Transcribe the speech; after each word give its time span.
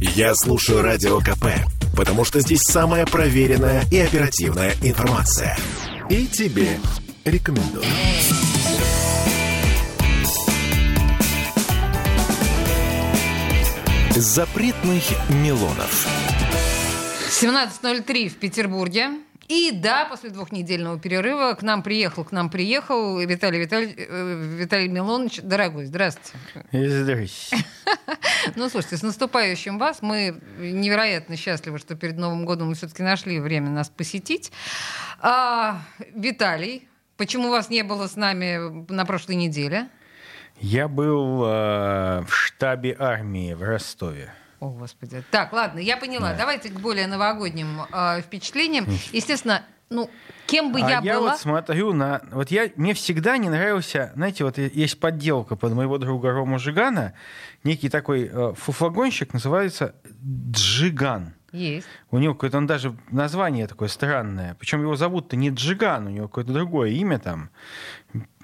Я 0.00 0.34
слушаю 0.34 0.80
Радио 0.80 1.18
КП, 1.18 1.44
потому 1.94 2.24
что 2.24 2.40
здесь 2.40 2.62
самая 2.62 3.04
проверенная 3.04 3.84
и 3.90 3.98
оперативная 3.98 4.72
информация. 4.82 5.58
И 6.08 6.26
тебе 6.26 6.78
рекомендую. 7.26 7.84
Запретных 14.16 15.02
Милонов. 15.28 16.06
17.03 17.28 18.28
в 18.30 18.36
Петербурге. 18.36 19.10
И 19.50 19.72
да, 19.72 20.04
после 20.04 20.30
двухнедельного 20.30 20.96
перерыва 20.96 21.54
к 21.54 21.62
нам 21.62 21.82
приехал, 21.82 22.22
к 22.22 22.30
нам 22.30 22.50
приехал 22.50 23.18
Виталий 23.18 23.58
Виталий, 23.58 23.92
э, 23.96 24.56
Виталий 24.56 24.86
Милонович. 24.86 25.40
Дорогой, 25.42 25.86
здравствуйте. 25.86 26.38
Здравствуйте. 26.70 27.56
Ну, 28.54 28.68
слушайте, 28.68 28.96
с 28.96 29.02
наступающим 29.02 29.78
вас. 29.78 30.02
Мы 30.02 30.40
невероятно 30.58 31.36
счастливы, 31.36 31.78
что 31.78 31.96
перед 31.96 32.16
Новым 32.16 32.44
годом 32.44 32.68
вы 32.68 32.74
все-таки 32.74 33.02
нашли 33.02 33.40
время 33.40 33.70
нас 33.70 33.88
посетить. 33.90 34.52
А, 35.20 35.82
Виталий, 36.14 36.88
почему 37.16 37.50
вас 37.50 37.70
не 37.70 37.82
было 37.82 38.06
с 38.06 38.14
нами 38.14 38.86
на 38.90 39.04
прошлой 39.04 39.34
неделе? 39.34 39.88
Я 40.60 40.86
был 40.86 41.44
э, 41.44 42.22
в 42.22 42.30
штабе 42.30 42.96
армии 42.98 43.52
в 43.54 43.62
Ростове. 43.62 44.32
О, 44.60 44.68
Господи. 44.68 45.24
Так, 45.30 45.52
ладно, 45.52 45.78
я 45.78 45.96
поняла. 45.96 46.32
Да. 46.32 46.38
Давайте 46.38 46.68
к 46.68 46.78
более 46.78 47.06
новогодним 47.06 47.80
э, 47.90 48.20
впечатлениям. 48.20 48.86
Естественно, 49.12 49.64
ну, 49.88 50.08
кем 50.46 50.70
бы 50.70 50.80
а 50.80 50.88
я, 50.88 51.00
я 51.02 51.18
была... 51.18 51.30
вот 51.30 51.40
смотрю 51.40 51.92
на... 51.94 52.20
Вот 52.30 52.50
я... 52.50 52.70
Мне 52.76 52.94
всегда 52.94 53.38
не 53.38 53.48
нравился... 53.48 54.12
Знаете, 54.14 54.44
вот 54.44 54.58
есть 54.58 55.00
подделка 55.00 55.56
под 55.56 55.72
моего 55.72 55.98
друга 55.98 56.30
Рому 56.30 56.58
Жигана. 56.58 57.14
Некий 57.64 57.88
такой 57.88 58.30
э, 58.30 58.52
фуфлагонщик 58.56 59.32
называется 59.32 59.94
Джиган. 60.50 61.34
Есть. 61.52 61.86
У 62.10 62.18
него 62.18 62.34
какое-то, 62.34 62.58
он 62.58 62.66
даже 62.66 62.96
название 63.10 63.66
такое 63.66 63.88
странное. 63.88 64.54
Причем 64.58 64.82
его 64.82 64.94
зовут-то 64.96 65.36
не 65.36 65.50
Джиган, 65.50 66.06
у 66.06 66.10
него 66.10 66.28
какое-то 66.28 66.52
другое 66.52 66.90
имя 66.90 67.18
там. 67.18 67.50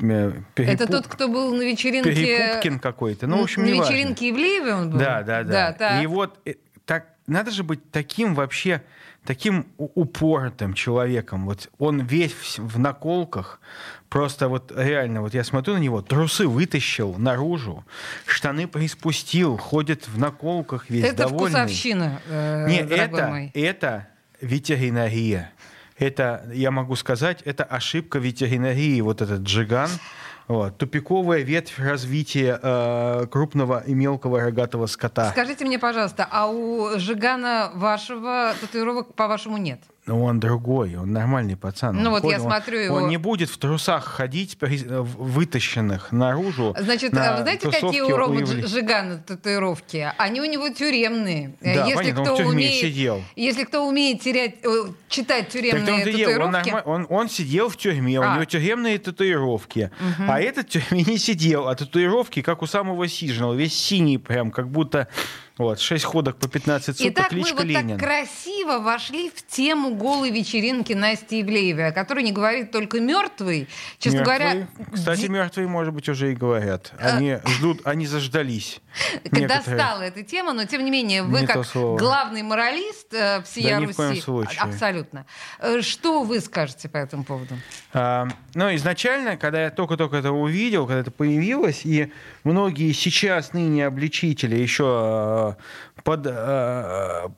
Э, 0.00 0.32
перепуп... 0.54 0.74
Это 0.74 0.86
тот, 0.86 1.06
кто 1.06 1.28
был 1.28 1.54
на 1.54 1.62
вечеринке... 1.62 2.14
Перепупкин 2.14 2.78
какой-то. 2.80 3.26
Ну, 3.26 3.38
в 3.38 3.42
общем, 3.44 3.62
На 3.62 3.68
вечеринке 3.68 4.30
Ивлеева 4.30 4.76
он 4.76 4.90
был? 4.90 4.98
Да, 4.98 5.22
да, 5.22 5.44
да. 5.44 5.76
да 5.78 6.02
И 6.02 6.06
вот 6.06 6.38
э, 6.44 6.54
так, 6.84 7.06
надо 7.26 7.50
же 7.50 7.62
быть 7.62 7.90
таким 7.90 8.34
вообще, 8.34 8.82
таким 9.26 9.66
упоротым 9.76 10.74
человеком. 10.74 11.44
Вот 11.46 11.68
он 11.78 12.00
весь 12.00 12.58
в 12.58 12.78
наколках, 12.78 13.60
Просто 14.08 14.48
вот 14.48 14.72
реально, 14.74 15.20
вот 15.20 15.34
я 15.34 15.42
смотрю 15.42 15.74
на 15.74 15.78
него, 15.78 16.00
трусы 16.00 16.46
вытащил 16.46 17.16
наружу, 17.18 17.84
штаны 18.24 18.68
приспустил, 18.68 19.56
ходит 19.56 20.06
в 20.06 20.16
наколках 20.18 20.88
весь 20.88 21.04
это 21.04 21.28
довольный. 21.28 21.50
Это 21.50 21.62
вкусовщина, 21.64 22.20
э, 22.28 22.66
Не, 22.68 22.78
это, 22.78 23.26
мой. 23.26 23.50
это 23.52 24.08
ветеринария. 24.40 25.52
Это, 25.98 26.48
я 26.52 26.70
могу 26.70 26.94
сказать, 26.94 27.42
это 27.44 27.64
ошибка 27.64 28.18
ветеринарии, 28.18 29.00
вот 29.00 29.22
этот 29.22 29.42
джиган. 29.42 29.90
Вот. 30.48 30.78
Тупиковая 30.78 31.40
ветвь 31.42 31.78
развития 31.78 32.58
э, 32.62 33.26
крупного 33.30 33.82
и 33.86 33.94
мелкого 33.94 34.40
рогатого 34.40 34.86
скота. 34.86 35.30
Скажите 35.30 35.64
мне, 35.64 35.78
пожалуйста, 35.78 36.26
а 36.30 36.46
у 36.48 36.98
Жигана 36.98 37.70
вашего 37.74 38.54
татуировок, 38.60 39.14
по-вашему, 39.14 39.56
нет? 39.56 39.80
Но 40.06 40.22
он 40.22 40.38
другой, 40.38 40.94
он 40.94 41.12
нормальный 41.12 41.56
пацан. 41.56 41.96
Ну 41.96 42.02
он 42.02 42.10
вот 42.10 42.22
ходит, 42.22 42.38
я 42.38 42.44
смотрю 42.44 42.78
он, 42.78 42.84
его... 42.84 42.96
Он 42.96 43.08
не 43.08 43.16
будет 43.16 43.50
в 43.50 43.58
трусах 43.58 44.04
ходить, 44.04 44.56
вытащенных 44.60 46.12
наружу. 46.12 46.76
Значит, 46.78 47.12
а 47.16 47.38
вы 47.38 47.42
знаете, 47.42 47.68
какие 47.68 48.02
у 48.02 48.16
Ромы 48.16 48.36
уявли... 48.36 48.66
Жигана 48.66 49.18
татуировки? 49.18 50.12
Они 50.16 50.40
у 50.40 50.44
него 50.44 50.68
тюремные. 50.68 51.56
Да, 51.60 51.86
если 51.86 51.94
понятно, 51.94 52.22
кто 52.22 52.30
он 52.30 52.36
в 52.36 52.38
тюрьме 52.38 52.52
умеет, 52.52 52.80
сидел. 52.80 53.24
Если 53.34 53.64
кто 53.64 53.88
умеет 53.88 54.20
терять, 54.20 54.54
читать 55.08 55.48
тюремные 55.48 56.04
так 56.04 56.12
татуировки... 56.12 56.70
Он, 56.70 56.82
он, 56.84 57.06
он 57.10 57.28
сидел 57.28 57.68
в 57.68 57.76
тюрьме, 57.76 58.20
а. 58.20 58.30
у 58.30 58.34
него 58.34 58.44
тюремные 58.44 58.98
татуировки. 58.98 59.90
Угу. 59.98 60.30
А 60.30 60.40
этот 60.40 60.68
в 60.68 60.70
тюрьме 60.70 61.02
не 61.06 61.18
сидел, 61.18 61.66
а 61.66 61.74
татуировки, 61.74 62.42
как 62.42 62.62
у 62.62 62.66
самого 62.66 63.08
Сижного, 63.08 63.54
весь 63.54 63.76
синий 63.76 64.18
прям, 64.18 64.52
как 64.52 64.70
будто 64.70 65.08
вот, 65.58 65.80
6 65.80 66.04
ходок 66.04 66.36
по 66.36 66.48
15 66.48 66.98
суток, 66.98 67.12
Итак, 67.12 67.28
кличка 67.30 67.54
мы 67.54 67.60
вот 67.60 67.66
Ленин. 67.66 67.98
так 67.98 68.06
красиво 68.06 68.78
вошли 68.78 69.30
в 69.30 69.46
тему 69.46 69.94
голой 69.94 70.30
вечеринки 70.30 70.92
Насти 70.92 71.40
Ивлеевой, 71.40 71.88
о 71.88 71.92
которой 71.92 72.22
не 72.24 72.32
говорит 72.32 72.70
только 72.72 73.00
мертвый. 73.00 73.66
Честно 73.98 74.18
мертвые. 74.18 74.38
говоря... 74.38 74.68
Кстати, 74.92 75.22
ди... 75.22 75.28
мертвые, 75.28 75.66
может 75.66 75.94
быть, 75.94 76.10
уже 76.10 76.32
и 76.32 76.34
говорят. 76.34 76.92
А. 76.98 77.16
Они 77.16 77.38
ждут, 77.46 77.80
они 77.84 78.06
заждались. 78.06 78.80
Когда 79.30 79.62
стала 79.62 80.02
эта 80.02 80.22
тема, 80.22 80.52
но 80.52 80.66
тем 80.66 80.84
не 80.84 80.90
менее, 80.90 81.22
вы 81.22 81.40
не 81.40 81.46
как 81.46 81.66
главный 81.72 82.42
моралист 82.42 83.14
э, 83.14 83.42
всея 83.42 83.80
да, 83.80 83.86
Руси... 83.86 83.88
Ни 83.88 83.92
в 83.92 83.96
коем 83.96 84.16
случае. 84.16 84.60
Абсолютно. 84.60 85.26
Э, 85.58 85.80
что 85.80 86.22
вы 86.22 86.40
скажете 86.40 86.90
по 86.90 86.98
этому 86.98 87.24
поводу? 87.24 87.54
А, 87.94 88.28
ну, 88.54 88.74
изначально, 88.74 89.38
когда 89.38 89.64
я 89.64 89.70
только-только 89.70 90.16
это 90.16 90.32
увидел, 90.32 90.86
когда 90.86 91.00
это 91.00 91.10
появилось, 91.10 91.82
и 91.84 92.12
многие 92.44 92.92
сейчас 92.92 93.54
ныне 93.54 93.86
обличители 93.86 94.56
еще 94.56 94.84
э, 94.84 95.45
под, 96.04 96.26
э, 96.26 97.28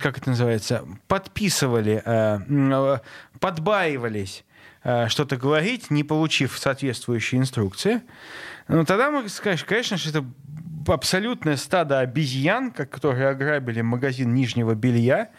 как 0.00 0.18
это 0.18 0.30
называется, 0.30 0.84
подписывали, 1.08 2.02
э, 2.04 2.98
подбаивались 3.40 4.44
что-то 5.08 5.36
говорить, 5.36 5.90
не 5.90 6.04
получив 6.04 6.56
соответствующие 6.56 7.40
инструкции, 7.40 8.02
ну, 8.68 8.84
тогда 8.84 9.10
мы 9.10 9.28
скажем, 9.28 9.66
конечно, 9.66 9.96
что 9.96 10.10
это 10.10 10.24
абсолютное 10.92 11.56
стадо 11.56 12.00
обезьян, 12.00 12.70
которые 12.70 13.28
ограбили 13.28 13.80
магазин 13.80 14.34
нижнего 14.34 14.74
белья 14.74 15.30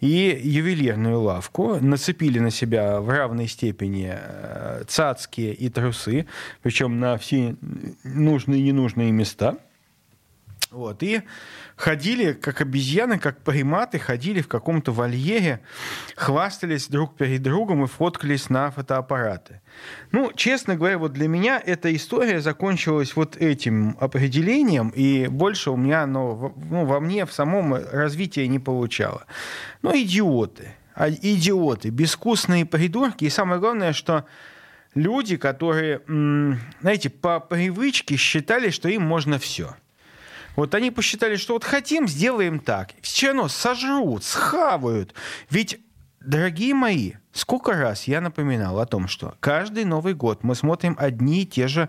и 0.00 0.40
ювелирную 0.42 1.20
лавку, 1.20 1.78
нацепили 1.80 2.38
на 2.38 2.50
себя 2.50 3.00
в 3.00 3.08
равной 3.08 3.48
степени 3.48 4.16
цацкие 4.86 5.54
и 5.54 5.68
трусы, 5.68 6.26
причем 6.62 7.00
на 7.00 7.18
все 7.18 7.56
нужные 8.04 8.60
и 8.60 8.64
ненужные 8.64 9.10
места– 9.10 9.58
вот, 10.72 11.02
и 11.02 11.22
ходили, 11.76 12.32
как 12.32 12.60
обезьяны, 12.60 13.18
как 13.18 13.42
приматы, 13.42 13.98
ходили 13.98 14.40
в 14.40 14.48
каком-то 14.48 14.90
вольере, 14.92 15.60
хвастались 16.16 16.88
друг 16.88 17.16
перед 17.16 17.42
другом 17.42 17.84
и 17.84 17.86
фоткались 17.86 18.48
на 18.48 18.70
фотоаппараты. 18.70 19.60
Ну, 20.10 20.32
честно 20.34 20.76
говоря, 20.76 20.98
вот 20.98 21.12
для 21.12 21.28
меня 21.28 21.62
эта 21.64 21.94
история 21.94 22.40
закончилась 22.40 23.14
вот 23.16 23.36
этим 23.36 23.96
определением, 24.00 24.88
и 24.90 25.28
больше 25.28 25.70
у 25.70 25.76
меня 25.76 26.04
оно 26.04 26.54
ну, 26.70 26.84
во 26.86 27.00
мне 27.00 27.26
в 27.26 27.32
самом 27.32 27.74
развитии 27.74 28.46
не 28.46 28.58
получало. 28.58 29.26
Ну, 29.82 29.94
идиоты. 29.94 30.74
А, 30.94 31.10
идиоты, 31.10 31.90
безвкусные 31.90 32.66
придурки. 32.66 33.24
И 33.24 33.30
самое 33.30 33.60
главное, 33.60 33.92
что 33.92 34.26
люди, 34.94 35.36
которые, 35.36 36.00
знаете, 36.80 37.10
по 37.10 37.40
привычке 37.40 38.16
считали, 38.16 38.70
что 38.70 38.88
им 38.88 39.02
можно 39.02 39.38
все– 39.38 39.76
вот 40.56 40.74
они 40.74 40.90
посчитали, 40.90 41.36
что 41.36 41.54
вот 41.54 41.64
хотим, 41.64 42.06
сделаем 42.08 42.58
так. 42.58 42.90
Все 43.00 43.28
равно 43.28 43.48
сожрут, 43.48 44.24
схавают. 44.24 45.14
Ведь, 45.50 45.80
дорогие 46.20 46.74
мои, 46.74 47.12
сколько 47.32 47.72
раз 47.72 48.04
я 48.04 48.20
напоминал 48.20 48.78
о 48.78 48.86
том, 48.86 49.08
что 49.08 49.34
каждый 49.40 49.84
Новый 49.84 50.14
год 50.14 50.44
мы 50.44 50.54
смотрим 50.54 50.96
одни 50.98 51.42
и 51.42 51.46
те 51.46 51.68
же 51.68 51.88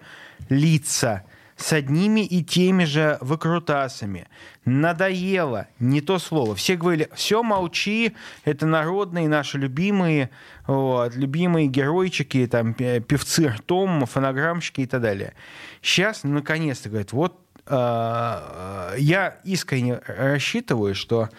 лица 0.50 1.23
с 1.56 1.72
одними 1.72 2.22
и 2.22 2.44
теми 2.44 2.84
же 2.84 3.18
выкрутасами. 3.22 4.28
Надоело, 4.66 5.68
не 5.79 6.02
то 6.02 6.18
слово. 6.18 6.56
Все 6.56 6.75
говорили, 6.75 7.09
все 7.13 7.44
молчи, 7.44 8.16
это 8.44 8.66
народные 8.66 9.28
наши 9.28 9.57
любимые, 9.57 10.29
вот, 10.66 11.16
любимые 11.16 11.68
геройчики, 11.68 12.47
там, 12.47 12.73
певцы 12.73 13.50
ртом, 13.50 14.06
фонограммщики 14.06 14.81
и 14.81 14.85
так 14.88 15.02
далее. 15.02 15.34
Сейчас, 15.81 16.23
наконец-то, 16.23 16.90
говорят, 16.90 17.12
вот 17.12 17.43
я 17.69 19.38
искренне 19.44 20.01
рассчитываю, 20.06 20.96
что 20.96 21.29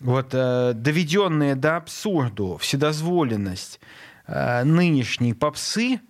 вот 0.00 0.30
э, 0.32 0.72
доведенная 0.74 1.54
до 1.54 1.76
абсурду 1.76 2.56
вседозволенность 2.56 3.80
э, 4.26 4.64
нынешней 4.64 5.34
попсы 5.34 6.00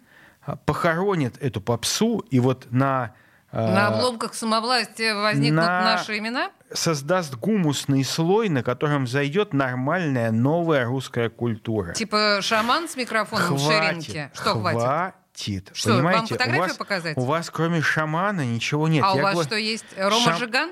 похоронит 0.64 1.36
эту 1.42 1.60
попсу 1.60 2.18
и 2.30 2.38
вот 2.40 2.68
на 2.70 3.14
э, 3.52 3.58
на 3.58 3.88
обломках 3.88 4.34
самовластия 4.34 5.14
возникнут 5.14 5.64
на... 5.64 5.80
наши 5.82 6.18
имена? 6.18 6.50
Создаст 6.72 7.34
гумусный 7.34 8.04
слой, 8.04 8.48
на 8.48 8.62
котором 8.62 9.08
зайдет 9.08 9.52
нормальная 9.52 10.30
новая 10.30 10.84
русская 10.84 11.28
культура. 11.28 11.92
Типа 11.92 12.38
шаман 12.42 12.88
с 12.88 12.94
микрофоном 12.96 13.58
хватит, 13.58 13.64
в 13.64 14.04
ширинке? 14.04 14.30
Что 14.34 14.54
хватит? 14.54 15.14
Аппетит. 15.40 15.70
Что, 15.72 15.90
Понимаете? 15.96 16.18
вам 16.18 16.26
фотографию 16.26 16.58
у 16.58 16.68
вас, 16.68 16.76
показать? 16.76 17.16
У 17.16 17.20
вас 17.22 17.50
кроме 17.50 17.80
шамана 17.80 18.44
ничего 18.44 18.88
нет. 18.88 19.04
А 19.06 19.14
я 19.14 19.14
у 19.14 19.22
вас 19.22 19.32
говорю, 19.32 19.48
что 19.48 19.56
есть? 19.56 19.84
Рома 19.96 20.24
шам... 20.24 20.38
Жиган? 20.38 20.70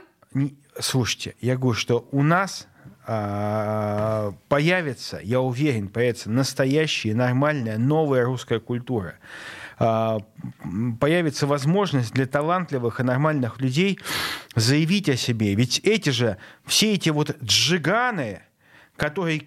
Слушайте, 0.78 1.34
я 1.40 1.56
говорю, 1.56 1.74
что 1.74 2.08
у 2.12 2.22
нас 2.22 2.68
а, 3.06 4.32
появится, 4.48 5.20
я 5.22 5.40
уверен, 5.40 5.88
появится 5.88 6.30
настоящая, 6.30 7.14
нормальная, 7.14 7.78
новая 7.78 8.24
русская 8.24 8.60
культура. 8.60 9.14
а, 9.78 10.18
появится 11.00 11.46
возможность 11.46 12.12
для 12.12 12.26
талантливых 12.26 13.00
и 13.00 13.02
нормальных 13.02 13.60
людей 13.60 13.98
заявить 14.54 15.08
о 15.08 15.16
себе. 15.16 15.54
Ведь 15.54 15.80
эти 15.80 16.10
же, 16.10 16.36
все 16.66 16.94
эти 16.94 17.10
вот 17.10 17.36
джиганы, 17.42 18.42
которые 18.96 19.44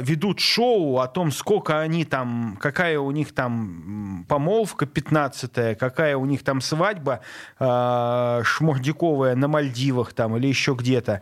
ведут 0.00 0.40
шоу 0.40 0.98
о 0.98 1.08
том, 1.08 1.30
сколько 1.30 1.80
они 1.80 2.04
там, 2.04 2.58
какая 2.60 2.98
у 2.98 3.10
них 3.10 3.34
там 3.34 4.24
помолвка 4.28 4.86
15 4.86 5.78
какая 5.78 6.16
у 6.16 6.24
них 6.24 6.42
там 6.42 6.60
свадьба 6.60 7.20
э, 7.58 8.42
шмурдяковая 8.44 9.36
на 9.36 9.48
Мальдивах 9.48 10.12
там 10.12 10.36
или 10.36 10.46
еще 10.46 10.74
где-то. 10.74 11.20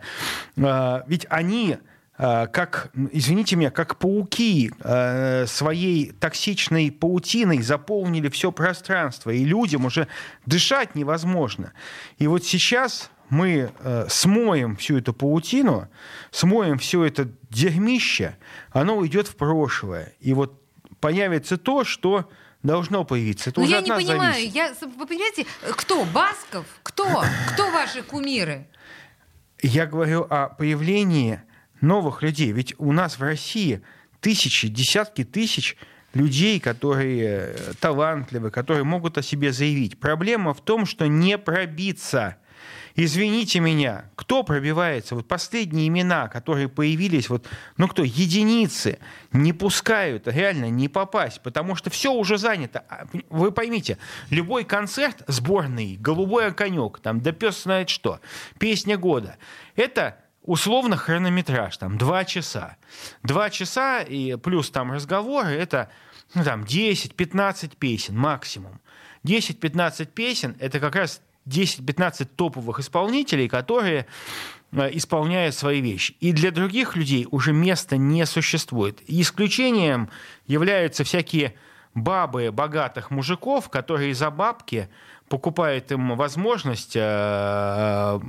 Э, 0.55 1.01
ведь 1.07 1.25
они 1.29 1.77
э, 2.17 2.47
как, 2.47 2.91
извините 3.11 3.55
меня, 3.55 3.71
как 3.71 3.97
пауки 3.97 4.71
э, 4.79 5.45
своей 5.47 6.11
токсичной 6.11 6.91
паутиной 6.91 7.61
заполнили 7.61 8.29
все 8.29 8.51
пространство, 8.51 9.29
и 9.29 9.43
людям 9.43 9.85
уже 9.85 10.07
дышать 10.45 10.95
невозможно. 10.95 11.73
И 12.17 12.27
вот 12.27 12.43
сейчас 12.43 13.11
мы 13.29 13.71
э, 13.79 14.05
смоем 14.09 14.75
всю 14.75 14.97
эту 14.99 15.13
паутину, 15.13 15.89
смоем 16.31 16.77
все 16.77 17.03
это 17.03 17.29
дерьмище, 17.49 18.37
оно 18.73 18.97
уйдет 18.97 19.27
в 19.27 19.35
прошлое. 19.35 20.13
И 20.19 20.33
вот 20.33 20.61
появится 20.99 21.57
то, 21.57 21.83
что 21.83 22.29
должно 22.63 23.03
появиться. 23.03 23.49
Это 23.49 23.59
Но 23.59 23.65
уже 23.65 23.73
я 23.73 23.79
от 23.79 23.85
не 23.85 23.89
нас 23.91 24.03
понимаю, 24.03 24.33
зависит. 24.33 24.55
я, 24.55 24.73
вы 24.97 25.05
понимаете, 25.07 25.45
кто? 25.77 26.05
Басков? 26.05 26.65
Кто? 26.81 27.23
Кто 27.53 27.71
ваши 27.71 28.01
кумиры? 28.01 28.67
Я 29.61 29.85
говорю 29.85 30.25
о 30.29 30.49
появлении 30.49 31.41
новых 31.81 32.21
людей. 32.23 32.51
Ведь 32.51 32.73
у 32.77 32.91
нас 32.91 33.17
в 33.19 33.21
России 33.21 33.81
тысячи, 34.19 34.67
десятки 34.67 35.23
тысяч 35.23 35.77
людей, 36.13 36.59
которые 36.59 37.53
э, 37.55 37.73
талантливы, 37.79 38.51
которые 38.51 38.83
могут 38.83 39.17
о 39.17 39.23
себе 39.23 39.51
заявить. 39.51 39.99
Проблема 39.99 40.53
в 40.53 40.61
том, 40.61 40.85
что 40.85 41.07
не 41.07 41.37
пробиться. 41.37 42.37
Извините 42.95 43.59
меня, 43.59 44.05
кто 44.15 44.43
пробивается? 44.43 45.15
Вот 45.15 45.27
последние 45.27 45.87
имена, 45.87 46.27
которые 46.27 46.69
появились, 46.69 47.29
вот, 47.29 47.47
ну 47.77 47.87
кто, 47.87 48.03
единицы, 48.03 48.99
не 49.31 49.51
пускают 49.51 50.27
реально 50.27 50.69
не 50.69 50.87
попасть, 50.87 51.41
потому 51.41 51.75
что 51.75 51.89
все 51.89 52.13
уже 52.13 52.37
занято. 52.37 52.83
А, 52.89 53.05
Вы 53.29 53.51
поймите, 53.51 53.97
любой 54.29 54.63
концерт 54.63 55.23
сборный, 55.27 55.97
голубой 55.97 56.47
оконек, 56.47 56.99
там, 56.99 57.19
да 57.21 57.31
пес 57.31 57.63
знает 57.63 57.89
что, 57.89 58.19
песня 58.59 58.97
года, 58.97 59.37
это 59.75 60.17
условно 60.43 60.95
хронометраж, 60.95 61.75
там, 61.77 61.97
два 61.97 62.25
часа. 62.25 62.77
Два 63.23 63.49
часа 63.49 64.01
и 64.01 64.35
плюс 64.35 64.69
там 64.69 64.91
разговоры, 64.91 65.49
это 65.49 65.89
ну, 66.35 66.43
там, 66.43 66.63
10-15 66.63 67.75
песен 67.77 68.17
максимум. 68.17 68.81
10-15 69.25 70.05
песен– 70.05 70.55
это 70.59 70.79
как 70.79 70.95
раз 70.95 71.21
10-15 71.45 72.25
топовых 72.35 72.79
исполнителей, 72.79 73.47
которые 73.47 74.05
э, 74.71 74.89
исполняют 74.93 75.55
свои 75.55 75.81
вещи. 75.81 76.15
И 76.19 76.31
для 76.31 76.51
других 76.51 76.95
людей 76.95 77.27
уже 77.29 77.53
места 77.53 77.97
не 77.97 78.25
существует. 78.25 79.01
Исключением 79.07 80.09
являются 80.47 81.03
всякие 81.03 81.55
бабы 81.93 82.51
богатых 82.51 83.11
мужиков, 83.11 83.69
которые 83.69 84.13
за 84.15 84.31
бабки 84.31 84.89
покупают 85.29 85.91
им 85.91 86.15
возможность 86.15 86.93
э, 86.95 88.19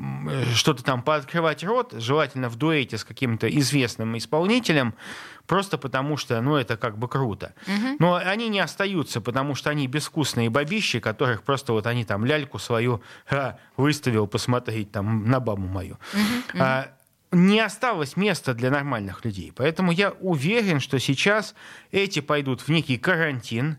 что-то 0.55 0.83
там 0.83 1.03
пооткрывать 1.03 1.63
рот, 1.65 1.93
желательно 1.97 2.49
в 2.49 2.57
дуэте 2.57 2.99
с 2.99 3.05
каким-то 3.05 3.49
известным 3.49 4.17
исполнителем, 4.17 4.95
просто 5.47 5.77
потому 5.77 6.17
что, 6.17 6.41
ну, 6.41 6.57
это 6.57 6.77
как 6.77 6.99
бы 6.99 7.09
круто. 7.09 7.55
Но 7.99 8.15
они 8.15 8.49
не 8.49 8.61
остаются, 8.61 9.21
потому 9.21 9.55
что 9.55 9.71
они 9.71 9.87
безвкусные 9.87 10.51
бабищи, 10.51 11.01
которых 11.01 11.43
просто 11.43 11.73
вот 11.73 11.87
они 11.87 12.05
там 12.05 12.25
ляльку 12.25 12.59
свою 12.59 13.03
«Ха, 13.27 13.59
выставил 13.77 14.27
посмотреть 14.27 14.93
там 14.93 15.29
на 15.29 15.41
бабу 15.41 15.67
мою. 15.67 15.99
А, 16.59 16.89
не 17.33 17.61
осталось 17.61 18.17
места 18.17 18.55
для 18.55 18.71
нормальных 18.71 19.25
людей. 19.25 19.53
Поэтому 19.55 19.93
я 19.93 20.13
уверен, 20.21 20.81
что 20.81 20.99
сейчас 20.99 21.55
эти 21.91 22.21
пойдут 22.21 22.61
в 22.61 22.69
некий 22.69 22.97
карантин, 22.97 23.79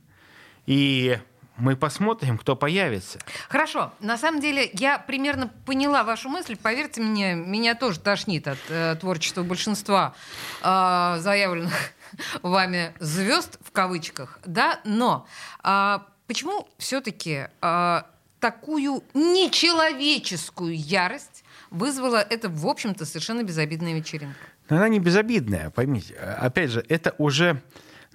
и 0.66 1.18
мы 1.58 1.76
посмотрим, 1.76 2.38
кто 2.38 2.56
появится. 2.56 3.20
Хорошо. 3.50 3.94
На 4.00 4.18
самом 4.18 4.42
деле, 4.42 4.70
я 4.74 5.00
примерно 5.00 5.52
поняла 5.66 6.04
вашу 6.04 6.30
мысль. 6.30 6.58
Поверьте 6.58 7.02
мне, 7.02 7.36
меня 7.36 7.76
тоже 7.76 8.00
тошнит 8.00 8.48
от 8.48 8.60
э, 8.70 8.96
творчества 9.00 9.44
большинства 9.44 10.14
э, 10.62 11.18
заявленных 11.20 11.74
вами 12.42 12.94
звезд 13.00 13.58
в 13.64 13.72
кавычках, 13.72 14.40
да. 14.46 14.80
Но 14.84 15.28
э, 15.64 16.00
почему 16.28 16.68
все-таки 16.78 17.48
э, 17.62 18.02
такую 18.40 19.04
нечеловеческую 19.14 20.76
ярость 20.76 21.44
вызвала 21.72 22.18
эта, 22.18 22.50
в 22.50 22.68
общем-то, 22.68 23.06
совершенно 23.06 23.44
безобидная 23.44 23.94
вечеринка? 23.94 24.38
Но 24.70 24.78
она 24.78 24.90
не 24.90 25.00
безобидная, 25.00 25.70
поймите. 25.70 26.16
Опять 26.16 26.72
же, 26.72 26.84
это 26.90 27.14
уже 27.18 27.62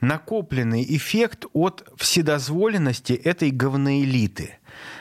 накопленный 0.01 0.85
эффект 0.89 1.47
от 1.53 1.87
вседозволенности 1.97 3.13
этой 3.13 3.51
говноэлиты, 3.51 4.59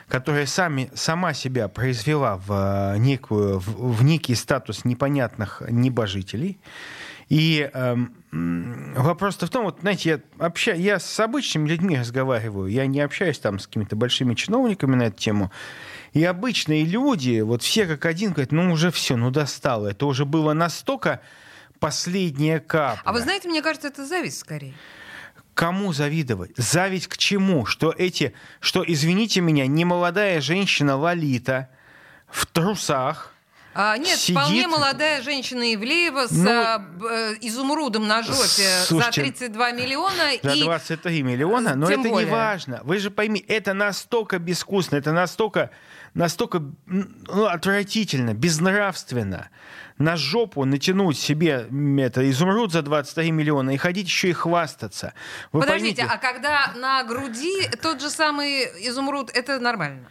которая 0.07 0.45
сами, 0.45 0.89
сама 0.93 1.33
себя 1.33 1.67
произвела 1.67 2.37
в, 2.37 2.93
э, 2.95 2.97
некую, 2.97 3.59
в, 3.59 3.97
в 3.97 4.03
некий 4.03 4.35
статус 4.35 4.85
непонятных 4.85 5.61
небожителей. 5.69 6.59
И 7.29 7.69
эм, 7.73 8.15
вопрос-то 8.31 9.45
в 9.45 9.51
том, 9.51 9.65
вот, 9.65 9.77
знаете, 9.81 10.09
я, 10.09 10.45
обща, 10.45 10.73
я 10.73 10.99
с 10.99 11.19
обычными 11.19 11.69
людьми 11.69 11.95
разговариваю, 11.95 12.71
я 12.71 12.87
не 12.87 13.01
общаюсь 13.01 13.37
там 13.37 13.59
с 13.59 13.67
какими-то 13.67 13.95
большими 13.95 14.33
чиновниками 14.33 14.95
на 14.95 15.03
эту 15.03 15.17
тему, 15.17 15.51
и 16.13 16.23
обычные 16.23 16.85
люди, 16.85 17.41
вот 17.41 17.61
все 17.61 17.85
как 17.85 18.05
один 18.05 18.31
говорят, 18.31 18.51
ну 18.51 18.71
уже 18.71 18.89
все, 18.89 19.15
ну 19.15 19.29
достало, 19.29 19.89
это 19.89 20.07
уже 20.07 20.25
было 20.25 20.53
настолько 20.53 21.21
последняя 21.79 22.59
капля. 22.59 23.01
А 23.05 23.13
вы 23.13 23.21
знаете, 23.21 23.47
мне 23.49 23.61
кажется, 23.61 23.87
это 23.87 24.05
зависть 24.05 24.39
скорее. 24.39 24.73
Кому 25.53 25.91
завидовать? 25.93 26.51
Зависть 26.55 27.07
к 27.07 27.17
чему? 27.17 27.65
Что 27.65 27.93
эти, 27.97 28.33
что, 28.61 28.83
извините 28.87 29.41
меня, 29.41 29.67
немолодая 29.67 30.39
женщина 30.41 30.95
Лолита 30.95 31.69
в 32.27 32.45
трусах, 32.45 33.33
А, 33.73 33.97
нет, 33.97 34.17
Сидит. 34.17 34.37
вполне 34.37 34.67
молодая 34.67 35.21
женщина 35.21 35.73
Ивлеева 35.75 36.27
с 36.27 36.31
Ну, 36.31 36.49
а, 36.49 36.81
э, 37.11 37.35
изумрудом 37.41 38.07
на 38.07 38.23
жопе 38.23 38.33
слушайте, 38.85 38.95
за 38.95 39.11
32 39.11 39.71
миллиона. 39.71 40.31
за 40.41 40.51
и 40.53 40.63
23 40.63 41.23
миллиона, 41.23 41.75
но 41.75 41.87
Тем 41.87 42.01
это 42.01 42.09
более. 42.09 42.25
не 42.25 42.31
важно. 42.31 42.81
Вы 42.83 42.97
же 42.97 43.11
поймите, 43.11 43.45
это 43.47 43.73
настолько 43.73 44.39
безвкусно, 44.39 44.95
это 44.95 45.11
настолько, 45.11 45.69
настолько 46.13 46.63
ну, 46.87 47.45
отвратительно, 47.45 48.33
безнравственно. 48.33 49.49
На 49.99 50.15
жопу 50.15 50.63
натянуть 50.63 51.17
себе 51.19 51.67
это, 51.99 52.29
изумруд 52.29 52.71
за 52.71 52.81
23 52.81 53.31
миллиона 53.31 53.71
и 53.71 53.77
ходить 53.77 54.07
еще 54.07 54.29
и 54.29 54.33
хвастаться. 54.33 55.13
Вы 55.51 55.59
Подождите, 55.59 55.97
поймите, 55.97 56.15
а 56.15 56.17
когда 56.17 56.71
на 56.77 57.03
груди 57.03 57.67
тот 57.81 58.01
же 58.01 58.09
самый 58.09 58.63
изумруд, 58.87 59.29
это 59.33 59.59
нормально? 59.59 60.07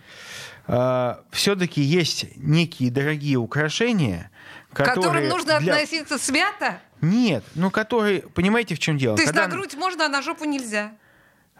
все-таки 1.30 1.80
есть 1.80 2.26
некие 2.36 2.90
дорогие 2.90 3.38
украшения, 3.38 4.30
К 4.70 4.76
которые 4.84 5.02
которым 5.02 5.28
нужно 5.30 5.58
для- 5.60 5.72
относиться 5.72 6.18
свято? 6.18 6.78
Нет, 7.00 7.42
ну 7.54 7.70
которые, 7.70 8.20
понимаете, 8.20 8.74
в 8.74 8.78
чем 8.78 8.98
дело? 8.98 9.16
То 9.16 9.22
есть 9.22 9.32
Когда- 9.32 9.48
на 9.48 9.54
грудь 9.54 9.74
можно, 9.76 10.04
а 10.04 10.08
на 10.10 10.20
жопу 10.20 10.44
нельзя? 10.44 10.92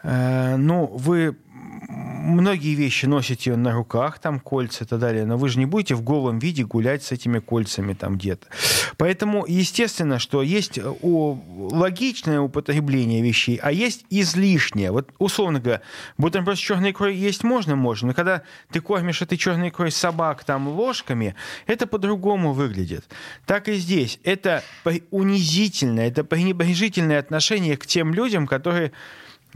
Э, 0.03 0.57
ну, 0.57 0.85
вы 0.85 1.39
многие 2.29 2.75
вещи 2.75 3.07
носите 3.07 3.57
на 3.57 3.73
руках, 3.73 4.19
там 4.19 4.41
кольца 4.41 4.85
и 4.85 4.87
так 4.87 4.99
далее, 4.99 5.25
но 5.25 5.37
вы 5.37 5.49
же 5.49 5.59
не 5.59 5.67
будете 5.67 5.95
в 5.95 6.03
голом 6.03 6.39
виде 6.39 6.65
гулять 6.65 7.03
с 7.03 7.13
этими 7.13 7.39
кольцами 7.39 7.95
там 7.95 8.17
где-то. 8.17 8.47
Поэтому, 8.97 9.45
естественно, 9.47 10.19
что 10.19 10.43
есть 10.43 10.79
э, 10.79 10.83
логичное 11.03 12.41
употребление 12.41 13.23
вещей, 13.23 13.59
а 13.63 13.73
есть 13.73 14.05
излишнее. 14.11 14.93
Вот, 14.93 15.13
условно 15.19 15.61
говоря, 15.61 15.83
бутерброд 16.19 16.57
с 16.57 16.61
черной 16.61 16.91
икрой 16.91 17.17
есть 17.17 17.45
можно? 17.45 17.77
Можно. 17.77 18.09
Но 18.09 18.15
когда 18.15 18.43
ты 18.71 18.81
кормишь 18.81 19.23
этой 19.23 19.39
черной 19.39 19.69
икрой 19.71 19.91
собак 19.91 20.45
там 20.45 20.69
ложками, 20.69 21.35
это 21.67 21.87
по-другому 21.87 22.53
выглядит. 22.53 23.05
Так 23.47 23.69
и 23.69 23.75
здесь. 23.75 24.21
Это 24.25 24.63
унизительное, 25.11 26.09
это 26.09 26.25
пренебрежительное 26.25 27.19
отношение 27.19 27.77
к 27.77 27.87
тем 27.87 28.15
людям, 28.15 28.47
которые 28.47 28.93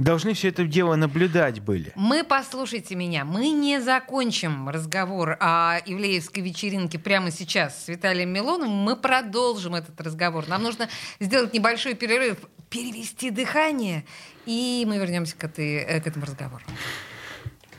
должны 0.03 0.35
все 0.35 0.49
это 0.49 0.65
дело 0.65 0.97
наблюдать 0.97 1.61
были. 1.61 1.93
Мы, 1.95 2.25
послушайте 2.25 2.95
меня, 2.95 3.25
мы 3.25 3.51
не 3.51 3.81
закончим 3.81 4.69
разговор 4.69 5.37
о 5.41 5.79
Ивлеевской 5.85 6.43
вечеринке 6.43 6.99
прямо 6.99 7.31
сейчас 7.31 7.85
с 7.85 7.89
Виталием 7.89 8.31
Милоновым. 8.31 8.75
Мы 8.75 8.97
продолжим 8.97 9.75
этот 9.75 10.01
разговор. 10.01 10.49
Нам 10.49 10.63
нужно 10.63 10.89
сделать 11.21 11.55
небольшой 11.55 11.95
перерыв, 11.95 12.39
перевести 12.71 13.31
дыхание, 13.31 14.05
и 14.47 14.85
мы 14.87 14.99
вернемся 14.99 15.37
к, 15.37 15.45
этой, 15.45 15.77
э, 15.77 16.01
к 16.01 16.07
этому 16.07 16.27
разговору. 16.27 16.65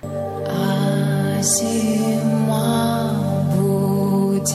А 0.01 1.42
зима 1.42 3.12
будет 3.56 4.48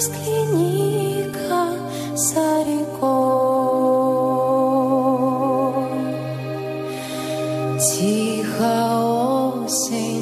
взгляни-ка 0.00 1.64
за 2.14 2.48
рекой. 2.64 3.10
Тихо 7.78 8.74
осень. 9.64 10.19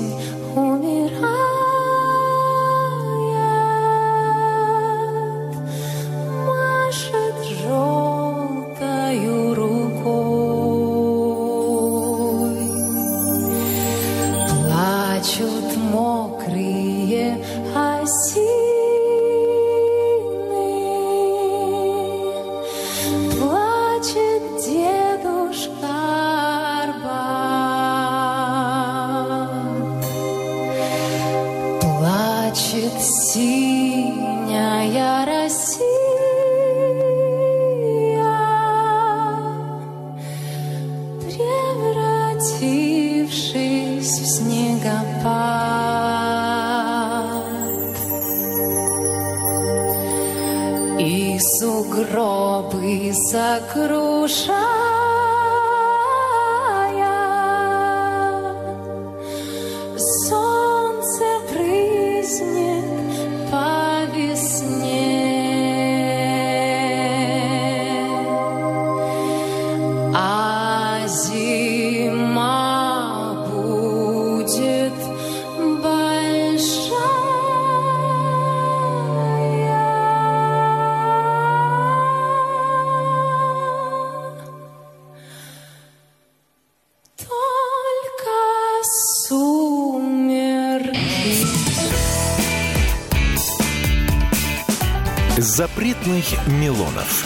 Запретных 96.19 96.47
Милонов. 96.49 97.25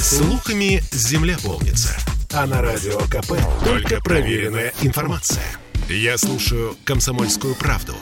Слухами 0.00 0.82
земля 0.90 1.36
полнится. 1.42 1.96
А 2.32 2.44
на 2.46 2.60
радио 2.60 2.98
КП 2.98 3.34
только 3.64 4.00
проверенная 4.00 4.72
информация. 4.82 5.44
Я 5.88 6.18
слушаю 6.18 6.76
«Комсомольскую 6.84 7.54
правду» 7.54 7.94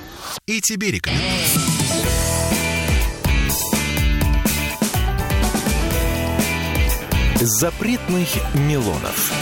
и 0.46 0.62
тебе 0.62 0.92
рекомендую. 0.92 1.30
Запретных 7.40 8.28
Милонов. 8.54 9.32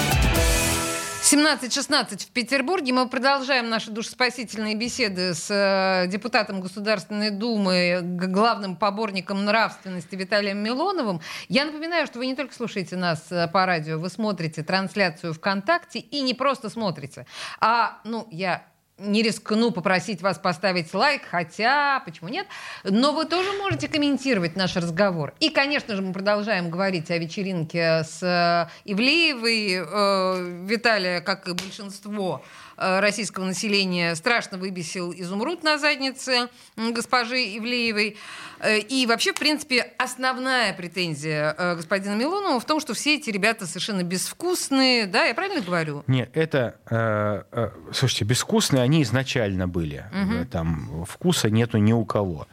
17-16 1.35 2.27
в 2.27 2.31
Петербурге. 2.31 2.93
Мы 2.93 3.09
продолжаем 3.09 3.69
наши 3.69 3.91
душеспасительные 3.91 4.77
беседы 4.77 5.35
с 5.35 5.51
э, 5.51 6.07
депутатом 6.09 6.61
Государственной 6.61 7.31
Думы, 7.31 7.99
главным 8.03 8.77
поборником 8.77 9.45
нравственности 9.45 10.15
Виталием 10.15 10.59
Милоновым. 10.59 11.21
Я 11.49 11.65
напоминаю, 11.65 12.07
что 12.07 12.21
вы 12.21 12.27
не 12.27 12.37
только 12.37 12.55
слушаете 12.55 12.95
нас 12.95 13.33
э, 13.33 13.49
по 13.49 13.67
радио, 13.67 13.99
вы 13.99 14.11
смотрите 14.11 14.63
трансляцию 14.63 15.35
ВКонтакте 15.35 15.99
и 15.99 16.21
не 16.21 16.35
просто 16.35 16.71
смотрите, 16.71 17.27
а, 17.59 17.99
ну, 18.05 18.29
я 18.31 18.63
не 18.99 19.23
рискну 19.23 19.73
попросить 19.73 20.23
вас 20.23 20.39
поставить 20.39 20.95
лайк, 20.95 21.23
хотя, 21.29 22.01
почему 22.05 22.29
нет? 22.29 22.47
Но 22.85 23.13
вы 23.13 23.25
тоже 23.25 23.51
можете 23.59 23.89
комментировать 23.89 24.55
наш 24.57 24.77
разговор. 24.77 25.35
И, 25.41 25.51
конечно 25.51 25.97
же, 25.97 26.03
мы 26.03 26.13
продолжаем 26.13 26.71
говорить 26.71 27.11
о 27.11 27.19
вечеринке 27.19 28.05
с 28.05 28.23
э, 28.23 28.71
Ивлеевой. 28.85 29.85
Э, 29.85 30.65
Виталия, 30.65 31.21
как 31.21 31.49
и 31.49 31.53
большинство 31.53 32.43
российского 32.77 33.45
населения, 33.45 34.15
страшно 34.15 34.59
выбесил 34.59 35.13
изумруд 35.13 35.63
на 35.63 35.79
заднице 35.79 36.49
госпожи 36.77 37.57
Ивлеевой. 37.59 38.17
Э, 38.61 38.79
И 38.79 39.07
вообще, 39.07 39.33
в 39.33 39.39
принципе, 39.39 39.93
основная 39.99 40.73
претензия 40.75 41.55
э, 41.57 41.77
господина 41.77 42.15
Милонова 42.15 42.59
в 42.61 42.65
том, 42.65 42.81
что 42.81 42.95
все 42.95 43.17
эти 43.17 43.31
ребята 43.31 43.67
совершенно 43.67 44.03
безвкусные. 44.03 45.07
Да, 45.07 45.25
я 45.25 45.35
правильно 45.35 45.61
говорю? 45.61 46.03
Нет, 46.07 46.31
это, 46.35 46.77
э, 46.91 47.43
э, 47.53 47.71
слушайте, 47.93 48.25
безвкусные 48.25 48.83
они 48.83 49.03
изначально 49.03 49.69
были. 49.69 50.05
Э, 50.13 50.45
Там 50.51 51.05
вкуса 51.05 51.51
нету 51.51 51.79
ни 51.79 51.93
у 51.93 52.05
кого. 52.05 52.47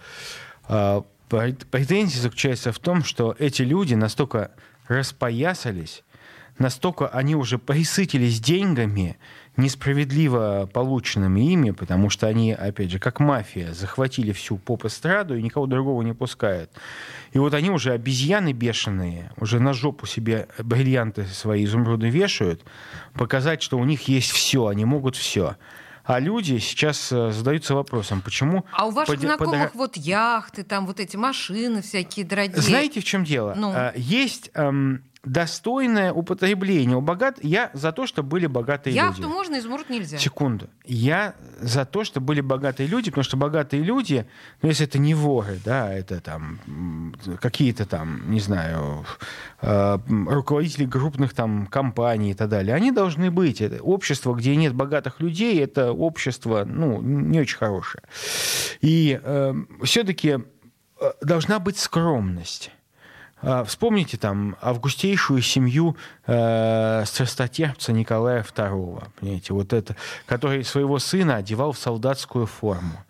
Прет- 0.67 1.65
Претензия 1.71 2.21
заключается 2.21 2.71
в 2.71 2.79
том, 2.79 3.03
что 3.03 3.35
эти 3.39 3.61
люди 3.61 3.93
настолько 3.93 4.51
распоясались, 4.87 6.03
настолько 6.57 7.07
они 7.07 7.35
уже 7.35 7.57
присытились 7.57 8.39
деньгами, 8.39 9.17
несправедливо 9.61 10.69
полученными 10.71 11.39
ими, 11.51 11.71
потому 11.71 12.09
что 12.09 12.27
они, 12.27 12.51
опять 12.53 12.91
же, 12.91 12.99
как 12.99 13.19
мафия, 13.19 13.73
захватили 13.73 14.31
всю 14.31 14.57
поп-эстраду 14.57 15.35
и 15.37 15.41
никого 15.41 15.65
другого 15.67 16.01
не 16.01 16.13
пускают. 16.13 16.69
И 17.31 17.39
вот 17.39 17.53
они 17.53 17.69
уже 17.69 17.93
обезьяны 17.93 18.51
бешеные, 18.53 19.31
уже 19.37 19.59
на 19.59 19.73
жопу 19.73 20.05
себе 20.05 20.47
бриллианты 20.59 21.25
свои 21.25 21.65
изумруды 21.65 22.09
вешают, 22.09 22.63
показать, 23.13 23.61
что 23.61 23.77
у 23.77 23.85
них 23.85 24.07
есть 24.07 24.31
все, 24.31 24.67
они 24.67 24.85
могут 24.85 25.15
все. 25.15 25.55
А 26.03 26.19
люди 26.19 26.57
сейчас 26.57 27.11
э, 27.11 27.31
задаются 27.31 27.75
вопросом, 27.75 28.21
почему... 28.21 28.65
А 28.71 28.87
у 28.87 28.91
ваших 28.91 29.15
поди- 29.15 29.27
знакомых 29.27 29.75
вот 29.75 29.97
яхты, 29.97 30.63
там 30.63 30.87
вот 30.87 30.99
эти 30.99 31.15
машины 31.15 31.81
всякие 31.83 32.25
дорогие. 32.25 32.57
Знаете, 32.59 33.01
в 33.01 33.03
чем 33.03 33.23
дело? 33.23 33.53
Ну. 33.55 33.71
А, 33.73 33.93
Есть 33.95 34.49
эм, 34.55 35.03
достойное 35.23 36.11
употребление 36.11 36.97
у 36.97 37.01
богат. 37.01 37.37
Я 37.43 37.69
за 37.73 37.91
то, 37.91 38.07
что 38.07 38.23
были 38.23 38.47
богатые 38.47 38.95
Яхту 38.95 39.21
люди. 39.21 39.31
можно, 39.31 39.59
изумруд 39.59 39.89
нельзя. 39.89 40.17
Секунду. 40.17 40.67
Я 40.83 41.35
за 41.59 41.85
то, 41.85 42.03
что 42.03 42.19
были 42.19 42.41
богатые 42.41 42.87
люди, 42.87 43.11
потому 43.11 43.23
что 43.23 43.37
богатые 43.37 43.83
люди, 43.83 44.25
ну, 44.61 44.69
если 44.69 44.87
это 44.87 44.97
не 44.97 45.13
воры, 45.13 45.59
да, 45.63 45.93
это 45.93 46.21
там 46.21 47.13
какие-то 47.39 47.85
там, 47.85 48.31
не 48.31 48.39
знаю, 48.39 49.05
э, 49.61 49.97
руководители 50.27 50.87
крупных 50.87 51.33
там 51.33 51.67
компаний 51.67 52.31
и 52.31 52.33
так 52.33 52.49
далее, 52.49 52.73
они 52.73 52.91
должны 52.91 53.29
быть. 53.29 53.61
Это 53.61 53.81
общество, 53.83 54.33
где 54.33 54.55
нет 54.55 54.73
богатых 54.73 55.19
людей, 55.19 55.61
это 55.61 55.91
общество, 55.91 56.65
ну, 56.65 56.99
не 57.01 57.39
очень 57.39 57.57
хорошее. 57.57 58.03
И 58.81 59.19
все-таки 59.83 60.39
должна 61.21 61.59
быть 61.59 61.77
скромность. 61.77 62.71
А, 63.41 63.63
Вспомните 63.63 64.17
там 64.17 64.55
августейшую 64.61 65.41
семью 65.41 65.97
э, 66.27 67.03
страстотерпца 67.05 67.91
Николая 67.91 68.43
II, 68.43 69.03
понимаете, 69.19 69.53
вот 69.53 69.73
это, 69.73 69.95
который 70.25 70.63
своего 70.63 70.99
сына 70.99 71.37
одевал 71.37 71.71
в 71.71 71.77
солдатскую 71.77 72.45
форму. 72.45 73.03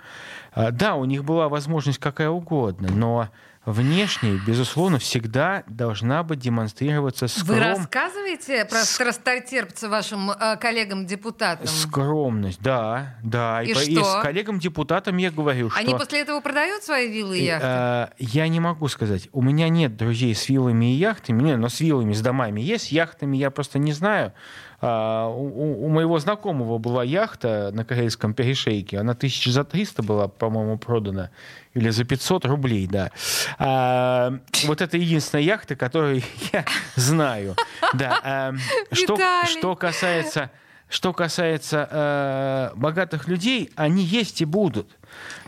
А, 0.53 0.71
Да, 0.71 0.95
у 0.95 1.05
них 1.05 1.23
была 1.23 1.49
возможность 1.49 1.99
какая 1.99 2.29
угодно, 2.29 2.89
но 2.91 3.29
внешне, 3.65 4.39
безусловно, 4.45 4.97
всегда 4.97 5.63
должна 5.67 6.23
быть 6.23 6.39
демонстрироваться 6.39 7.25
Вы 7.25 7.29
скром... 7.29 7.59
рассказываете 7.59 8.65
про 8.65 8.83
страстотерпца 8.83 9.87
вашим 9.89 10.31
э, 10.31 10.57
коллегам-депутатам? 10.57 11.67
скромность. 11.67 12.59
Да, 12.61 13.15
да. 13.23 13.61
И 13.61 13.73
по- 13.73 13.79
что? 13.79 14.03
с 14.03 14.21
коллегам-депутатам 14.23 15.17
я 15.17 15.29
говорю, 15.31 15.69
что... 15.69 15.79
Они 15.79 15.93
после 15.93 16.21
этого 16.21 16.39
продают 16.41 16.83
свои 16.83 17.07
виллы 17.11 17.37
и 17.37 17.41
И, 17.41 17.45
яхты? 17.45 17.67
э, 17.67 18.07
я 18.17 18.47
не 18.47 18.59
могу 18.59 18.87
сказать. 18.87 19.29
У 19.31 19.41
меня 19.41 19.69
нет 19.69 19.95
друзей 19.95 20.33
с 20.33 20.49
виллами 20.49 20.93
и 20.93 20.97
яхтами, 20.97 21.43
не, 21.43 21.55
но 21.55 21.69
с 21.69 21.79
виллами, 21.79 22.13
с 22.13 22.21
домами 22.21 22.61
есть, 22.61 22.85
с 22.87 22.89
яхтами 22.89 23.37
я 23.37 23.51
просто 23.51 23.77
не 23.79 23.93
знаю. 23.93 24.33
А, 24.81 25.27
у, 25.27 25.85
у- 25.85 25.89
моего 25.89 26.17
знакомого 26.19 26.79
была 26.79 27.03
яхта 27.03 27.69
на 27.73 27.85
Карельском 27.85 28.33
перешейке, 28.33 28.97
она 28.97 29.13
тысяч 29.13 29.45
за 29.51 29.63
300 29.63 30.01
была, 30.03 30.27
по-моему, 30.27 30.77
продана, 30.79 31.29
или 31.75 31.89
за 31.91 32.03
500 32.03 32.45
рублей, 32.45 32.87
да. 32.87 33.11
А, 33.59 34.33
вот 34.65 34.81
это 34.81 34.97
единственная 34.97 35.43
яхта, 35.43 35.75
которую 35.75 36.21
я 36.53 36.65
знаю. 36.95 37.55
Да. 37.93 38.19
а, 38.23 38.53
что, 38.91 39.17
что 39.45 39.75
касается 39.75 40.49
что 40.91 41.13
касается 41.13 41.87
э, 41.89 42.75
богатых 42.75 43.29
людей, 43.29 43.71
они 43.75 44.03
есть 44.03 44.41
и 44.41 44.45
будут. 44.45 44.97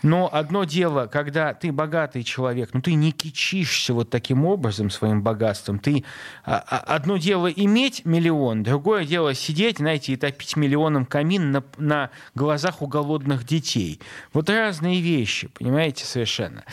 Но 0.03 0.29
одно 0.31 0.63
дело, 0.63 1.07
когда 1.07 1.53
ты 1.53 1.71
богатый 1.73 2.23
человек, 2.23 2.69
ну 2.73 2.81
ты 2.81 2.93
не 2.93 3.11
кичишься 3.11 3.93
вот 3.93 4.09
таким 4.09 4.45
образом 4.45 4.89
своим 4.89 5.21
богатством. 5.21 5.79
Ты, 5.79 6.05
а, 6.45 6.63
а, 6.65 6.95
одно 6.95 7.17
дело 7.17 7.47
иметь 7.47 8.05
миллион, 8.05 8.63
другое 8.63 9.05
дело 9.05 9.33
сидеть, 9.33 9.79
знаете, 9.79 10.13
и 10.13 10.15
топить 10.15 10.55
миллионом 10.55 11.05
камин 11.05 11.51
на, 11.51 11.63
на 11.77 12.09
глазах 12.35 12.81
у 12.81 12.87
голодных 12.87 13.45
детей. 13.45 13.99
Вот 14.31 14.49
разные 14.49 15.01
вещи, 15.01 15.47
понимаете, 15.47 16.05
совершенно. 16.05 16.63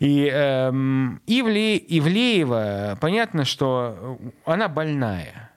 И 0.00 0.26
эм, 0.26 1.20
Ивле, 1.26 1.78
Ивлеева, 1.78 2.98
понятно, 3.00 3.46
что 3.46 4.18
она 4.44 4.68
больная. 4.68 5.51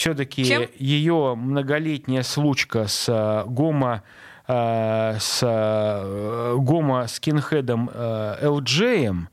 Все-таки 0.00 0.42
ее 0.78 1.34
многолетняя 1.36 2.22
случка 2.22 2.86
с 2.86 3.06
э, 3.06 3.44
гомо 3.46 4.02
э, 4.48 5.16
с 5.20 5.40
э, 5.42 6.56
гомо 6.56 7.06
скинхедом 7.06 7.90
э, 7.92 8.36
Элджеем, 8.40 9.28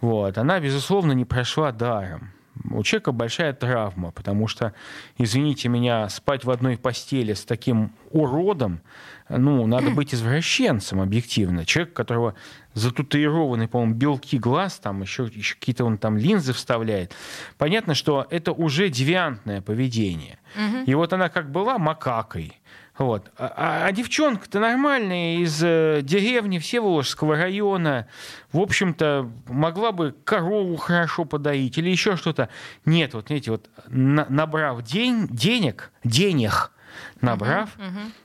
вот, 0.00 0.36
она, 0.36 0.58
безусловно, 0.58 1.12
не 1.12 1.24
прошла 1.24 1.70
даром. 1.70 2.32
У 2.68 2.82
человека 2.82 3.12
большая 3.12 3.52
травма, 3.52 4.10
потому 4.10 4.48
что, 4.48 4.74
извините 5.18 5.68
меня, 5.68 6.08
спать 6.08 6.44
в 6.44 6.50
одной 6.50 6.76
постели 6.76 7.32
с 7.32 7.44
таким 7.44 7.92
уродом, 8.10 8.80
ну, 9.28 9.66
надо 9.68 9.90
быть 9.90 10.12
извращенцем, 10.12 11.00
объективно. 11.00 11.64
Человек, 11.64 11.92
которого 11.92 12.34
зататуированы, 12.78 13.68
по-моему, 13.68 13.94
белки 13.94 14.38
глаз, 14.38 14.78
там 14.78 15.02
еще, 15.02 15.30
еще 15.32 15.54
какие-то 15.54 15.84
он 15.84 15.98
там 15.98 16.16
линзы 16.16 16.52
вставляет. 16.52 17.14
Понятно, 17.58 17.94
что 17.94 18.26
это 18.30 18.52
уже 18.52 18.88
девиантное 18.88 19.60
поведение. 19.60 20.38
И 20.86 20.94
вот 20.94 21.12
она 21.12 21.28
как 21.28 21.50
была 21.50 21.78
макакой, 21.78 22.60
вот. 22.96 23.30
А, 23.38 23.52
а- 23.56 23.86
а 23.86 23.92
девчонка-то 23.92 24.58
нормальная 24.58 25.36
из 25.38 25.60
э, 25.62 26.00
деревни 26.02 26.58
Всеволожского 26.58 27.36
района. 27.36 28.08
В 28.50 28.58
общем-то, 28.58 29.30
могла 29.46 29.92
бы 29.92 30.16
корову 30.24 30.76
хорошо 30.76 31.24
подоить 31.24 31.78
или 31.78 31.90
еще 31.90 32.16
что-то. 32.16 32.48
Нет, 32.86 33.14
вот 33.14 33.30
видите, 33.30 33.52
вот 33.52 33.68
на- 33.88 34.26
набрав 34.28 34.82
день, 34.82 35.28
денег, 35.28 35.92
денег 36.02 36.72
набрав, 37.20 37.70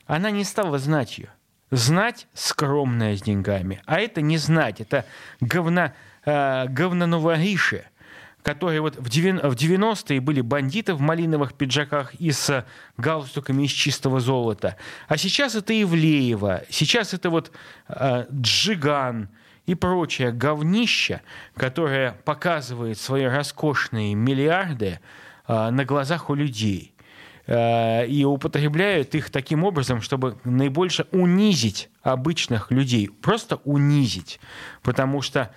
она 0.07 0.31
не 0.31 0.43
стала 0.43 0.79
знать 0.79 1.17
ее. 1.19 1.29
Знать 1.73 2.27
скромная 2.35 3.17
с 3.17 3.21
деньгами. 3.23 3.81
А 3.85 3.99
это 3.99 4.21
не 4.21 4.37
знать, 4.37 4.79
это 4.79 5.05
говна, 5.41 5.93
э, 6.23 6.67
говноновориши 6.67 7.85
которые 8.43 8.81
вот 8.81 8.97
в 8.97 9.09
девян- 9.09 9.39
в 9.41 9.55
90-е 9.55 10.19
были 10.19 10.41
бандиты 10.41 10.93
в 10.93 10.99
малиновых 10.99 11.53
пиджаках 11.53 12.13
и 12.15 12.31
с 12.31 12.65
галстуками 12.97 13.63
из 13.63 13.71
чистого 13.71 14.19
золота. 14.19 14.75
А 15.07 15.17
сейчас 15.17 15.55
это 15.55 15.73
Ивлеева, 15.81 16.63
сейчас 16.69 17.13
это 17.13 17.29
вот 17.29 17.51
э, 17.87 18.25
Джиган 18.31 19.29
и 19.65 19.75
прочее 19.75 20.33
говнище, 20.33 21.21
которое 21.55 22.11
показывает 22.25 22.99
свои 22.99 23.23
роскошные 23.23 24.13
миллиарды 24.13 24.99
э, 25.47 25.69
на 25.69 25.85
глазах 25.85 26.29
у 26.29 26.35
людей 26.35 26.92
и 27.45 28.23
употребляют 28.25 29.15
их 29.15 29.29
таким 29.29 29.65
образом, 29.65 30.01
чтобы 30.01 30.37
наибольше 30.45 31.07
унизить 31.11 31.89
обычных 32.01 32.71
людей, 32.71 33.09
просто 33.09 33.57
унизить, 33.65 34.39
потому 34.81 35.21
что 35.21 35.53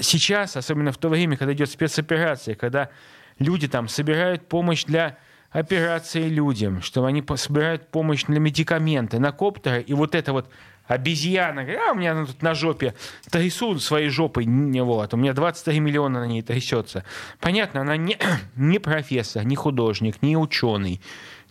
сейчас, 0.00 0.56
особенно 0.56 0.92
в 0.92 0.96
то 0.96 1.08
время, 1.08 1.36
когда 1.36 1.52
идет 1.52 1.70
спецоперация, 1.70 2.54
когда 2.54 2.88
люди 3.38 3.68
там 3.68 3.88
собирают 3.88 4.48
помощь 4.48 4.84
для 4.84 5.18
операции 5.50 6.28
людям, 6.28 6.80
что 6.80 7.04
они 7.04 7.24
собирают 7.36 7.88
помощь 7.90 8.24
для 8.24 8.38
медикаменты, 8.38 9.18
на 9.18 9.32
коптеры, 9.32 9.82
и 9.82 9.92
вот 9.94 10.14
это 10.14 10.32
вот 10.32 10.48
обезьяна, 10.90 11.64
а 11.88 11.92
у 11.92 11.94
меня 11.94 12.12
она 12.12 12.26
тут 12.26 12.42
на 12.42 12.54
жопе 12.54 12.94
трясут 13.30 13.80
своей 13.80 14.08
жопой, 14.08 14.44
не, 14.44 14.82
вот, 14.82 15.14
у 15.14 15.16
меня 15.16 15.32
23 15.32 15.78
миллиона 15.78 16.20
на 16.20 16.26
ней 16.26 16.42
трясется. 16.42 17.04
Понятно, 17.38 17.82
она 17.82 17.96
не, 17.96 18.18
не 18.56 18.80
профессор, 18.80 19.44
не 19.44 19.54
художник, 19.54 20.20
не 20.20 20.36
ученый, 20.36 21.00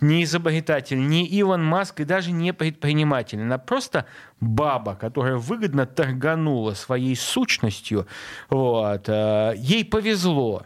не 0.02 0.24
изобретатель, 0.26 1.00
не 1.00 1.26
Илон 1.26 1.64
Маск 1.64 2.02
и 2.02 2.04
даже 2.04 2.32
не 2.32 2.54
предприниматель. 2.54 3.42
Она 3.42 3.58
просто 3.58 4.06
баба, 4.42 4.96
которая 4.96 5.36
выгодно 5.36 5.86
торганула 5.86 6.74
своей 6.74 7.16
сущностью. 7.16 8.08
Вот. 8.50 9.08
э, 9.08 9.54
Ей 9.58 9.86
повезло. 9.86 10.64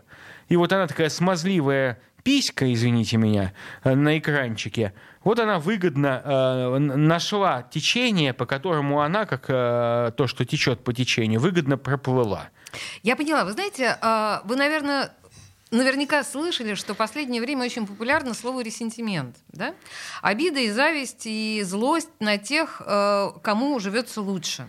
И 0.49 0.55
вот 0.55 0.73
она 0.73 0.87
такая 0.87 1.09
смазливая 1.09 1.99
писька, 2.23 2.71
извините 2.73 3.17
меня, 3.17 3.53
э, 3.83 3.93
на 3.93 4.17
экранчике. 4.17 4.93
Вот 5.23 5.39
она 5.39 5.59
выгодно 5.59 6.21
э, 6.23 6.77
нашла 6.79 7.63
течение, 7.63 8.33
по 8.33 8.45
которому 8.45 9.01
она, 9.01 9.25
как 9.25 9.45
э, 9.47 10.11
то, 10.17 10.27
что 10.27 10.45
течет 10.45 10.83
по 10.83 10.93
течению, 10.93 11.39
выгодно 11.39 11.77
проплыла. 11.77 12.49
Я 13.03 13.15
поняла. 13.15 13.45
Вы 13.45 13.53
знаете, 13.53 13.97
а, 14.01 14.41
вы, 14.45 14.55
наверное, 14.55 15.13
наверняка 15.71 16.23
слышали, 16.23 16.75
что 16.75 16.93
в 16.93 16.97
последнее 16.97 17.41
время 17.41 17.65
очень 17.65 17.87
популярно 17.87 18.33
слово 18.33 18.61
ресентимент. 18.63 19.37
Да? 19.49 19.73
Обида 20.21 20.59
и 20.59 20.69
зависть 20.69 21.25
и 21.25 21.61
злость 21.63 22.09
на 22.19 22.37
тех, 22.37 22.81
э, 22.85 23.31
кому 23.41 23.79
живется 23.79 24.21
лучше. 24.21 24.67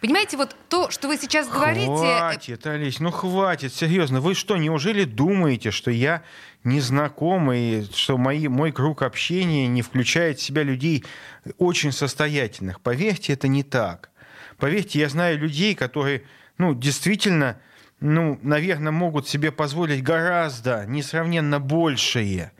Понимаете, 0.00 0.36
вот 0.36 0.54
то, 0.68 0.90
что 0.90 1.08
вы 1.08 1.16
сейчас 1.16 1.48
говорите... 1.48 1.86
э, 1.90 2.18
Хватит, 2.18 2.66
Олесь, 2.66 3.00
ну 3.00 3.10
хватит, 3.10 3.72
серьезно. 3.72 4.20
Вы 4.20 4.34
что, 4.34 4.56
неужели 4.56 5.04
думаете, 5.04 5.70
что 5.70 5.90
я 5.90 6.22
незнакомый, 6.62 7.88
что 7.94 8.18
мои, 8.18 8.48
мой 8.48 8.72
круг 8.72 9.02
общения 9.02 9.66
не 9.66 9.82
включает 9.82 10.38
в 10.38 10.42
себя 10.42 10.62
людей 10.62 11.04
очень 11.58 11.92
состоятельных? 11.92 12.80
Поверьте, 12.80 13.32
это 13.32 13.48
не 13.48 13.62
так. 13.62 14.10
Поверьте, 14.58 14.98
я 15.00 15.08
знаю 15.08 15.38
людей, 15.38 15.74
которые, 15.74 16.24
ну, 16.58 16.74
действительно, 16.74 17.58
ну, 18.00 18.38
наверное, 18.42 18.92
могут 18.92 19.28
себе 19.28 19.50
позволить 19.52 20.02
гораздо, 20.02 20.84
несравненно 20.86 21.60
большее. 21.60 22.52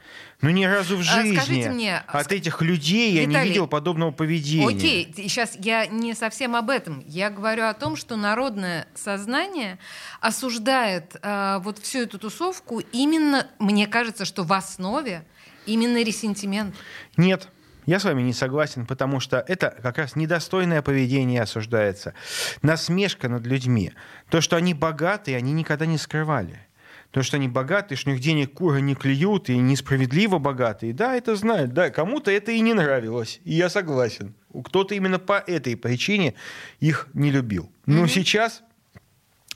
Но 0.44 0.50
ни 0.50 0.64
разу 0.66 0.98
в 0.98 1.00
А, 1.00 1.02
жизни 1.02 1.37
скажите 1.37 1.70
мне, 1.70 2.02
от 2.07 2.30
этих 2.30 2.61
людей 2.61 3.12
я 3.12 3.24
не 3.24 3.28
Виталий, 3.28 3.48
видел 3.48 3.66
подобного 3.66 4.11
поведения. 4.11 4.68
Окей, 4.68 5.11
сейчас 5.16 5.57
я 5.59 5.87
не 5.87 6.12
совсем 6.12 6.54
об 6.54 6.68
этом. 6.68 7.02
Я 7.07 7.30
говорю 7.30 7.64
о 7.64 7.72
том, 7.72 7.96
что 7.96 8.16
народное 8.16 8.87
сознание 8.94 9.78
осуждает 10.20 11.16
э, 11.22 11.61
вот 11.61 11.78
всю 11.78 12.00
эту 12.00 12.18
тусовку 12.18 12.80
именно, 12.92 13.46
мне 13.59 13.87
кажется, 13.87 14.26
что 14.26 14.42
в 14.42 14.52
основе 14.52 15.24
именно 15.64 16.02
ресентимент. 16.02 16.74
Нет, 17.16 17.48
я 17.87 17.98
с 17.98 18.04
вами 18.04 18.20
не 18.20 18.35
согласен, 18.35 18.85
потому 18.85 19.20
что 19.20 19.42
это 19.48 19.74
как 19.83 19.96
раз 19.96 20.14
недостойное 20.14 20.83
поведение 20.83 21.40
осуждается. 21.40 22.12
Насмешка 22.61 23.30
над 23.30 23.46
людьми. 23.46 23.92
То, 24.28 24.42
что 24.42 24.57
они 24.57 24.74
богатые, 24.74 25.38
они 25.38 25.52
никогда 25.52 25.87
не 25.87 25.96
скрывали. 25.96 26.66
То, 27.14 27.22
что 27.22 27.37
они 27.37 27.46
богатые, 27.46 27.96
что 27.96 28.11
у 28.11 28.12
них 28.12 28.20
денег 28.20 28.55
куры 28.55 28.81
не 28.81 28.96
клюют 28.96 29.48
и 29.48 29.57
несправедливо 29.57 30.38
богатые, 30.40 30.92
да, 30.92 31.14
это 31.14 31.37
знают. 31.37 31.72
Да, 31.72 31.90
кому-то 31.90 32.33
это 32.33 32.50
и 32.50 32.59
не 32.59 32.74
нравилось, 32.74 33.40
и 33.44 33.55
я 33.55 33.68
согласен. 33.68 34.35
Кто-то 34.64 34.96
именно 34.96 35.20
по 35.20 35.35
этой 35.35 35.77
причине 35.77 36.35
их 36.81 37.07
не 37.14 37.31
любил. 37.31 37.70
Но 37.87 38.09
сейчас 38.09 38.64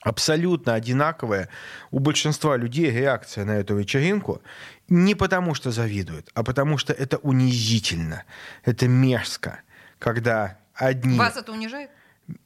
абсолютно 0.02 0.74
одинаковая 0.74 1.48
у 1.90 1.98
большинства 1.98 2.56
людей 2.56 2.92
реакция 2.92 3.44
на 3.44 3.56
эту 3.56 3.74
вечеринку 3.74 4.40
не 4.88 5.16
потому, 5.16 5.54
что 5.54 5.72
завидуют, 5.72 6.30
а 6.34 6.44
потому 6.44 6.78
что 6.78 6.92
это 6.92 7.16
унизительно, 7.16 8.22
это 8.64 8.86
мерзко, 8.86 9.62
когда 9.98 10.58
одни... 10.74 11.18
Вас 11.18 11.36
это 11.36 11.50
унижает? 11.50 11.90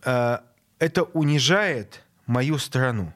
Э, 0.07 0.39
это 0.79 1.03
унижает 1.03 2.03
мою 2.25 2.57
страну, 2.57 3.13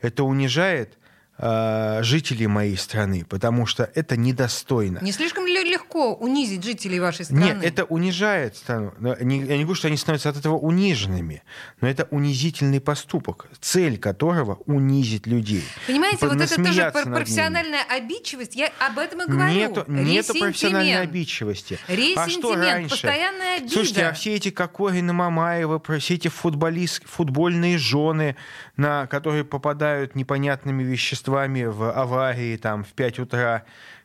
это 0.00 0.24
унижает 0.24 0.96
жителей 1.36 2.46
моей 2.46 2.76
страны, 2.76 3.24
потому 3.28 3.66
что 3.66 3.90
это 3.94 4.16
недостойно. 4.16 5.00
Не 5.02 5.10
слишком 5.10 5.46
ли 5.46 5.64
легко 5.64 6.14
унизить 6.14 6.62
жителей 6.62 7.00
вашей 7.00 7.24
страны? 7.24 7.42
Нет, 7.42 7.64
это 7.64 7.84
унижает 7.84 8.56
страну. 8.56 8.92
Я 9.00 9.24
не 9.24 9.40
говорю, 9.40 9.74
что 9.74 9.88
они 9.88 9.96
становятся 9.96 10.28
от 10.28 10.36
этого 10.36 10.56
униженными, 10.56 11.42
но 11.80 11.88
это 11.88 12.06
унизительный 12.12 12.80
поступок, 12.80 13.48
цель 13.60 13.98
которого 13.98 14.60
унизить 14.66 15.26
людей. 15.26 15.64
Понимаете, 15.88 16.28
вот 16.28 16.40
это 16.40 16.54
тоже 16.54 16.92
профессиональная 17.04 17.82
обидчивость. 17.82 18.54
Я 18.54 18.70
об 18.78 18.98
этом 18.98 19.22
и 19.22 19.26
говорю. 19.26 19.52
Нету, 19.52 19.84
нету 19.88 20.34
профессиональной 20.38 21.00
обидчивости. 21.00 21.80
а 22.16 22.28
что 22.28 22.54
раньше? 22.54 22.90
постоянная 22.90 23.56
обида. 23.56 23.72
Слушайте, 23.72 24.06
а 24.06 24.12
все 24.12 24.34
эти 24.34 24.50
Кокорины, 24.50 25.12
Мамаева, 25.12 25.82
все 25.98 26.14
эти 26.14 26.28
футболист, 26.28 27.02
футбольные 27.06 27.76
жены, 27.76 28.36
на, 28.76 29.08
которые 29.08 29.44
попадают 29.44 30.14
непонятными 30.14 30.84
веществами 30.84 31.23
в 31.28 31.90
аварии 31.90 32.56
там, 32.56 32.84
в 32.84 32.92
5 32.92 33.18
утра, 33.20 33.64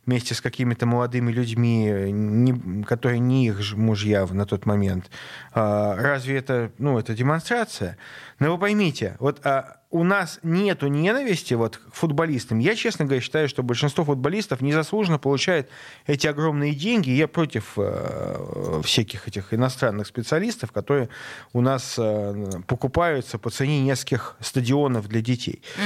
вместе 0.10 0.34
с 0.34 0.42
какими-то 0.42 0.88
молодыми 0.88 1.32
людьми, 1.32 1.86
не- 2.12 2.84
которые 2.84 3.20
не 3.20 3.48
их 3.48 3.76
мужья 3.76 4.26
на 4.26 4.46
тот 4.46 4.66
момент. 4.66 5.10
А, 5.54 5.96
Разве 5.96 6.38
это, 6.38 6.72
ну, 6.80 6.98
это 6.98 7.14
демонстрация? 7.14 7.98
Но 8.40 8.52
вы 8.52 8.58
поймите, 8.58 9.18
вот 9.20 9.46
а, 9.46 9.80
у 9.92 10.04
нас 10.04 10.40
нету 10.44 10.88
ненависти 10.88 11.54
вот, 11.54 11.78
к 11.78 11.94
футболистам. 11.94 12.60
Я, 12.60 12.76
честно 12.76 13.06
говоря, 13.06 13.22
считаю, 13.22 13.50
что 13.50 13.64
большинство 13.64 14.04
футболистов 14.04 14.62
незаслуженно 14.62 15.20
получает 15.20 15.70
эти 16.08 16.28
огромные 16.28 16.74
деньги. 16.74 17.10
Я 17.10 17.28
против 17.28 17.74
э, 17.78 18.82
всяких 18.84 19.28
этих 19.28 19.54
иностранных 19.54 20.08
специалистов, 20.08 20.72
которые 20.72 21.10
у 21.54 21.62
нас 21.62 21.96
э, 21.98 22.62
покупаются 22.68 23.38
по 23.40 23.50
цене 23.50 23.82
нескольких 23.82 24.38
стадионов 24.40 25.08
для 25.08 25.22
детей. 25.22 25.62
А, 25.78 25.82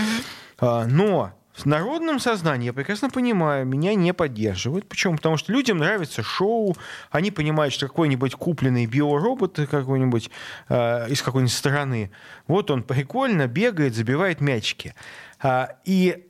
но 0.88 1.34
в 1.54 1.66
народном 1.66 2.20
сознании, 2.20 2.66
я 2.68 2.74
прекрасно 2.74 3.10
понимаю, 3.10 3.66
меня 3.66 3.94
не 3.94 4.14
поддерживают. 4.14 4.88
Почему? 4.90 5.18
Потому 5.18 5.38
что 5.38 5.54
людям 5.54 5.78
нравится 5.78 6.24
шоу, 6.24 6.76
они 7.12 7.30
понимают, 7.30 7.74
что 7.74 7.88
какой-нибудь 7.88 8.34
купленный 8.34 8.88
биоробот 8.88 9.60
какой-нибудь 9.70 10.32
э, 10.70 11.10
из 11.10 11.22
какой-нибудь 11.22 11.54
страны, 11.54 12.12
вот 12.48 12.72
он 12.72 12.82
прикольно 12.82 13.48
бегает, 13.48 13.94
забивает 13.96 14.42
мячики. 14.42 14.96
А, 15.40 15.78
и 15.86 16.26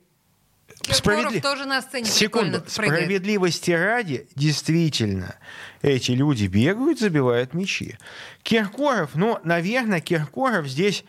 справедли- 0.90 1.40
тоже 1.40 1.64
на 1.64 1.80
сцене 1.80 2.04
Секунду. 2.04 2.62
Справедливости 2.66 3.70
ради, 3.70 4.28
действительно, 4.34 5.36
эти 5.80 6.10
люди 6.10 6.46
бегают, 6.46 7.00
забивают 7.00 7.54
мячи. 7.54 7.96
Киркоров, 8.42 9.10
ну, 9.14 9.38
наверное, 9.42 10.00
Киркоров 10.00 10.66
здесь 10.66 11.04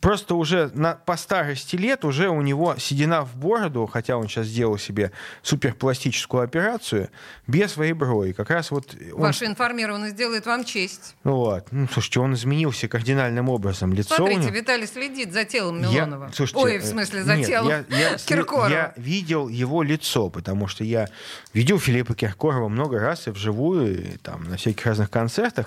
просто 0.00 0.34
уже 0.34 0.70
на, 0.74 0.94
по 0.94 1.16
старости 1.16 1.76
лет 1.76 2.04
уже 2.04 2.28
у 2.30 2.40
него 2.40 2.74
седина 2.78 3.22
в 3.24 3.36
бороду, 3.36 3.86
хотя 3.86 4.16
он 4.16 4.28
сейчас 4.28 4.46
сделал 4.46 4.78
себе 4.78 5.12
суперпластическую 5.42 6.42
операцию, 6.42 7.10
без 7.46 7.76
вейброи. 7.76 8.32
Как 8.32 8.50
раз 8.50 8.70
вот 8.70 8.94
он 9.12 9.20
Ваша 9.20 9.46
информированность 9.46 10.16
делает 10.16 10.46
вам 10.46 10.64
честь. 10.64 11.14
вот. 11.24 11.66
Ну, 11.70 11.86
слушайте, 11.92 12.20
он 12.20 12.34
изменился 12.34 12.88
кардинальным 12.88 13.48
образом. 13.48 13.92
Лицо 13.92 14.16
Смотрите, 14.16 14.40
него- 14.42 14.50
Виталий 14.50 14.86
следит 14.86 15.32
за 15.32 15.44
телом 15.44 15.80
я- 15.82 15.88
Милонова. 16.06 16.30
слушайте, 16.34 16.60
Ой, 16.62 16.78
в 16.78 16.84
э, 16.84 16.86
смысле, 16.86 17.22
за 17.24 17.36
нет, 17.36 17.46
телом 17.46 17.68
я, 17.68 17.84
я, 17.90 18.16
Киркорова. 18.16 18.68
я 18.68 18.92
видел 18.96 19.48
его 19.48 19.82
лицо, 19.82 20.30
потому 20.30 20.66
что 20.68 20.84
я 20.84 21.08
видел 21.52 21.78
Филиппа 21.78 22.14
Киркорова 22.14 22.68
много 22.68 22.98
раз 22.98 23.26
и 23.26 23.30
вживую, 23.30 24.14
и 24.14 24.16
там 24.18 24.44
на 24.44 24.56
всяких 24.56 24.86
разных 24.86 25.10
концертах. 25.10 25.66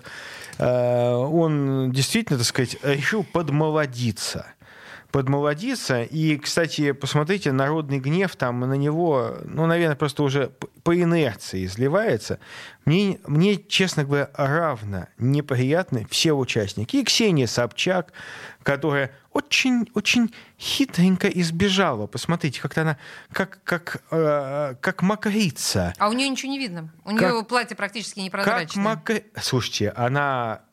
Э, 0.58 1.12
Он 1.14 1.92
действительно, 1.92 2.23
так 2.30 2.44
сказать, 2.44 2.78
решил 2.84 3.24
подмолодиться 3.24 4.48
подмолодиться. 5.14 6.02
И, 6.02 6.38
кстати, 6.38 6.92
посмотрите, 6.92 7.52
народный 7.52 8.00
гнев 8.00 8.36
там 8.36 8.62
на 8.62 8.74
него, 8.74 9.38
ну, 9.46 9.68
наверное, 9.68 9.96
просто 9.96 10.24
уже 10.24 10.52
по 10.84 11.00
инерции 11.00 11.66
изливается. 11.66 12.40
Мне, 12.84 13.20
мне, 13.28 13.58
честно 13.58 14.06
говоря, 14.06 14.32
равно 14.34 15.06
неприятны 15.20 16.08
все 16.10 16.34
участники. 16.34 16.98
И 16.98 17.04
Ксения 17.04 17.46
Собчак, 17.46 18.12
которая 18.64 19.12
очень-очень 19.34 20.34
хитренько 20.60 21.28
избежала. 21.28 22.08
Посмотрите, 22.08 22.60
как-то 22.60 22.82
она 22.82 22.98
как, 23.32 23.60
как, 23.64 24.02
э, 24.10 24.74
как 24.82 25.04
макрица. 25.04 25.94
А 26.00 26.10
у 26.10 26.14
нее 26.14 26.28
ничего 26.28 26.52
не 26.52 26.58
видно. 26.58 26.92
У 27.06 27.16
Как- 27.16 27.34
нее 27.34 27.44
платье 27.46 27.78
практически 27.78 28.16
Как 28.16 28.26
непрозрачное. 28.26 28.84
макри... 28.84 29.24
Слушайте, 29.40 29.92
она 29.92 30.64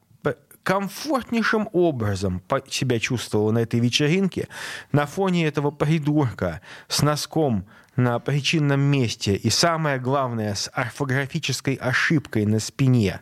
комфортнейшим 0.63 1.69
образом 1.73 2.43
себя 2.69 2.99
чувствовала 2.99 3.51
на 3.51 3.59
этой 3.59 3.81
вечеринке 3.81 4.49
на 4.93 5.07
фоне 5.07 5.47
этого 5.47 5.71
придурка 5.71 6.61
с 6.89 7.03
носком 7.03 7.67
на 7.97 8.19
причинном 8.19 8.81
месте 8.81 9.35
и 9.35 9.51
самое 9.51 9.99
главное 9.99 10.55
с 10.55 10.71
орфографической 10.73 11.75
ошибкой 11.75 12.47
на 12.47 12.61
спине. 12.61 13.21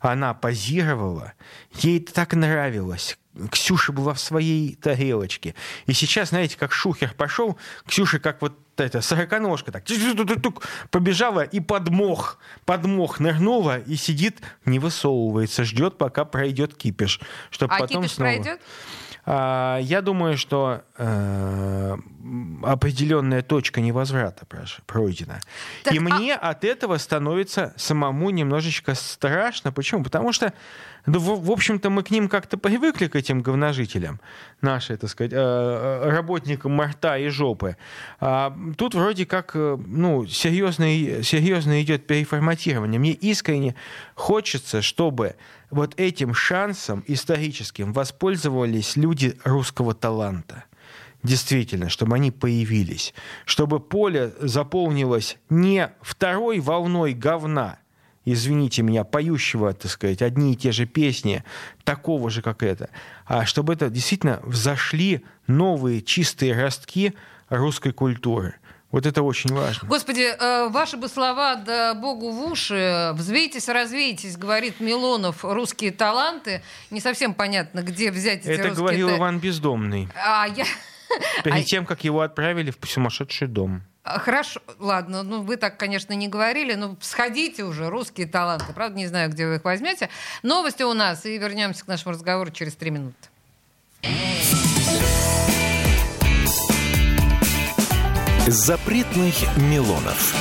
Она 0.00 0.34
позировала, 0.34 1.32
ей 1.72 2.00
так 2.00 2.34
нравилось. 2.34 3.18
Ксюша 3.50 3.92
была 3.92 4.14
в 4.14 4.20
своей 4.20 4.74
тарелочке. 4.74 5.54
И 5.86 5.92
сейчас, 5.92 6.30
знаете, 6.30 6.56
как 6.58 6.72
шухер 6.72 7.14
пошел, 7.14 7.58
Ксюша 7.86 8.18
как 8.18 8.42
вот 8.42 8.58
эта 8.76 9.00
сороконожка 9.00 9.72
так 9.72 9.84
побежала 10.90 11.40
и 11.40 11.60
подмох, 11.60 12.38
подмох 12.64 13.20
нырнула 13.20 13.78
и 13.78 13.96
сидит, 13.96 14.40
не 14.64 14.78
высовывается, 14.78 15.64
ждет, 15.64 15.98
пока 15.98 16.24
пройдет 16.24 16.74
кипиш, 16.74 17.20
чтобы 17.50 17.74
А 17.74 17.78
потом 17.80 18.02
кипиш 18.02 18.16
снова. 18.16 18.30
пройдет? 18.30 18.60
А, 19.24 19.78
я 19.80 20.02
думаю, 20.02 20.36
что 20.36 20.82
э, 20.96 21.96
определенная 22.64 23.42
точка 23.42 23.80
невозврата 23.80 24.46
пройдена. 24.86 25.40
Так, 25.84 25.94
и 25.94 25.98
а- 25.98 26.00
мне 26.00 26.34
от 26.34 26.64
этого 26.64 26.96
становится 26.98 27.72
самому 27.76 28.30
немножечко 28.30 28.94
страшно. 28.94 29.70
Почему? 29.70 30.02
Потому 30.02 30.32
что, 30.32 30.52
ну, 31.06 31.20
в, 31.20 31.44
в 31.44 31.50
общем-то, 31.52 31.88
мы 31.88 32.02
к 32.02 32.10
ним 32.10 32.28
как-то 32.28 32.58
привыкли, 32.58 33.06
к 33.06 33.14
этим 33.14 33.42
говножителям, 33.42 34.20
наши, 34.60 34.96
так 34.96 35.08
сказать, 35.08 35.32
э, 35.32 35.36
э, 35.36 36.10
работникам 36.10 36.72
морта 36.72 37.16
и 37.16 37.28
жопы. 37.28 37.76
А 38.18 38.56
тут 38.76 38.94
вроде 38.96 39.24
как, 39.24 39.54
ну, 39.54 40.26
серьезно, 40.26 40.86
серьезно 41.22 41.80
идет 41.80 42.08
переформатирование. 42.08 42.98
Мне 42.98 43.12
искренне 43.12 43.76
хочется, 44.16 44.82
чтобы 44.82 45.36
вот 45.72 45.98
этим 45.98 46.34
шансом 46.34 47.02
историческим 47.08 47.92
воспользовались 47.92 48.94
люди 48.94 49.36
русского 49.42 49.94
таланта. 49.94 50.64
Действительно, 51.22 51.88
чтобы 51.88 52.14
они 52.16 52.30
появились. 52.30 53.14
Чтобы 53.46 53.80
поле 53.80 54.34
заполнилось 54.40 55.38
не 55.48 55.90
второй 56.02 56.60
волной 56.60 57.14
говна, 57.14 57.78
извините 58.24 58.82
меня, 58.82 59.04
поющего, 59.04 59.72
так 59.72 59.90
сказать, 59.90 60.20
одни 60.20 60.52
и 60.52 60.56
те 60.56 60.72
же 60.72 60.84
песни, 60.84 61.42
такого 61.84 62.28
же, 62.28 62.42
как 62.42 62.62
это, 62.62 62.90
а 63.24 63.46
чтобы 63.46 63.72
это 63.72 63.88
действительно 63.88 64.40
взошли 64.44 65.24
новые 65.46 66.02
чистые 66.02 66.60
ростки 66.60 67.14
русской 67.48 67.92
культуры. 67.92 68.56
Вот 68.92 69.06
это 69.06 69.22
очень 69.22 69.52
важно. 69.54 69.88
Господи, 69.88 70.20
э, 70.38 70.68
ваши 70.68 70.98
бы 70.98 71.08
слова 71.08 71.56
да 71.56 71.94
богу 71.94 72.30
в 72.30 72.44
уши. 72.44 73.10
Взвейтесь, 73.14 73.68
развейтесь, 73.68 74.36
говорит 74.36 74.80
Милонов. 74.80 75.44
Русские 75.44 75.92
таланты. 75.92 76.62
Не 76.90 77.00
совсем 77.00 77.32
понятно, 77.32 77.80
где 77.82 78.10
взять 78.10 78.40
эти 78.40 78.50
Это 78.50 78.68
русские 78.68 78.76
говорил 78.76 79.10
Иван 79.16 79.38
Бездомный. 79.38 80.08
А 80.14 80.46
я... 80.46 80.66
Перед 81.42 81.56
А- 81.56 81.64
тем, 81.64 81.86
как 81.86 82.04
его 82.04 82.20
отправили 82.20 82.70
в 82.70 82.86
сумасшедший 82.86 83.48
дом. 83.48 83.82
А, 84.04 84.18
Хорошо, 84.18 84.60
ладно, 84.78 85.22
ну 85.22 85.42
вы 85.42 85.56
так, 85.56 85.78
конечно, 85.78 86.12
не 86.12 86.28
говорили, 86.28 86.74
но 86.74 86.96
сходите 87.00 87.64
уже, 87.64 87.88
русские 87.88 88.26
таланты. 88.26 88.72
Правда, 88.74 88.96
не 88.96 89.06
знаю, 89.06 89.30
где 89.30 89.46
вы 89.46 89.56
их 89.56 89.64
возьмете. 89.64 90.10
Новости 90.42 90.82
у 90.82 90.92
нас, 90.92 91.24
и 91.24 91.38
вернемся 91.38 91.84
к 91.84 91.88
нашему 91.88 92.12
разговору 92.14 92.50
через 92.50 92.74
три 92.74 92.90
минуты. 92.90 93.16
Запретных 98.52 99.34
Милонов. 99.56 100.34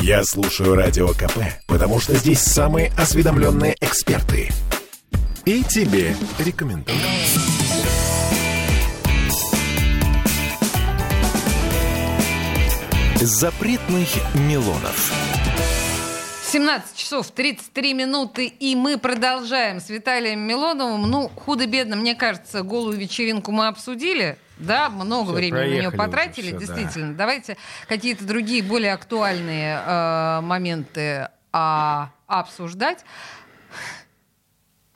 Я 0.00 0.24
слушаю 0.24 0.74
Радио 0.74 1.08
КП, 1.08 1.40
потому 1.66 2.00
что 2.00 2.16
здесь 2.16 2.40
самые 2.40 2.90
осведомленные 2.96 3.76
эксперты. 3.82 4.48
И 5.44 5.62
тебе 5.62 6.16
рекомендую. 6.38 6.96
Запретных 13.20 14.08
Милонов. 14.34 15.29
17 16.50 16.96
часов 16.96 17.30
33 17.30 17.94
минуты, 17.94 18.48
и 18.48 18.74
мы 18.74 18.98
продолжаем 18.98 19.78
с 19.78 19.88
Виталием 19.88 20.40
Милоновым. 20.40 21.02
Ну, 21.02 21.28
худо-бедно, 21.28 21.94
мне 21.94 22.16
кажется, 22.16 22.64
голую 22.64 22.98
вечеринку 22.98 23.52
мы 23.52 23.68
обсудили. 23.68 24.36
Да, 24.58 24.90
много 24.90 25.26
Всё, 25.26 25.34
времени 25.34 25.60
на 25.60 25.80
нее 25.80 25.90
потратили, 25.92 26.48
уже, 26.48 26.58
всё, 26.58 26.66
да. 26.66 26.74
действительно. 26.74 27.14
Давайте 27.14 27.56
какие-то 27.86 28.24
другие, 28.24 28.64
более 28.64 28.94
актуальные 28.94 29.80
э, 29.86 30.40
моменты 30.40 31.28
а, 31.52 32.10
обсуждать. 32.26 33.04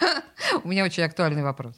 У 0.65 0.69
меня 0.69 0.83
очень 0.85 1.05
актуальный 1.05 1.45
вопрос. 1.45 1.77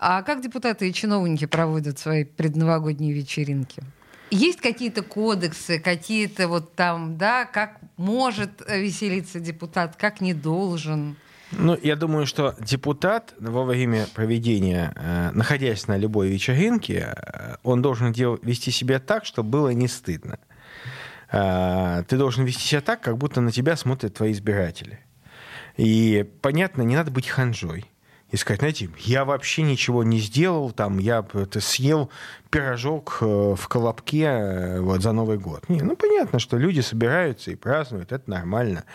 А 0.00 0.22
как 0.22 0.40
депутаты 0.40 0.88
и 0.88 0.94
чиновники 0.94 1.44
проводят 1.44 1.98
свои 1.98 2.24
предновогодние 2.24 3.12
вечеринки? 3.12 3.82
Есть 4.30 4.60
какие-то 4.60 5.02
кодексы, 5.02 5.78
какие-то 5.78 6.48
вот 6.48 6.74
там, 6.74 7.16
да, 7.16 7.44
как 7.44 7.78
может 7.96 8.62
веселиться 8.68 9.38
депутат, 9.38 9.96
как 9.96 10.20
не 10.20 10.34
должен? 10.34 11.16
Ну, 11.52 11.78
я 11.80 11.94
думаю, 11.94 12.26
что 12.26 12.56
депутат 12.58 13.34
во 13.38 13.64
время 13.64 14.06
проведения, 14.14 14.92
э, 14.96 15.30
находясь 15.32 15.86
на 15.86 15.96
любой 15.96 16.28
вечеринке, 16.30 17.14
э, 17.14 17.56
он 17.62 17.80
должен 17.80 18.12
дел- 18.12 18.40
вести 18.42 18.72
себя 18.72 18.98
так, 18.98 19.24
чтобы 19.24 19.50
было 19.50 19.68
не 19.68 19.86
стыдно. 19.86 20.38
Э, 21.30 22.02
Ты 22.08 22.16
должен 22.16 22.44
вести 22.44 22.62
себя 22.62 22.80
так, 22.80 23.00
как 23.02 23.18
будто 23.18 23.40
на 23.40 23.52
тебя 23.52 23.76
смотрят 23.76 24.14
твои 24.14 24.32
избиратели. 24.32 24.98
И, 25.76 26.24
понятно, 26.40 26.82
не 26.82 26.96
надо 26.96 27.10
быть 27.10 27.28
ханжой. 27.28 27.84
И 28.34 28.36
сказать, 28.36 28.58
знаете, 28.58 28.90
я 28.98 29.24
вообще 29.24 29.62
ничего 29.62 30.02
не 30.02 30.18
сделал, 30.18 30.72
там, 30.72 30.98
я 30.98 31.24
это, 31.34 31.60
съел 31.60 32.10
пирожок 32.50 33.18
э, 33.20 33.54
в 33.56 33.68
Колобке 33.68 34.24
э, 34.24 34.80
вот, 34.80 35.02
за 35.02 35.12
Новый 35.12 35.38
год. 35.38 35.68
Не, 35.68 35.82
ну, 35.82 35.94
понятно, 35.94 36.40
что 36.40 36.58
люди 36.58 36.80
собираются 36.80 37.52
и 37.52 37.54
празднуют, 37.54 38.10
это 38.10 38.28
нормально. 38.28 38.86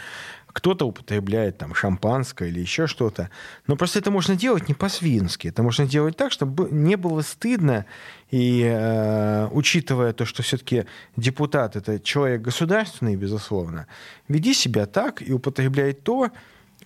Кто-то 0.47 0.85
употребляет 0.85 1.57
там 1.57 1.73
шампанское 1.73 2.49
или 2.49 2.59
еще 2.59 2.85
что-то. 2.85 3.29
Но 3.65 3.77
просто 3.77 3.99
это 3.99 4.11
можно 4.11 4.35
делать 4.35 4.67
не 4.67 4.73
по-свински. 4.73 5.47
Это 5.47 5.63
можно 5.63 5.87
делать 5.87 6.17
так, 6.17 6.33
чтобы 6.33 6.67
не 6.69 6.97
было 6.97 7.21
стыдно. 7.21 7.85
И 8.31 8.63
э, 8.69 9.47
учитывая 9.53 10.11
то, 10.11 10.25
что 10.25 10.43
все-таки 10.43 10.83
депутат 11.15 11.77
это 11.77 12.01
человек 12.01 12.41
государственный, 12.41 13.15
безусловно, 13.15 13.87
веди 14.27 14.53
себя 14.53 14.85
так 14.85 15.21
и 15.21 15.31
употребляй 15.31 15.93
то, 15.93 16.29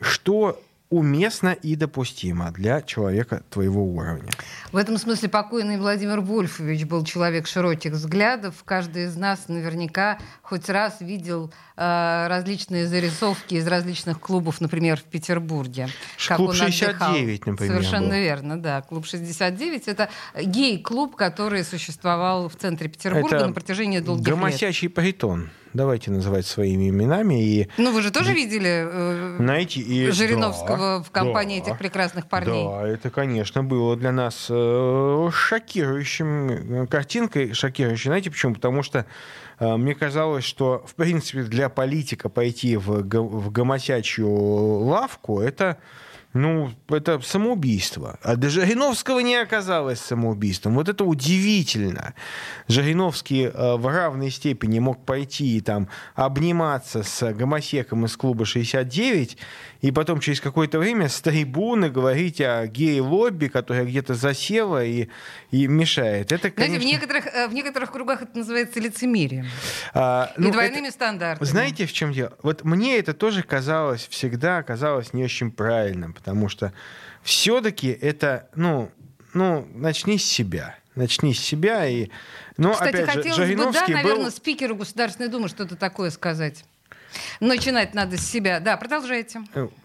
что 0.02 0.62
уместно 0.94 1.50
и 1.50 1.76
допустимо 1.76 2.52
для 2.52 2.84
человека 2.84 3.42
твоего 3.50 3.84
уровня. 3.84 4.30
В 4.72 4.78
этом 4.78 5.00
смысле 5.00 5.28
покойный 5.28 5.78
Владимир 5.78 6.22
Вольфович 6.22 6.86
был 6.86 7.04
человек 7.04 7.48
широких 7.48 7.94
взглядов. 7.94 8.64
Каждый 8.64 9.06
из 9.06 9.16
нас 9.16 9.48
наверняка 9.48 10.20
хоть 10.44 10.70
раз 10.70 11.02
видел 11.02 11.52
э, 11.78 12.28
различные 12.28 12.86
зарисовки 12.86 13.56
из 13.56 13.66
различных 13.66 14.20
клубов, 14.20 14.62
например, 14.62 14.98
в 14.98 15.04
Петербурге. 15.06 15.88
Клуб 16.36 16.54
69, 16.54 17.48
например. 17.48 17.74
Совершенно 17.74 18.10
был. 18.10 18.16
верно, 18.16 18.62
да. 18.62 18.82
Клуб 18.84 19.08
69 19.08 19.88
это 19.88 20.10
гей-клуб, 20.40 21.16
который 21.16 21.64
существовал 21.64 22.50
в 22.50 22.56
центре 22.56 22.88
Петербурга 22.88 23.38
Это 23.38 23.48
на 23.48 23.54
протяжении 23.54 24.00
долгих 24.00 24.28
лет. 24.28 24.36
Гомосячий 24.36 24.90
притон. 24.90 25.50
Давайте 25.74 26.12
называть 26.12 26.46
своими 26.46 26.90
именами. 26.90 27.44
И, 27.44 27.70
Ну, 27.78 27.92
вы 27.92 28.02
же 28.02 28.12
тоже 28.12 28.34
видели 28.34 28.88
э, 28.88 29.38
знаете, 29.40 29.80
и... 29.80 30.12
Жириновского 30.12 31.00
Да, 31.00 31.04
в 31.04 31.12
компании 31.12 31.60
да. 31.60 31.66
этих 31.68 31.80
прекрасных 31.80 32.28
парней? 32.28 32.64
Да, 32.64 32.88
это, 32.88 33.10
конечно, 33.10 33.64
было 33.64 33.96
для 33.96 34.12
нас 34.12 34.48
э, 34.50 35.30
шокирующим 35.34 36.50
э, 36.84 36.88
картинкой, 36.88 37.54
шокирующей. 37.54 38.10
Знаете 38.10 38.30
почему? 38.30 38.54
Потому 38.54 38.84
что 38.84 39.06
э, 39.60 39.76
мне 39.76 39.96
казалось, 39.96 40.44
что, 40.44 40.84
в 40.88 40.96
принципе, 40.96 41.44
для 41.44 41.70
политика 41.70 42.30
пойти 42.30 42.78
в, 42.78 43.02
в 43.02 43.52
гомосячью 43.52 44.30
лавку, 44.30 45.40
это, 45.42 45.78
ну, 46.34 46.72
это 46.90 47.22
самоубийство. 47.22 48.18
А 48.24 48.36
для 48.36 48.50
Жириновского 48.50 49.20
не 49.20 49.36
оказалось 49.36 50.00
самоубийством. 50.00 50.74
Вот 50.74 50.90
это 50.90 51.06
удивительно. 51.06 52.16
Жириновский 52.68 53.44
э, 53.44 53.76
в 53.76 53.88
равной 53.88 54.32
степени 54.32 54.80
мог 54.80 55.06
пойти 55.06 55.58
и 55.58 55.62
там 55.62 55.90
обниматься 56.16 57.04
с 57.04 57.34
гомосеком 57.34 58.06
из 58.06 58.18
клуба 58.18 58.46
69, 58.46 59.38
и 59.84 59.92
потом 59.92 60.22
через 60.22 60.40
какое-то 60.40 60.80
время 60.80 61.10
с 61.10 61.20
трибуны 61.20 61.90
говорить 61.90 62.40
о 62.40 62.66
гей-лобби, 62.68 63.48
которая 63.48 63.84
где-то 63.84 64.14
засела 64.14 64.84
и, 64.84 65.10
и 65.52 65.68
мешает. 65.68 66.32
Это, 66.32 66.48
Знаете, 66.48 66.52
в 66.52 66.56
конечно, 66.56 66.88
некоторых, 66.88 67.26
э, 67.28 67.48
в 67.50 67.54
некоторых 67.54 67.92
кругах 67.92 68.22
это 68.22 68.38
называется 68.38 68.80
лицемерием. 68.80 69.46
а, 69.94 70.32
и 70.38 70.42
ну, 70.42 70.52
двойными 70.54 70.88
это- 70.88 70.94
стандартами. 70.94 71.46
Знаете, 71.46 71.86
в 71.86 71.92
чем 71.92 72.14
дело? 72.14 72.32
Вот 72.44 72.64
мне 72.64 72.98
это 72.98 73.14
тоже 73.14 73.44
казалось, 73.44 74.08
всегда 74.10 74.64
казалось 74.64 75.12
не 75.12 75.26
очень 75.26 75.52
правильным, 75.52 76.14
потому 76.14 76.48
что 76.48 76.72
все-таки 77.22 77.90
это, 77.90 78.48
ну, 78.56 78.90
ну, 79.34 79.68
начни 79.76 80.18
с 80.18 80.24
себя. 80.24 80.78
Начни 80.96 81.34
с 81.34 81.40
себя. 81.40 81.86
И, 81.88 82.08
но, 82.56 82.72
Кстати, 82.72 82.96
опять 82.96 83.06
же, 83.08 83.18
хотелось 83.18 83.26
бы, 83.26 83.42
да, 83.42 83.46
Жириновский 83.48 83.94
наверное, 83.96 84.24
был... 84.26 84.32
спикеру 84.32 84.76
Государственной 84.78 85.28
Думы 85.28 85.50
что-то 85.50 85.76
такое 85.76 86.10
сказать. 86.10 86.64
Начинать 87.40 87.94
надо 87.94 88.18
с 88.18 88.22
себя. 88.26 88.60
Да, 88.60 88.78
продолжайте. 88.78 89.42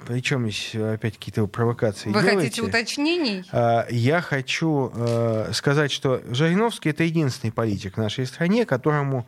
Причем 0.07 0.43
Ну, 0.43 0.51
здесь 0.51 0.75
опять 0.75 1.15
какие-то 1.19 1.47
провокации 1.47 2.09
Вы 2.11 2.21
делаете. 2.21 2.37
хотите 2.41 2.63
уточнений? 2.63 3.45
А, 3.53 3.87
Я 3.91 4.21
хочу 4.21 4.93
э, 4.95 5.51
сказать, 5.53 5.91
что 5.91 6.23
Жириновский 6.31 6.91
это 6.91 7.05
единственный 7.05 7.51
политик 7.51 7.95
в 7.95 8.01
нашей 8.01 8.27
стране, 8.27 8.65
которому 8.67 9.27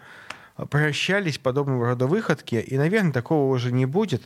прощались 0.70 1.38
подобного 1.38 1.86
рода 1.86 2.06
выходки, 2.06 2.56
и, 2.56 2.76
наверное, 2.76 3.12
такого 3.12 3.52
уже 3.54 3.72
не 3.72 3.86
будет, 3.86 4.22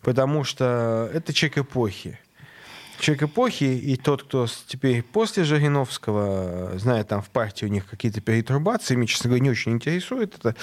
потому 0.00 0.44
что 0.44 1.10
это 1.12 1.32
человек 1.32 1.58
эпохи. 1.58 2.18
Человек 3.02 3.24
эпохи, 3.24 3.64
и 3.64 3.96
тот, 3.96 4.22
кто 4.22 4.46
теперь 4.68 5.02
после 5.02 5.42
Жириновского, 5.42 6.78
зная 6.78 7.02
там 7.02 7.20
в 7.20 7.30
партии 7.30 7.64
у 7.64 7.68
них 7.68 7.84
какие-то 7.90 8.20
перетрубации, 8.20 8.94
меня, 8.94 9.08
честно 9.08 9.26
говоря, 9.26 9.42
не 9.42 9.50
очень 9.50 9.72
интересует 9.72 10.36
это. 10.38 10.54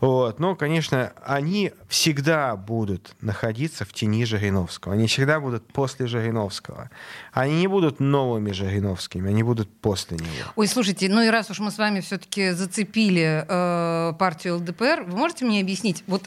Вот. 0.00 0.40
Но, 0.40 0.56
конечно, 0.56 1.12
они 1.24 1.70
всегда 1.88 2.56
будут 2.56 3.14
находиться 3.20 3.84
в 3.84 3.92
тени 3.92 4.24
Жириновского. 4.24 4.94
Они 4.94 5.06
всегда 5.06 5.38
будут 5.38 5.64
после 5.72 6.08
Жириновского. 6.08 6.90
Они 7.30 7.60
не 7.60 7.68
будут 7.68 8.00
новыми 8.00 8.50
Жириновскими, 8.50 9.30
они 9.30 9.44
будут 9.44 9.72
после 9.80 10.16
него. 10.16 10.52
Ой, 10.56 10.66
слушайте, 10.66 11.08
ну 11.08 11.22
и 11.22 11.28
раз 11.28 11.50
уж 11.50 11.60
мы 11.60 11.70
с 11.70 11.78
вами 11.78 12.00
все-таки 12.00 12.50
зацепили 12.50 13.44
э, 13.46 14.12
партию 14.18 14.56
ЛДПР, 14.56 15.04
вы 15.06 15.16
можете 15.16 15.44
мне 15.44 15.60
объяснить, 15.60 16.02
вот 16.08 16.24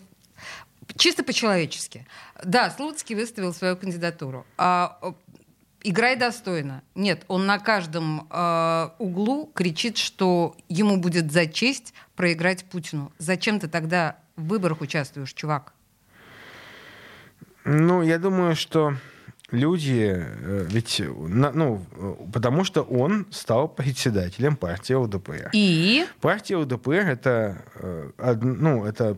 чисто 0.96 1.24
по-человечески. 1.24 2.06
Да, 2.44 2.72
Слуцкий 2.72 3.16
выставил 3.16 3.54
свою 3.54 3.76
кандидатуру. 3.76 4.46
А, 4.58 4.98
э, 5.02 5.12
играй 5.84 6.16
достойно. 6.16 6.84
Нет, 6.96 7.24
он 7.28 7.46
на 7.46 7.60
каждом 7.60 8.28
э, 8.30 8.90
углу 9.00 9.52
кричит, 9.54 9.98
что 9.98 10.56
ему 10.68 10.98
будет 10.98 11.32
за 11.32 11.46
честь 11.46 11.94
проиграть 12.16 12.66
Путину. 12.66 13.12
Зачем 13.18 13.60
ты 13.60 13.68
тогда 13.68 14.18
в 14.36 14.48
выборах 14.48 14.82
участвуешь, 14.82 15.34
чувак? 15.34 15.74
Ну, 17.66 18.02
я 18.02 18.18
думаю, 18.18 18.56
что 18.56 18.96
люди, 19.52 20.16
э, 20.16 20.66
ведь, 20.70 21.02
ну, 21.06 21.86
потому 22.34 22.64
что 22.64 22.82
он 22.82 23.28
стал 23.32 23.68
председателем 23.68 24.56
партии 24.56 24.94
ЛДПР. 24.94 25.50
И 25.54 26.06
Партия 26.22 26.58
ЛДПР 26.58 26.92
это, 26.92 27.64
э, 27.76 28.36
ну, 28.42 28.86
это 28.86 29.18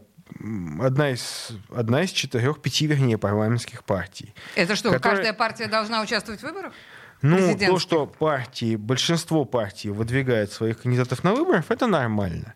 одна 0.82 1.12
из, 1.12 1.50
одна 1.74 2.04
из 2.04 2.12
четырех, 2.12 2.62
пяти, 2.62 2.88
вернее, 2.88 3.18
парламентских 3.18 3.84
партий. 3.84 4.34
это 4.56 4.76
что, 4.76 4.92
Которая- 4.92 5.18
каждая 5.18 5.34
партия 5.34 5.68
должна 5.68 6.02
участвовать 6.02 6.42
в 6.42 6.44
выборах? 6.44 6.74
Ну, 7.22 7.56
то, 7.58 7.78
что 7.78 8.08
партии, 8.08 8.76
большинство 8.76 9.46
партий 9.46 9.90
выдвигает 9.90 10.52
своих 10.52 10.82
кандидатов 10.82 11.24
на 11.24 11.34
выборах, 11.34 11.66
это 11.70 11.86
нормально. 11.86 12.56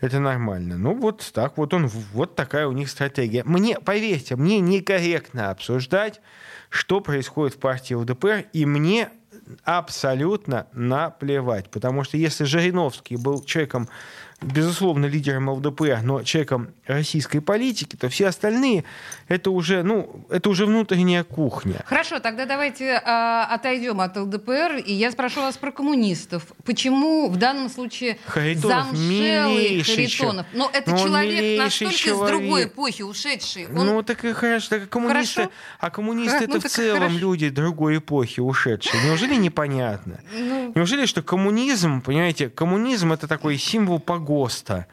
Это 0.00 0.20
нормально. 0.20 0.76
Ну, 0.76 0.94
вот 0.94 1.30
так 1.32 1.56
вот 1.56 1.72
он, 1.72 1.86
вот 1.86 2.34
такая 2.34 2.66
у 2.66 2.72
них 2.72 2.90
стратегия. 2.90 3.42
Мне, 3.44 3.80
поверьте, 3.80 4.36
мне 4.36 4.60
некорректно 4.60 5.50
обсуждать, 5.50 6.20
что 6.68 7.00
происходит 7.00 7.54
в 7.56 7.58
партии 7.58 7.94
ЛДПР, 7.94 8.44
и 8.52 8.66
мне 8.66 9.08
абсолютно 9.64 10.66
наплевать. 10.72 11.70
Потому 11.70 12.04
что 12.04 12.16
если 12.16 12.44
Жириновский 12.44 13.16
был 13.16 13.42
человеком, 13.44 13.88
безусловно, 14.42 15.06
лидером 15.06 15.48
ЛДПР, 15.48 16.00
но 16.02 16.22
человеком 16.22 16.68
российской 16.86 17.40
политики, 17.40 17.96
то 17.96 18.08
все 18.08 18.28
остальные 18.28 18.84
это 19.28 19.50
уже, 19.50 19.82
ну, 19.82 20.26
это 20.30 20.50
уже 20.50 20.66
внутренняя 20.66 21.24
кухня. 21.24 21.82
Хорошо, 21.86 22.20
тогда 22.20 22.44
давайте 22.44 23.00
а, 23.04 23.46
отойдем 23.50 24.00
от 24.00 24.16
ЛДПР, 24.16 24.82
и 24.84 24.92
я 24.92 25.10
спрошу 25.10 25.40
вас 25.40 25.56
про 25.56 25.72
коммунистов. 25.72 26.44
Почему 26.64 27.28
в 27.28 27.36
данном 27.36 27.68
случае 27.68 28.18
Харитонов 28.26 28.88
замшелый 28.88 29.82
Харитонов? 29.82 30.46
Но 30.52 30.70
это 30.72 30.90
Ну, 30.90 30.96
он 30.96 31.02
человек 31.02 31.58
настолько 31.58 31.94
из 31.94 31.98
человек. 32.00 32.36
другой 32.36 32.64
эпохи 32.66 33.02
ушедший. 33.02 33.66
Он... 33.68 33.86
Ну, 33.86 34.02
так 34.02 34.24
и 34.24 34.32
хорошо, 34.32 34.68
так 34.70 34.82
и 34.84 34.86
коммунисты, 34.86 35.34
Хорошо. 35.42 35.52
а 35.80 35.90
коммунисты 35.90 36.44
это 36.44 36.54
ну, 36.54 36.60
в 36.60 36.64
целом 36.64 36.98
хорошо. 36.98 37.18
люди 37.18 37.48
другой 37.48 37.98
эпохи 37.98 38.40
ушедшие. 38.40 39.02
Неужели 39.04 39.34
непонятно? 39.36 40.20
Ну, 40.32 40.72
Неужели, 40.74 41.06
что 41.06 41.22
коммунизм, 41.22 42.00
понимаете, 42.02 42.48
коммунизм 42.48 43.12
это 43.12 43.26
такой 43.26 43.56
символ 43.56 43.98
погоста. 44.26 44.86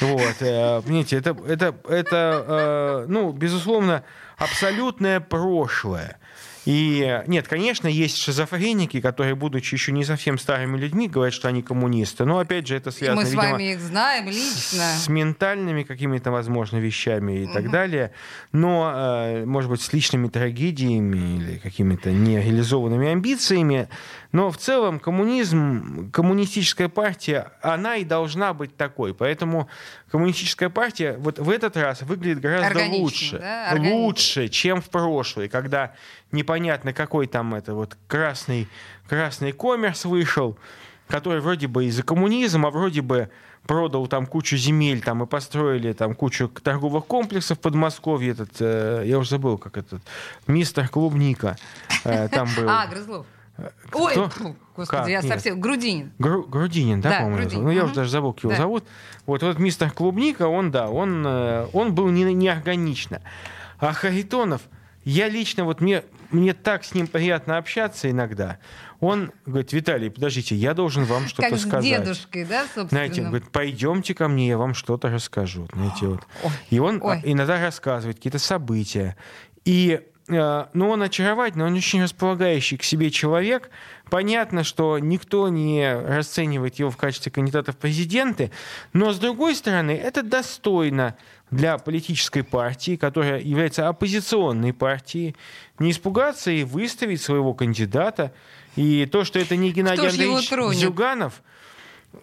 Вот, 0.00 0.36
э, 0.40 0.82
понимаете, 0.82 1.16
это, 1.16 1.36
это, 1.46 1.74
это 1.88 2.44
э, 2.48 3.06
ну, 3.08 3.32
безусловно, 3.32 4.02
абсолютное 4.36 5.20
прошлое. 5.20 6.18
И 6.64 7.22
нет, 7.26 7.48
конечно, 7.48 7.88
есть 7.88 8.18
шизофреники, 8.18 9.00
которые, 9.00 9.34
будучи 9.34 9.74
еще 9.74 9.90
не 9.90 10.04
совсем 10.04 10.38
старыми 10.38 10.78
людьми, 10.78 11.08
говорят, 11.08 11.34
что 11.34 11.48
они 11.48 11.60
коммунисты. 11.60 12.24
Но 12.24 12.38
опять 12.38 12.68
же, 12.68 12.76
это 12.76 12.90
и 12.90 12.92
связано, 12.92 13.20
мы 13.20 13.26
с 13.26 13.30
видимо, 13.30 13.50
вами 13.50 13.72
их 13.72 13.80
знаем 13.80 14.26
лично. 14.26 14.96
с 14.96 15.08
ментальными 15.08 15.82
какими-то, 15.82 16.30
возможно, 16.30 16.76
вещами 16.76 17.44
и 17.44 17.46
так 17.46 17.70
далее, 17.70 18.12
но, 18.52 18.92
э, 18.94 19.44
может 19.44 19.70
быть, 19.70 19.82
с 19.82 19.92
личными 19.92 20.28
трагедиями 20.28 21.36
или 21.36 21.58
какими-то 21.58 22.12
нереализованными 22.12 23.08
амбициями. 23.08 23.88
Но 24.32 24.50
в 24.50 24.56
целом 24.56 24.98
коммунизм, 24.98 26.10
коммунистическая 26.10 26.88
партия, 26.88 27.52
она 27.60 27.96
и 27.96 28.04
должна 28.04 28.54
быть 28.54 28.76
такой. 28.76 29.14
Поэтому 29.14 29.68
коммунистическая 30.10 30.70
партия 30.70 31.16
вот 31.18 31.38
в 31.38 31.50
этот 31.50 31.76
раз 31.76 32.00
выглядит 32.02 32.40
гораздо 32.40 32.86
лучше. 32.86 33.38
да? 33.38 33.70
Органично. 33.70 33.98
Лучше, 33.98 34.48
чем 34.48 34.80
в 34.80 34.88
прошлый, 34.88 35.48
когда 35.48 35.92
непонятно 36.32 36.94
какой 36.94 37.26
там 37.26 37.54
это 37.54 37.74
вот 37.74 37.96
красный, 38.08 38.68
красный 39.06 39.52
коммерс 39.52 40.06
вышел, 40.06 40.58
который 41.08 41.42
вроде 41.42 41.66
бы 41.66 41.84
и 41.84 41.90
за 41.90 42.02
коммунизм, 42.02 42.64
а 42.64 42.70
вроде 42.70 43.02
бы 43.02 43.28
продал 43.66 44.06
там 44.06 44.26
кучу 44.26 44.56
земель 44.56 45.02
там 45.02 45.22
и 45.22 45.26
построили 45.26 45.92
там 45.92 46.14
кучу 46.14 46.48
торговых 46.48 47.04
комплексов 47.06 47.58
в 47.58 47.60
Подмосковье. 47.60 48.32
Этот, 48.32 48.50
э, 48.60 49.04
я 49.06 49.18
уже 49.18 49.28
забыл, 49.30 49.58
как 49.58 49.76
этот, 49.76 50.02
мистер 50.46 50.88
Клубника 50.88 51.56
э, 52.04 52.28
там 52.28 52.48
был. 52.56 52.68
А, 52.68 52.86
Грызлов. 52.86 53.26
Ой, 53.92 54.12
Кто? 54.12 54.28
фу, 54.30 54.56
господи, 54.76 55.00
Как? 55.02 55.08
я 55.08 55.20
Нет. 55.20 55.32
совсем... 55.32 55.60
Грудинин. 55.60 56.12
Гру- 56.18 56.44
Грудинин, 56.48 57.00
да, 57.00 57.10
Да, 57.10 57.16
по-моему? 57.18 57.36
Грудинин? 57.38 57.64
Ну, 57.64 57.70
я 57.70 57.80
мгм. 57.82 57.86
уже 57.86 57.94
даже 57.94 58.10
забыл, 58.10 58.32
как 58.32 58.42
его 58.44 58.52
Да. 58.52 58.58
зовут. 58.58 58.84
Вот, 59.26 59.42
вот 59.42 59.58
мистер 59.58 59.90
Клубника, 59.90 60.48
он, 60.48 60.70
да, 60.70 60.88
он, 60.88 61.24
э, 61.26 61.66
он 61.72 61.94
был 61.94 62.08
не, 62.08 62.24
неорганично. 62.34 63.20
А 63.78 63.92
Харитонов, 63.92 64.62
я 65.04 65.28
лично, 65.28 65.64
вот 65.64 65.80
мне, 65.80 66.02
мне 66.30 66.54
так 66.54 66.84
с 66.84 66.94
ним 66.94 67.06
приятно 67.06 67.58
общаться 67.58 68.10
иногда. 68.10 68.58
Он 69.00 69.32
говорит, 69.46 69.72
Виталий, 69.72 70.10
подождите, 70.10 70.54
я 70.54 70.74
должен 70.74 71.04
вам 71.04 71.26
что-то 71.26 71.50
Как 71.50 71.58
с 71.58 71.62
сказать. 71.62 71.84
дедушкой, 71.84 72.44
да, 72.44 72.60
собственно? 72.62 72.88
Знаете, 72.88 73.20
он 73.22 73.28
говорит, 73.28 73.50
пойдемте 73.50 74.14
ко 74.14 74.28
мне, 74.28 74.48
я 74.48 74.56
вам 74.58 74.74
что-то 74.74 75.08
расскажу. 75.10 75.68
Знаете, 75.74 76.06
вот. 76.06 76.20
Ой, 76.44 76.50
И 76.70 76.78
он 76.78 77.00
ой. 77.02 77.16
а, 77.16 77.20
иногда 77.24 77.60
рассказывает 77.60 78.16
какие-то 78.16 78.38
события. 78.38 79.16
И 79.64 80.00
э, 80.32 80.66
ну, 80.72 80.90
он 80.90 81.02
очаровательный, 81.02 81.66
он 81.66 81.74
очень 81.74 82.02
располагающий 82.02 82.76
к 82.76 82.82
себе 82.82 83.10
человек. 83.10 83.70
Понятно, 84.10 84.64
что 84.64 84.98
никто 84.98 85.48
не 85.48 85.94
расценивает 85.94 86.76
его 86.76 86.90
в 86.90 86.96
качестве 86.96 87.32
кандидата 87.32 87.72
в 87.72 87.76
президенты, 87.76 88.50
но, 88.92 89.12
с 89.12 89.18
другой 89.18 89.54
стороны, 89.54 89.92
это 89.92 90.22
достойно 90.22 91.16
для 91.50 91.78
политической 91.78 92.42
партии, 92.42 92.96
которая 92.96 93.40
является 93.40 93.88
оппозиционной 93.88 94.72
партией, 94.72 95.36
не 95.78 95.90
испугаться 95.90 96.50
и 96.50 96.64
выставить 96.64 97.20
своего 97.20 97.54
кандидата. 97.54 98.32
И 98.74 99.06
то, 99.06 99.24
что 99.24 99.38
это 99.38 99.56
не 99.56 99.70
Геннадий 99.70 100.08
Андреевич? 100.08 100.78
Зюганов, 100.78 101.42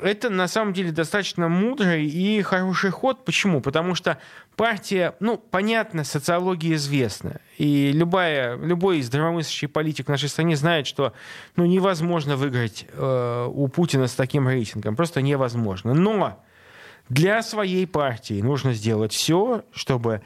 это 0.02 0.30
на 0.30 0.47
самом 0.47 0.73
деле 0.73 0.91
достаточно 0.91 1.47
мудрый 1.47 2.06
и 2.06 2.41
хороший 2.41 2.91
ход. 2.91 3.25
Почему? 3.25 3.62
Потому 3.62 3.95
что 3.95 4.19
партия, 4.56 5.15
ну, 5.19 5.38
понятно, 5.38 6.04
социология 6.04 6.75
известна. 6.75 7.41
И 7.58 7.91
любая, 7.91 8.58
любой 8.58 9.02
здравомыслящий 9.02 9.67
политик 9.67 10.08
в 10.08 10.10
нашей 10.10 10.30
стране 10.30 10.56
знает, 10.56 10.88
что 10.88 11.13
ну, 11.56 11.65
невозможно 11.65 12.36
выиграть 12.36 12.86
э, 12.91 13.47
у 13.52 13.67
Путина 13.67 14.08
с 14.08 14.13
таким 14.13 14.47
рейтингом. 14.47 14.95
Просто 14.95 15.21
невозможно. 15.21 15.93
Но 15.93 16.41
для 17.10 17.41
своей 17.41 17.88
партии 17.88 18.41
нужно 18.41 18.73
сделать 18.73 19.13
все, 19.13 19.63
чтобы 19.73 20.21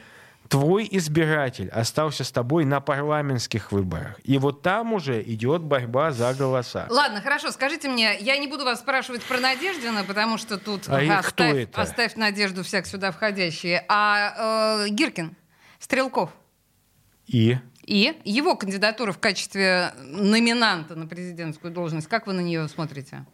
твой 0.48 0.88
избиратель 0.90 1.68
остался 1.70 2.24
с 2.24 2.32
тобой 2.32 2.64
на 2.64 2.80
парламентских 2.80 3.72
выборах. 3.72 4.20
И 4.24 4.38
вот 4.38 4.62
там 4.62 4.92
уже 4.92 5.22
идет 5.22 5.62
борьба 5.62 6.10
за 6.12 6.34
голоса. 6.34 6.86
Ладно, 6.90 7.20
хорошо, 7.20 7.50
скажите 7.50 7.88
мне, 7.88 8.16
я 8.18 8.36
не 8.36 8.46
буду 8.46 8.64
вас 8.64 8.80
спрашивать 8.80 9.22
про 9.22 9.38
Надеждина, 9.38 10.04
потому 10.04 10.38
что 10.38 10.58
тут 10.58 10.88
А 10.88 11.18
оставь, 11.18 11.68
оставь 11.72 12.16
надежду 12.16 12.62
всяк 12.62 12.86
сюда 12.86 13.10
входящие. 13.12 13.84
А 13.88 14.84
э, 14.86 14.88
Гиркин, 14.90 15.36
Стрелков 15.78 16.30
И 17.26 17.58
и 17.86 18.18
его 18.24 18.56
кандидатура 18.56 19.12
в 19.12 19.18
качестве 19.18 19.92
номинанта 19.98 20.94
на 20.94 21.06
президентскую 21.06 21.72
должность, 21.72 22.06
как 22.08 22.26
вы 22.26 22.32
на 22.32 22.40
нее 22.40 22.66
смотрите? 22.68 23.26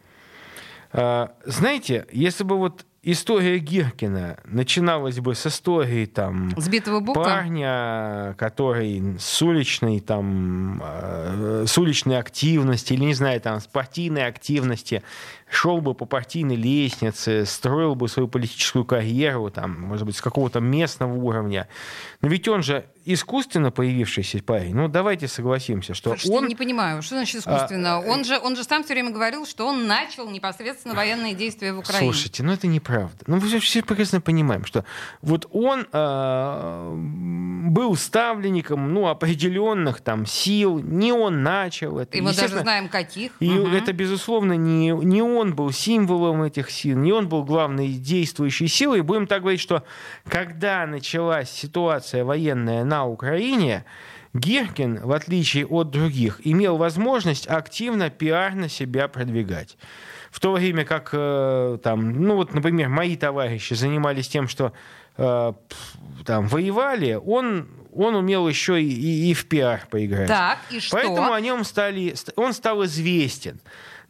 А, 0.91 1.33
Знаете, 1.45 2.05
если 2.11 2.43
бы 2.43 2.57
вот 2.57 2.85
история 3.03 3.57
Гиркина 3.57 4.37
начиналась 4.45 5.19
бы 5.19 5.33
с 5.33 5.47
истории 5.47 6.05
там 6.05 6.51
Сбитого 6.57 6.99
бука? 6.99 7.23
парня, 7.23 8.35
который 8.37 9.17
с 9.19 9.41
уличной 9.41 9.99
там 9.99 10.81
э, 10.83 11.65
с 11.67 11.77
уличной 11.77 12.19
активности 12.19 12.93
или 12.93 13.05
не 13.05 13.13
знаю 13.13 13.41
там 13.41 13.59
с 13.59 13.67
партийной 13.67 14.27
активности 14.27 15.03
шел 15.51 15.81
бы 15.81 15.93
по 15.93 16.05
партийной 16.05 16.55
лестнице, 16.55 17.45
строил 17.45 17.93
бы 17.93 18.07
свою 18.07 18.27
политическую 18.27 18.85
карьеру 18.85 19.51
там, 19.51 19.81
может 19.81 20.05
быть, 20.05 20.15
с 20.15 20.21
какого-то 20.21 20.61
местного 20.61 21.13
уровня. 21.13 21.67
Но 22.21 22.29
ведь 22.29 22.47
он 22.47 22.63
же 22.63 22.85
искусственно 23.03 23.71
появившийся 23.71 24.41
парень. 24.43 24.75
Ну 24.75 24.87
давайте 24.87 25.27
согласимся, 25.27 25.93
что 25.93 26.11
Слушайте, 26.11 26.37
он 26.37 26.47
не 26.47 26.55
понимаю, 26.55 27.01
что 27.01 27.15
значит 27.15 27.41
искусственно? 27.41 27.95
А, 27.95 27.99
он, 27.99 28.23
же, 28.23 28.39
он 28.39 28.55
же 28.55 28.63
сам 28.63 28.83
все 28.83 28.93
время 28.93 29.11
говорил, 29.11 29.45
что 29.45 29.67
он 29.67 29.87
начал 29.87 30.29
непосредственно 30.29 30.93
военные 30.93 31.33
действия 31.33 31.73
в 31.73 31.79
Украине. 31.79 32.11
Слушайте, 32.11 32.43
ну 32.43 32.53
это 32.53 32.67
неправда. 32.67 33.17
Ну 33.27 33.37
мы 33.37 33.59
все 33.59 33.81
прекрасно 33.81 34.21
понимаем, 34.21 34.65
что 34.65 34.85
вот 35.21 35.47
он 35.51 35.87
э, 35.91 36.91
был 37.69 37.95
ставленником 37.95 38.93
ну, 38.93 39.07
определенных 39.07 40.01
там 40.01 40.25
сил, 40.25 40.79
не 40.79 41.11
он 41.11 41.43
начал 41.43 41.97
это. 41.97 42.17
И 42.17 42.21
мы 42.21 42.33
даже 42.33 42.59
знаем, 42.59 42.87
каких. 42.87 43.31
И 43.39 43.49
Мгм. 43.49 43.73
это, 43.73 43.93
безусловно, 43.93 44.53
не, 44.53 44.89
не 44.89 45.21
он 45.21 45.40
был 45.55 45.71
символом 45.71 46.43
этих 46.43 46.69
сил, 46.69 46.97
не 46.97 47.11
он 47.11 47.27
был 47.27 47.43
главной 47.43 47.89
действующей 47.93 48.67
силой. 48.67 48.99
И 48.99 49.01
будем 49.01 49.25
так 49.27 49.41
говорить, 49.41 49.59
что 49.61 49.83
когда 50.29 50.85
началась 50.85 51.49
ситуация 51.49 52.23
военная 52.23 52.83
на 52.85 53.05
Украине, 53.07 53.83
Гиркин, 54.33 55.01
в 55.03 55.11
отличие 55.11 55.65
от 55.65 55.89
других, 55.89 56.39
имел 56.45 56.77
возможность 56.77 57.47
активно 57.49 58.09
пиарно 58.09 58.69
себя 58.69 59.07
продвигать. 59.07 59.77
В 60.29 60.39
то 60.39 60.53
время 60.53 60.85
как, 60.85 61.09
э, 61.11 61.77
там, 61.83 62.13
ну 62.23 62.35
вот, 62.35 62.53
например, 62.53 62.87
мои 62.87 63.17
товарищи 63.17 63.73
занимались 63.73 64.29
тем, 64.29 64.47
что 64.47 64.71
э, 65.17 65.53
там 66.25 66.47
воевали, 66.47 67.19
он, 67.21 67.67
он 67.93 68.15
умел 68.15 68.47
еще 68.47 68.81
и, 68.81 68.87
и- 68.87 69.31
и 69.31 69.33
в 69.33 69.45
пиар 69.49 69.81
поиграть. 69.89 70.29
Так, 70.29 70.59
и 70.69 70.79
что? 70.79 70.95
Поэтому 70.95 71.33
о 71.33 71.41
нем 71.41 71.65
стали, 71.65 72.15
он 72.37 72.53
стал 72.53 72.85
известен. 72.85 73.59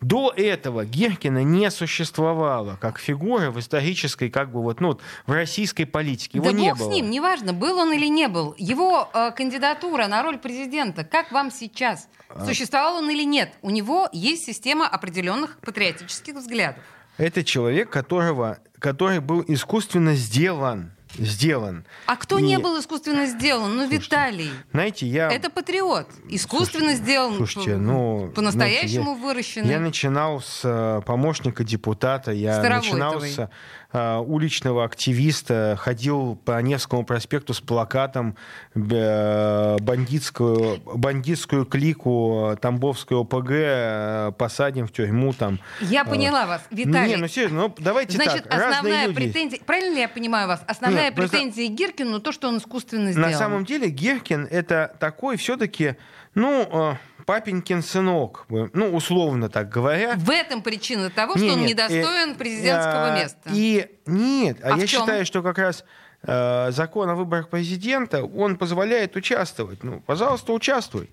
До 0.01 0.33
этого 0.35 0.83
Гиркина 0.83 1.43
не 1.43 1.69
существовало 1.69 2.77
как 2.81 2.97
фигура 2.97 3.51
в 3.51 3.59
исторической, 3.59 4.29
как 4.29 4.51
бы 4.51 4.63
вот, 4.63 4.81
ну, 4.81 4.99
в 5.27 5.31
российской 5.31 5.85
политике. 5.85 6.39
Его 6.39 6.47
да 6.47 6.51
не 6.53 6.69
бог 6.69 6.79
было. 6.79 6.91
с 6.91 6.95
ним, 6.95 7.11
неважно, 7.11 7.53
был 7.53 7.77
он 7.77 7.93
или 7.93 8.07
не 8.07 8.27
был. 8.27 8.55
Его 8.57 9.09
э, 9.13 9.31
кандидатура 9.31 10.07
на 10.07 10.23
роль 10.23 10.39
президента, 10.39 11.03
как 11.03 11.31
вам 11.31 11.51
сейчас? 11.51 12.07
А. 12.29 12.45
Существовал 12.45 12.95
он 12.97 13.11
или 13.11 13.23
нет? 13.23 13.53
У 13.61 13.69
него 13.69 14.09
есть 14.11 14.45
система 14.45 14.87
определенных 14.87 15.59
патриотических 15.59 16.33
взглядов. 16.33 16.83
Это 17.17 17.43
человек, 17.43 17.91
которого, 17.91 18.57
который 18.79 19.19
был 19.19 19.43
искусственно 19.47 20.15
сделан. 20.15 20.93
Сделан. 21.17 21.85
А 22.05 22.15
кто 22.15 22.37
И, 22.39 22.41
не 22.41 22.57
был 22.57 22.79
искусственно 22.79 23.25
сделан? 23.25 23.75
Ну, 23.75 23.87
Виталий. 23.87 24.51
Знаете, 24.71 25.05
я... 25.07 25.29
Это 25.31 25.49
патриот. 25.49 26.07
Искусственно 26.29 26.93
сделан. 26.95 27.35
Слушайте, 27.37 27.77
ну... 27.77 28.31
По-настоящему 28.33 29.11
я- 29.11 29.17
выращенный. 29.17 29.69
Я 29.69 29.79
начинал 29.79 30.41
с 30.41 30.61
э, 30.63 31.01
помощника 31.05 31.63
депутата, 31.63 32.31
я 32.31 32.61
начинал 32.61 33.21
с 33.21 33.49
уличного 33.93 34.83
активиста, 34.85 35.75
ходил 35.79 36.35
по 36.45 36.61
Невскому 36.61 37.03
проспекту 37.05 37.53
с 37.53 37.59
плакатом 37.61 38.35
э, 38.75 39.77
бандитскую, 39.79 40.79
бандитскую 40.95 41.65
клику 41.65 42.55
Тамбовскую 42.61 43.21
ОПГ 43.21 43.49
э, 43.51 44.31
посадим 44.37 44.87
в 44.87 44.91
тюрьму 44.91 45.33
там. 45.33 45.59
Я 45.81 46.01
Э, 46.01 46.05
поняла 46.05 46.45
вас, 46.45 46.61
Виталий. 46.71 47.11
Не, 47.11 47.15
ну 47.17 47.27
серьезно, 47.27 47.61
ну 47.61 47.75
давайте 47.77 48.13
Значит, 48.13 48.43
так, 48.43 48.53
разные 48.53 48.69
основная 48.77 49.07
люди. 49.07 49.15
претензия... 49.15 49.59
Правильно 49.65 49.93
ли 49.95 50.01
я 50.01 50.09
понимаю 50.09 50.47
вас? 50.47 50.63
Основная 50.67 51.05
Нет, 51.05 51.15
просто- 51.15 51.37
претензия 51.37 51.67
Гиркину 51.69 52.19
то, 52.19 52.31
что 52.31 52.47
он 52.47 52.57
искусственно 52.57 53.11
сделан. 53.11 53.31
На 53.31 53.37
самом 53.37 53.65
деле 53.65 53.89
Геркин 53.89 54.47
это 54.49 54.95
такой 54.99 55.37
все-таки, 55.37 55.95
ну, 56.33 56.67
э, 56.71 56.95
папенькин 57.21 57.81
сынок, 57.81 58.45
э, 58.49 58.69
ну, 58.73 58.95
условно 58.95 59.49
так 59.49 59.69
говоря. 59.69 60.15
В 60.15 60.29
этом 60.29 60.61
причина 60.61 61.09
того, 61.09 61.35
что 61.35 61.43
Не, 61.43 61.51
он 61.51 61.59
нет, 61.61 61.69
недостоин 61.71 62.31
э, 62.31 62.35
президентского 62.35 63.13
а, 63.13 63.19
места. 63.19 63.49
И 63.51 63.89
нет, 64.05 64.57
а, 64.63 64.73
А 64.73 64.77
я 64.77 64.87
считаю, 64.87 65.25
что 65.25 65.41
как 65.41 65.57
раз 65.57 65.83
э, 66.23 66.71
закон 66.71 67.09
о 67.09 67.15
выборах 67.15 67.49
президента, 67.49 68.23
он 68.23 68.57
позволяет 68.57 69.15
участвовать. 69.15 69.83
Ну, 69.83 70.01
пожалуйста, 70.05 70.53
участвуй. 70.53 71.09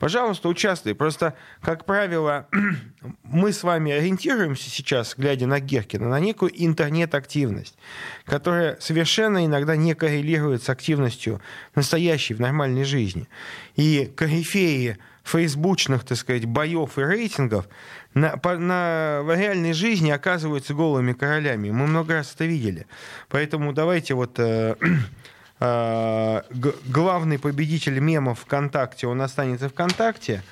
Пожалуйста, 0.00 0.48
участвуй. 0.48 0.94
Просто, 0.94 1.34
как 1.60 1.84
правило, 1.84 2.48
мы 3.22 3.52
с 3.52 3.62
вами 3.62 3.92
ориентируемся 3.92 4.70
сейчас, 4.70 5.14
глядя 5.16 5.46
на 5.46 5.60
Геркина, 5.60 6.08
на 6.08 6.18
некую 6.18 6.50
интернет-активность, 6.56 7.76
которая 8.24 8.78
совершенно 8.80 9.44
иногда 9.44 9.76
не 9.76 9.94
коррелирует 9.94 10.62
с 10.62 10.70
активностью 10.70 11.42
настоящей 11.74 12.32
в 12.32 12.40
нормальной 12.40 12.84
жизни. 12.84 13.28
И 13.76 14.10
корифеи 14.16 14.96
фейсбучных, 15.22 16.02
так 16.04 16.16
сказать, 16.16 16.46
боев 16.46 16.98
и 16.98 17.02
рейтингов 17.02 17.68
на, 18.14 18.38
по- 18.38 18.56
на- 18.56 19.20
в 19.22 19.36
реальной 19.38 19.74
жизни 19.74 20.10
оказываются 20.10 20.72
голыми 20.72 21.12
королями. 21.12 21.70
Мы 21.70 21.86
много 21.86 22.14
раз 22.14 22.32
это 22.34 22.46
видели. 22.46 22.86
Поэтому 23.28 23.74
давайте 23.74 24.14
вот 24.14 24.38
э, 24.38 24.76
главный 25.60 27.38
победитель 27.38 27.98
мемов 27.98 28.40
ВКонтакте, 28.40 29.06
он 29.06 29.20
останется 29.20 29.68
ВКонтакте, 29.68 30.42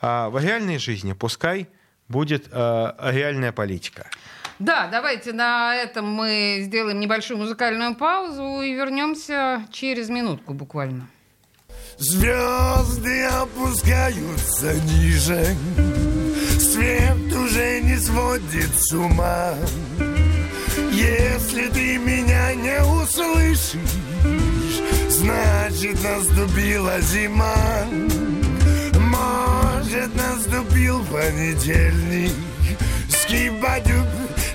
а 0.00 0.30
в 0.30 0.38
реальной 0.38 0.78
жизни 0.78 1.12
пускай 1.14 1.68
будет 2.08 2.48
э, 2.50 2.92
реальная 3.00 3.52
политика. 3.52 4.06
Да, 4.58 4.86
давайте 4.86 5.32
на 5.32 5.74
этом 5.74 6.06
мы 6.06 6.60
сделаем 6.62 7.00
небольшую 7.00 7.38
музыкальную 7.38 7.96
паузу 7.96 8.62
и 8.62 8.72
вернемся 8.72 9.66
через 9.72 10.08
минутку 10.08 10.54
буквально. 10.54 11.08
Звезды 11.98 13.24
опускаются 13.24 14.74
ниже 14.84 15.44
Свет 16.58 17.32
уже 17.32 17.80
не 17.80 17.96
сводит 17.96 18.70
с 18.74 18.92
ума 18.92 19.54
Если 20.90 21.68
ты 21.68 21.98
меня 21.98 22.54
не 22.54 22.82
услышишь, 22.82 23.78
значит 25.12 26.02
наступила 26.02 27.00
зима. 27.00 27.84
Может 28.98 30.14
наступил 30.14 31.04
понедельник. 31.04 32.32
Скибадюб, 33.08 34.06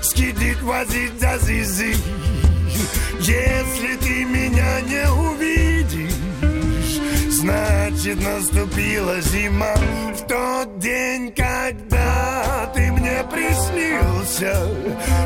скидит 0.02 0.60
возить 0.62 1.18
за 1.20 1.38
зизы. 1.38 1.94
Если 3.20 3.96
ты 4.00 4.24
меня 4.24 4.80
не 4.82 5.10
увидишь, 5.10 6.12
значит 7.30 8.22
наступила 8.22 9.20
зима. 9.20 9.74
В 10.14 10.26
тот 10.26 10.78
день, 10.78 11.32
когда 11.32 12.70
ты 12.74 12.92
мне 12.92 13.24
приснился, 13.30 14.68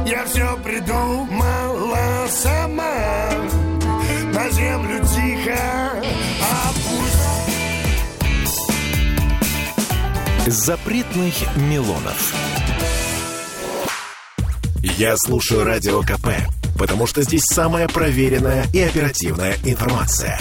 я 0.06 0.24
все 0.26 0.56
придумала 0.62 2.26
сама. 2.28 3.81
На 4.32 4.48
землю 4.50 4.98
тихо 5.00 5.92
опусти. 6.64 7.60
Запретных 10.46 11.34
Милонов. 11.56 12.34
Я 14.82 15.16
слушаю 15.18 15.64
Радио 15.64 16.00
КП, 16.00 16.28
потому 16.78 17.06
что 17.06 17.22
здесь 17.22 17.44
самая 17.44 17.88
проверенная 17.88 18.64
и 18.72 18.80
оперативная 18.80 19.56
информация. 19.64 20.38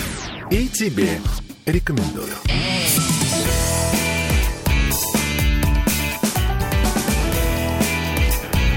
И 0.49 0.69
тебе 0.69 1.19
рекомендую. 1.65 2.33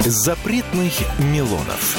Запретных 0.05 0.93
Милонов. 1.21 1.97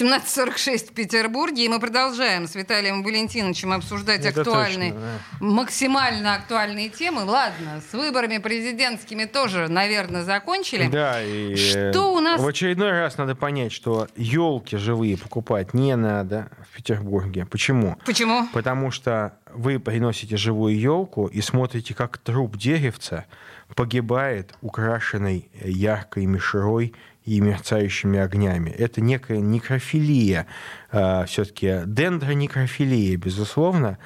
17.46 0.00 0.90
в 0.90 0.92
Петербурге, 0.94 1.66
и 1.66 1.68
мы 1.68 1.78
продолжаем 1.78 2.46
с 2.48 2.54
Виталием 2.54 3.02
Валентиновичем 3.02 3.72
обсуждать 3.72 4.24
Это 4.24 4.40
актуальные, 4.40 4.92
точно, 4.92 5.08
максимально 5.40 6.36
актуальные 6.36 6.88
темы. 6.88 7.24
Ладно, 7.24 7.82
с 7.90 7.92
выборами 7.92 8.38
президентскими 8.38 9.26
тоже, 9.26 9.68
наверное, 9.68 10.22
закончили. 10.24 10.88
Да, 10.88 11.22
и 11.22 11.54
Что 11.54 12.14
у 12.14 12.20
нас- 12.20 12.40
в 12.40 12.46
очередной 12.46 12.92
раз 12.92 13.18
надо 13.18 13.34
понять, 13.34 13.72
что 13.72 14.08
елки 14.16 14.78
живые 14.78 15.18
покупать 15.18 15.74
не 15.74 15.94
надо 15.96 16.48
в 16.70 16.76
Петербурге. 16.76 17.44
Почему? 17.44 17.98
Почему? 18.06 18.48
Потому 18.54 18.90
что 18.90 19.34
вы 19.52 19.78
приносите 19.78 20.38
живую 20.38 20.78
елку 20.78 21.26
и 21.26 21.42
смотрите, 21.42 21.92
как 21.94 22.16
труп 22.16 22.56
деревца 22.56 23.26
погибает, 23.74 24.54
украшенный 24.62 25.50
яркой 25.62 26.24
мишерой 26.26 26.94
и 27.30 27.40
мерцающими 27.40 28.18
огнями. 28.18 28.70
Это 28.70 29.00
некая 29.00 29.38
некрофилия, 29.38 30.46
все-таки 30.90 31.82
дендронекрофилия, 31.86 33.16
безусловно. 33.16 33.98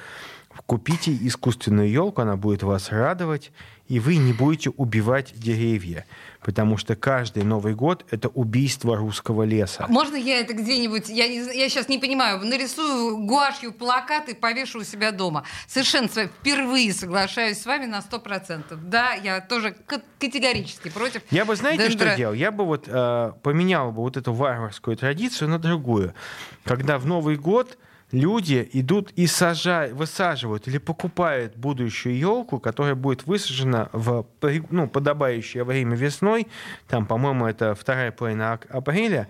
Купите 0.67 1.11
искусственную 1.11 1.89
елку, 1.89 2.21
она 2.21 2.35
будет 2.37 2.61
вас 2.61 2.91
радовать, 2.91 3.51
и 3.87 3.99
вы 3.99 4.17
не 4.17 4.31
будете 4.31 4.69
убивать 4.69 5.33
деревья, 5.35 6.05
потому 6.45 6.77
что 6.77 6.95
каждый 6.95 7.43
Новый 7.43 7.73
год— 7.73 8.05
это 8.11 8.29
убийство 8.29 8.95
русского 8.95 9.41
леса. 9.43 9.87
Можно 9.89 10.15
я 10.15 10.39
это 10.39 10.53
где-нибудь, 10.53 11.09
я, 11.09 11.27
не 11.27 11.37
я 11.37 11.69
сейчас 11.69 11.89
не 11.89 11.97
понимаю, 11.97 12.39
нарисую 12.45 13.17
гуашью 13.25 13.73
плакат 13.73 14.29
и 14.29 14.35
повешу 14.35 14.81
у 14.81 14.83
себя 14.83 15.11
дома. 15.11 15.43
Совершенно 15.67 16.07
впервые 16.07 16.93
соглашаюсь 16.93 17.59
с 17.59 17.65
вами 17.65 17.87
на 17.87 17.99
100%. 17.99 18.75
Да, 18.83 19.13
я 19.13 19.41
тоже 19.41 19.75
категорически 20.19 20.89
против. 20.89 21.23
Я 21.31 21.45
бы, 21.45 21.55
знаете, 21.55 21.87
дендро- 21.87 22.09
что 22.09 22.15
делал? 22.15 22.33
Я 22.35 22.51
бы 22.51 22.63
вот 22.63 22.87
э, 22.87 23.31
поменял 23.41 23.91
бы 23.91 24.03
вот 24.03 24.15
эту 24.15 24.31
варварскую 24.31 24.95
традицию 24.95 25.49
на 25.49 25.57
другую. 25.57 26.13
Когда 26.63 26.99
в 26.99 27.07
Новый 27.07 27.37
год 27.37 27.75
люди 28.15 28.67
идут 28.73 29.11
и 29.11 29.27
сажают, 29.27 29.93
высаживают 29.93 30.67
или 30.67 30.77
покупают 30.77 31.55
будущую 31.55 32.17
елку, 32.17 32.59
которая 32.59 32.95
будет 32.95 33.25
высажена 33.27 33.89
в 33.91 34.25
ну, 34.69 34.87
подобающее 34.87 35.63
время 35.63 35.95
весной, 35.95 36.47
там, 36.87 37.05
по-моему, 37.05 37.45
это 37.45 37.75
вторая 37.75 38.11
половина 38.11 38.59
апреля, 38.69 39.27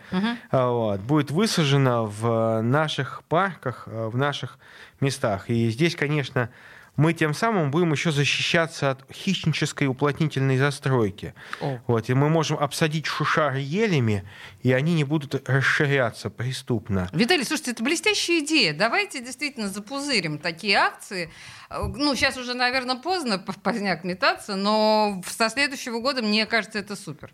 а, 0.51 0.69
вот, 0.69 1.01
будет 1.01 1.31
высажена 1.31 2.03
в 2.03 2.61
наших 2.61 3.23
парках, 3.27 3.83
э, 3.87 4.07
в 4.07 4.17
наших 4.17 4.57
местах. 5.01 5.49
И 5.49 5.69
здесь, 5.69 5.95
конечно, 5.95 6.49
мы 6.95 7.13
тем 7.13 7.33
самым 7.33 7.71
будем 7.71 7.91
еще 7.91 8.11
защищаться 8.11 8.91
от 8.91 9.05
хищнической 9.11 9.87
уплотнительной 9.87 10.57
застройки. 10.57 11.33
О. 11.61 11.79
Вот, 11.87 12.09
и 12.09 12.13
мы 12.13 12.29
можем 12.29 12.57
обсадить 12.57 13.05
шушары 13.05 13.59
елями, 13.59 14.23
и 14.63 14.71
они 14.71 14.93
не 14.93 15.03
будут 15.03 15.47
расширяться 15.47 16.29
преступно. 16.29 17.09
Виталий, 17.11 17.43
слушайте, 17.45 17.71
это 17.71 17.83
блестящая 17.83 18.39
идея. 18.39 18.73
Давайте 18.73 19.19
действительно 19.23 19.67
запузырим 19.67 20.37
такие 20.39 20.77
акции. 20.77 21.29
Э, 21.69 21.81
Ну, 21.83 22.15
сейчас 22.15 22.37
уже, 22.37 22.53
наверное, 22.53 22.95
поздно, 22.95 23.39
поздняк 23.39 24.03
метаться, 24.03 24.55
но 24.55 25.21
со 25.27 25.49
следующего 25.49 25.99
года, 25.99 26.21
мне 26.21 26.45
кажется, 26.45 26.79
это 26.79 26.95
супер. 26.95 27.31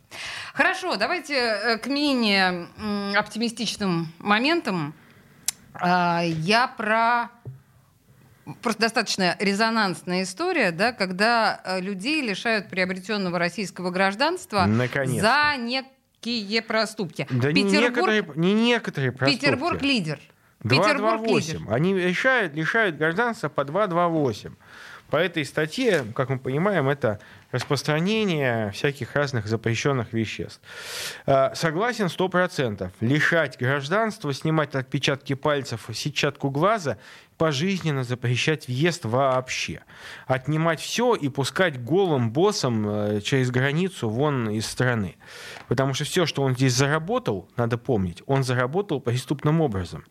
Хорошо, 0.54 0.96
давайте 0.96 1.36
э, 1.36 1.78
к 1.78 1.88
менее 1.88 2.68
оптимистичным 3.16 4.12
моментам. 4.20 4.94
А, 5.74 6.22
Я 6.24 6.68
про 6.68 7.30
просто 8.62 8.82
достаточно 8.82 9.36
резонансная 9.40 10.24
история, 10.24 10.72
да, 10.72 10.94
когда 10.94 11.62
э, 11.64 11.82
людей 11.82 12.22
лишают 12.22 12.70
приобретенного 12.70 13.40
российского 13.40 13.92
гражданства 13.92 14.68
за 14.68 15.56
некие 15.58 16.62
проступки. 16.62 17.28
Да 17.30 17.52
не 17.52 17.64
Петербург, 17.64 17.82
некоторые, 17.82 18.26
не 18.36 18.54
некоторые 18.54 19.12
проступки. 19.12 19.42
Петербург 19.42 19.82
лидер. 19.82 20.20
Петербург 20.64 21.22
лидер. 21.22 21.60
228. 21.60 21.74
Они 21.74 21.94
лишают, 21.94 22.54
лишают 22.56 22.98
гражданства 22.98 23.50
по 23.50 23.64
228. 23.64 24.54
По 25.12 25.18
этой 25.18 25.44
статье, 25.44 26.06
как 26.16 26.30
мы 26.30 26.40
понимаем, 26.40 26.88
это 26.88 27.20
распространение 27.52 28.72
всяких 28.72 29.14
разных 29.14 29.46
запрещенных 29.46 30.14
веществ. 30.14 30.62
А, 31.26 31.54
Согласен 31.54 32.06
100%. 32.06 32.90
Лишать 33.02 33.58
гражданства, 33.60 34.34
снимать 34.34 34.74
отпечатки 34.74 35.34
пальцев, 35.34 35.90
сетчатку 35.94 36.50
глаза, 36.50 36.98
пожизненно 37.42 38.04
запрещать 38.04 38.68
въезд 38.68 39.04
вообще. 39.04 39.82
Отнимать 40.28 40.80
все 40.80 41.16
и 41.16 41.28
пускать 41.28 41.84
голым 41.84 42.32
боссом 42.32 42.88
э, 42.88 43.22
через 43.22 43.50
границу 43.50 44.10
вон 44.10 44.52
из 44.52 44.68
страны. 44.68 45.16
Потому 45.68 45.96
что 45.96 46.04
все, 46.04 46.28
что 46.28 46.44
он 46.44 46.54
здесь 46.54 46.76
заработал, 46.76 47.50
надо 47.58 47.80
помнить, 47.80 48.22
он 48.28 48.44
заработал 48.44 49.02
преступным 49.02 49.60
образом. 49.60 50.06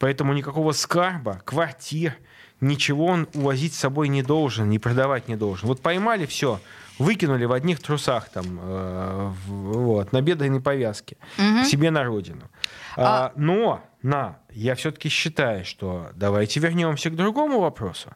Поэтому 0.00 0.32
никакого 0.32 0.72
скарба, 0.72 1.42
квартир, 1.44 2.16
ничего 2.62 3.04
он 3.04 3.28
увозить 3.34 3.74
с 3.74 3.78
собой 3.78 4.08
не 4.08 4.22
должен, 4.22 4.70
не 4.70 4.78
продавать 4.78 5.28
не 5.28 5.36
должен. 5.36 5.68
Вот 5.68 5.82
поймали 5.82 6.24
все, 6.24 6.58
выкинули 6.98 7.44
в 7.44 7.52
одних 7.52 7.82
трусах 7.82 8.30
там, 8.30 8.46
э, 8.62 9.30
вот, 9.46 10.12
на 10.12 10.22
бедренной 10.22 10.62
повязке 10.62 11.18
к 11.36 11.66
себе 11.66 11.90
на 11.90 12.02
родину. 12.02 12.50
А, 12.96 13.32
но, 13.36 13.84
на, 14.02 14.38
я 14.50 14.74
все-таки 14.74 15.08
считаю, 15.08 15.64
что 15.64 16.10
давайте 16.14 16.60
вернемся 16.60 17.10
к 17.10 17.16
другому 17.16 17.60
вопросу. 17.60 18.10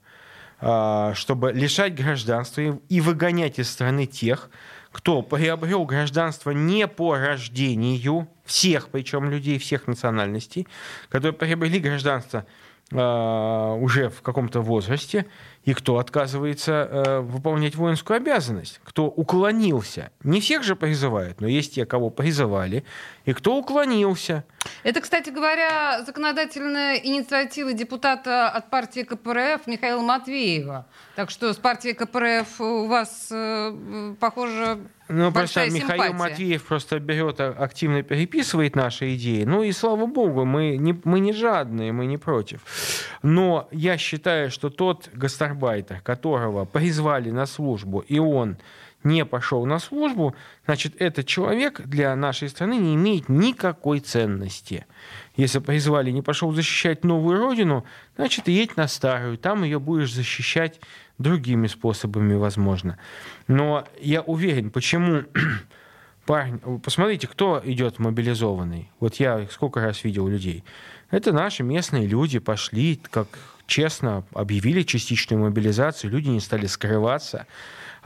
А, 0.58 1.12
чтобы 1.14 1.52
лишать 1.52 1.94
гражданства 1.94 2.60
и- 2.88 3.00
выгонять 3.00 3.58
из 3.58 3.70
страны 3.70 4.06
тех, 4.06 4.50
кто 4.90 5.20
приобрел 5.20 5.84
гражданство 5.84 6.50
не 6.50 6.86
по 6.86 7.16
рождению, 7.16 8.28
всех, 8.44 8.88
причем 8.88 9.28
людей 9.30 9.58
всех 9.58 9.86
национальностей, 9.86 10.66
которые 11.10 11.34
приобрели 11.34 11.78
гражданство 11.78 12.46
а, 12.92 13.74
уже 13.74 14.08
в 14.08 14.22
каком-то 14.22 14.60
возрасте, 14.60 15.26
и 15.66 15.74
кто 15.74 15.98
отказывается 15.98 16.72
э, 16.90 17.20
выполнять 17.20 17.74
воинскую 17.74 18.16
обязанность, 18.16 18.80
кто 18.84 19.06
уклонился. 19.06 20.10
Не 20.22 20.40
всех 20.40 20.62
же 20.62 20.76
призывают, 20.76 21.40
но 21.40 21.48
есть 21.48 21.74
те, 21.74 21.84
кого 21.84 22.08
призывали, 22.08 22.84
и 23.24 23.32
кто 23.32 23.56
уклонился. 23.58 24.44
Это, 24.84 25.00
кстати 25.00 25.30
говоря, 25.30 26.02
законодательная 26.04 26.94
инициатива 26.96 27.72
депутата 27.72 28.48
от 28.48 28.70
партии 28.70 29.02
КПРФ 29.02 29.66
Михаила 29.66 30.00
Матвеева. 30.02 30.86
Так 31.16 31.30
что 31.30 31.52
с 31.52 31.56
партией 31.56 31.94
КПРФ 31.94 32.60
у 32.60 32.86
вас, 32.86 33.28
э, 33.32 34.14
похоже, 34.20 34.78
Ну, 35.08 35.30
просто 35.32 35.66
Михаил 35.66 36.02
симпатия. 36.02 36.12
Матвеев 36.14 36.64
просто 36.64 36.98
берет, 36.98 37.40
а- 37.40 37.50
активно 37.50 38.02
переписывает 38.02 38.74
наши 38.74 39.14
идеи. 39.14 39.44
Ну 39.44 39.62
и 39.62 39.70
слава 39.72 40.06
богу, 40.06 40.44
мы 40.44 40.76
не, 40.76 41.00
мы 41.04 41.20
не 41.20 41.32
жадные, 41.32 41.92
мы 41.92 42.06
не 42.06 42.18
против. 42.18 42.60
Но 43.22 43.68
я 43.70 43.98
считаю, 43.98 44.50
что 44.50 44.68
тот 44.68 45.08
гастарбайтер, 45.56 46.00
которого 46.00 46.64
призвали 46.64 47.30
на 47.30 47.46
службу, 47.46 48.00
и 48.00 48.18
он 48.18 48.56
не 49.04 49.24
пошел 49.24 49.66
на 49.66 49.78
службу, 49.78 50.34
значит, 50.64 50.94
этот 51.00 51.26
человек 51.26 51.80
для 51.80 52.16
нашей 52.16 52.48
страны 52.48 52.76
не 52.76 52.94
имеет 52.94 53.28
никакой 53.28 54.00
ценности. 54.00 54.86
Если 55.36 55.60
призвали, 55.60 56.10
не 56.10 56.22
пошел 56.22 56.52
защищать 56.52 57.04
новую 57.04 57.38
родину, 57.38 57.84
значит, 58.16 58.48
едь 58.48 58.76
на 58.76 58.88
старую, 58.88 59.38
там 59.38 59.64
ее 59.64 59.78
будешь 59.78 60.12
защищать 60.12 60.80
другими 61.18 61.68
способами, 61.68 62.34
возможно. 62.34 62.98
Но 63.46 63.84
я 64.00 64.22
уверен, 64.22 64.70
почему 64.70 65.22
парень, 66.26 66.58
посмотрите, 66.80 67.28
кто 67.28 67.62
идет 67.64 67.98
мобилизованный. 68.00 68.90
Вот 68.98 69.14
я 69.16 69.46
сколько 69.50 69.80
раз 69.80 70.04
видел 70.04 70.26
людей. 70.26 70.64
Это 71.10 71.32
наши 71.32 71.62
местные 71.62 72.08
люди 72.08 72.40
пошли, 72.40 73.00
как 73.10 73.28
честно 73.66 74.24
объявили 74.32 74.82
частичную 74.82 75.42
мобилизацию, 75.42 76.10
люди 76.10 76.28
не 76.28 76.40
стали 76.40 76.66
скрываться. 76.66 77.46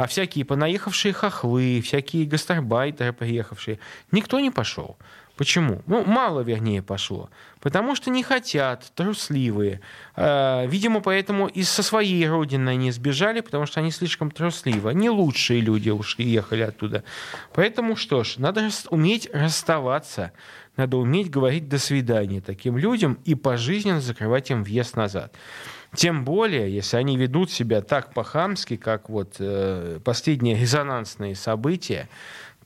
А 0.01 0.07
всякие 0.07 0.47
понаехавшие 0.47 1.13
хохлы, 1.13 1.83
всякие 1.83 2.25
гастарбайтеры 2.25 3.13
приехавшие, 3.13 3.79
никто 4.13 4.41
не 4.41 4.51
пошел. 4.51 4.97
Почему? 5.37 5.83
Ну, 5.87 6.05
мало, 6.07 6.41
вернее, 6.41 6.81
пошло. 6.83 7.29
Потому 7.61 7.95
что 7.95 8.09
не 8.09 8.23
хотят, 8.23 8.93
трусливые. 8.95 9.83
Э, 10.17 10.67
Видимо, 10.67 11.03
поэтому 11.03 11.49
и 11.49 11.63
со 11.65 11.83
своей 11.83 12.27
родины 12.27 12.71
они 12.71 12.91
сбежали, 12.93 13.43
потому 13.43 13.67
что 13.67 13.81
они 13.81 13.91
слишком 13.91 14.31
трусливы. 14.31 14.95
Не 14.95 15.11
лучшие 15.11 15.61
люди 15.61 15.91
ушли, 15.91 16.25
ехали 16.25 16.63
оттуда. 16.63 17.05
Поэтому 17.53 17.95
что 17.95 18.25
ж, 18.25 18.39
надо 18.39 18.71
уметь 18.89 19.29
расставаться. 19.35 20.33
Надо 20.79 20.97
уметь 20.97 21.29
говорить 21.29 21.69
«до 21.69 21.79
свидания» 21.79 22.41
таким 22.41 22.79
людям 22.79 23.19
и 23.27 23.35
пожизненно 23.35 24.01
закрывать 24.01 24.51
им 24.51 24.65
въезд 24.65 24.97
назад. 24.97 25.35
Тем 25.95 26.25
более, 26.25 26.73
если 26.73 26.97
они 26.97 27.17
ведут 27.17 27.51
себя 27.51 27.83
так 27.83 28.15
по-хамски, 28.15 28.77
как 28.77 29.09
вот 29.09 29.37
э, 29.41 29.99
последние 30.05 30.57
резонансные 30.57 31.35
события, 31.35 32.09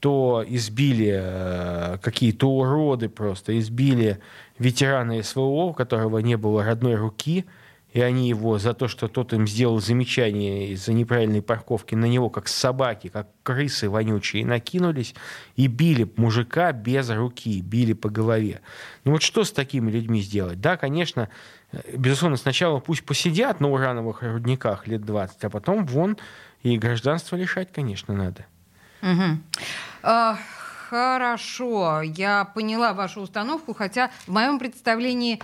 то 0.01 0.45
избили 0.47 1.19
э, 1.19 1.99
какие-то 2.03 2.51
уроды 2.51 3.09
просто, 3.09 3.59
избили 3.59 4.19
ветерана 4.59 5.23
СВО, 5.23 5.65
у 5.65 5.73
которого 5.73 6.19
не 6.19 6.37
было 6.37 6.63
родной 6.63 6.97
руки, 6.97 7.47
и 7.95 8.01
они 8.01 8.29
его 8.29 8.59
за 8.59 8.75
то, 8.75 8.89
что 8.89 9.07
тот 9.07 9.33
им 9.33 9.47
сделал 9.47 9.81
замечание 9.81 10.71
из-за 10.73 10.93
неправильной 10.93 11.43
парковки, 11.43 11.95
на 11.95 12.07
него 12.07 12.29
как 12.29 12.49
собаки, 12.49 13.07
как 13.07 13.29
крысы 13.45 13.89
вонючие, 13.89 14.45
накинулись 14.45 15.15
и 15.55 15.69
били 15.69 16.11
мужика 16.17 16.73
без 16.73 17.09
руки, 17.09 17.61
били 17.63 17.93
по 17.93 18.11
голове. 18.11 18.61
Ну 19.05 19.13
вот 19.13 19.23
что 19.23 19.45
с 19.45 19.53
такими 19.53 19.93
людьми 19.93 20.21
сделать? 20.21 20.61
Да, 20.61 20.77
конечно, 20.77 21.29
безусловно, 21.95 22.37
сначала 22.37 22.81
пусть 22.81 23.05
посидят 23.05 23.61
на 23.61 23.69
урановых 23.71 24.23
рудниках 24.23 24.87
лет 24.87 25.03
20, 25.05 25.45
а 25.45 25.51
потом 25.51 25.87
вон 25.87 26.17
и 26.63 26.77
гражданство 26.79 27.37
лишать, 27.37 27.73
конечно, 27.73 28.15
надо. 28.15 28.47
Мгм. 29.03 29.43
А, 30.03 30.39
Хорошо, 30.91 32.03
я 32.03 32.45
поняла 32.45 32.93
вашу 32.93 33.21
установку, 33.23 33.75
хотя 33.75 34.11
в 34.27 34.33
моем 34.33 34.59
представлении, 34.61 35.41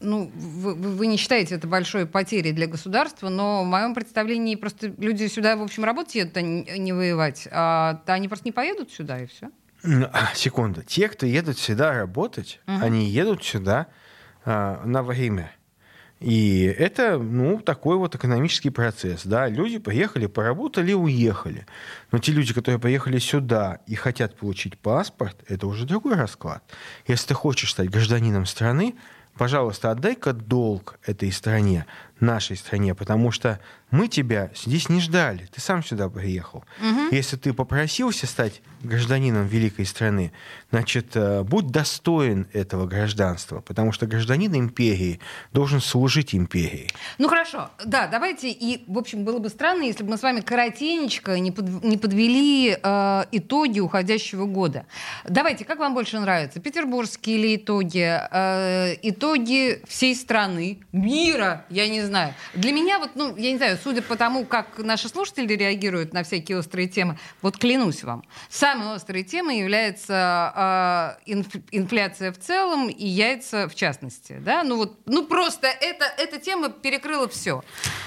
ну, 0.00 0.30
вы, 0.34 0.74
вы- 0.74 1.06
не 1.08 1.16
считаете 1.18 1.56
это 1.56 1.66
большой 1.66 2.06
потерей 2.06 2.52
для 2.52 2.66
государства, 2.66 3.28
но 3.28 3.64
в 3.64 3.66
моем 3.66 3.92
представлении 3.94 4.54
просто 4.54 4.94
люди 4.98 5.26
сюда, 5.26 5.56
в 5.56 5.62
общем, 5.62 5.84
работать 5.84 6.14
едут, 6.14 6.36
а 6.38 6.42
не 6.42 6.92
воевать, 6.92 7.46
а 7.50 8.00
то 8.06 8.14
они 8.14 8.28
просто 8.28 8.48
не 8.48 8.52
поедут 8.52 8.90
сюда, 8.90 9.18
и 9.18 9.26
все. 9.26 9.50
А, 9.84 10.28
Секунду. 10.34 10.82
Те, 10.82 11.08
кто 11.08 11.26
едут 11.26 11.58
сюда 11.58 11.92
работать, 11.92 12.60
они 12.66 13.04
едут 13.10 13.44
сюда 13.44 13.88
на 14.44 15.02
время. 15.02 15.52
И 16.22 16.62
это, 16.78 17.18
ну, 17.18 17.58
такой 17.58 17.96
вот 17.96 18.14
экономический 18.14 18.70
процесс, 18.70 19.22
да. 19.24 19.48
Люди 19.48 19.78
поехали, 19.78 20.26
поработали, 20.26 20.92
уехали. 20.92 21.66
Но 22.12 22.18
те 22.18 22.30
люди, 22.30 22.54
которые 22.54 22.78
поехали 22.78 23.18
сюда 23.18 23.80
и 23.88 23.96
хотят 23.96 24.36
получить 24.36 24.78
паспорт, 24.78 25.36
это 25.48 25.66
уже 25.66 25.84
другой 25.84 26.14
расклад. 26.14 26.62
Если 27.08 27.28
ты 27.28 27.34
хочешь 27.34 27.72
стать 27.72 27.90
гражданином 27.90 28.46
страны, 28.46 28.94
пожалуйста, 29.36 29.90
отдай-ка 29.90 30.32
долг 30.32 31.00
этой 31.04 31.32
стране, 31.32 31.86
нашей 32.22 32.56
стране, 32.56 32.94
потому 32.94 33.30
что 33.30 33.58
мы 33.90 34.08
тебя 34.08 34.50
здесь 34.54 34.88
не 34.88 35.00
ждали, 35.00 35.48
ты 35.54 35.60
сам 35.60 35.84
сюда 35.84 36.08
приехал. 36.08 36.64
Если 37.10 37.36
ты 37.36 37.52
попросился 37.52 38.26
стать 38.26 38.62
гражданином 38.82 39.46
великой 39.46 39.84
страны, 39.86 40.32
значит, 40.70 41.14
э, 41.14 41.42
будь 41.42 41.66
достоин 41.68 42.46
этого 42.52 42.86
гражданства, 42.86 43.60
потому 43.60 43.92
что 43.92 44.06
гражданин 44.06 44.54
империи 44.56 45.20
должен 45.52 45.80
служить 45.80 46.34
империи. 46.34 46.88
Ну 47.18 47.28
хорошо, 47.28 47.70
да, 47.84 48.06
давайте. 48.08 48.50
И, 48.50 48.82
в 48.88 48.98
общем, 48.98 49.24
было 49.24 49.38
бы 49.38 49.50
странно, 49.50 49.82
если 49.84 50.02
бы 50.02 50.10
мы 50.10 50.16
с 50.16 50.22
вами 50.22 50.40
коротенечко 50.40 51.38
не, 51.38 51.52
под- 51.52 51.84
не 51.84 51.96
подвели 51.98 52.76
э, 52.82 53.24
итоги 53.30 53.78
уходящего 53.80 54.46
года. 54.46 54.86
Давайте, 55.28 55.64
как 55.64 55.78
вам 55.78 55.94
больше 55.94 56.18
нравится? 56.18 56.58
Петербургские 56.60 57.36
или 57.38 57.56
итоги? 57.56 58.00
Э, 58.32 58.94
итоги 59.02 59.82
всей 59.86 60.16
страны, 60.16 60.80
мира, 60.92 61.66
я 61.68 61.88
не 61.88 62.00
знаю. 62.00 62.11
Для 62.54 62.72
меня, 62.72 62.98
вот, 62.98 63.10
ну, 63.14 63.36
я 63.36 63.52
не 63.52 63.56
знаю, 63.56 63.78
судя 63.82 64.02
по 64.02 64.16
тому, 64.16 64.44
как 64.44 64.78
наши 64.78 65.08
слушатели 65.08 65.54
реагируют 65.54 66.12
на 66.12 66.22
всякие 66.22 66.58
острые 66.58 66.88
темы, 66.88 67.18
вот 67.40 67.58
клянусь 67.58 68.04
вам, 68.04 68.24
самой 68.48 68.94
острой 68.94 69.22
темой 69.24 69.58
является 69.58 71.18
э, 71.26 71.32
инф- 71.32 71.62
инфляция 71.70 72.32
в 72.32 72.38
целом 72.38 72.88
и 72.88 73.06
яйца 73.06 73.68
в 73.68 73.74
частности. 73.74 74.38
Да? 74.40 74.62
Ну, 74.62 74.76
вот, 74.76 74.98
ну 75.06 75.26
просто 75.26 75.66
это, 75.66 76.04
эта 76.18 76.38
тема 76.38 76.68
перекрыла 76.68 77.28
все. 77.28 77.64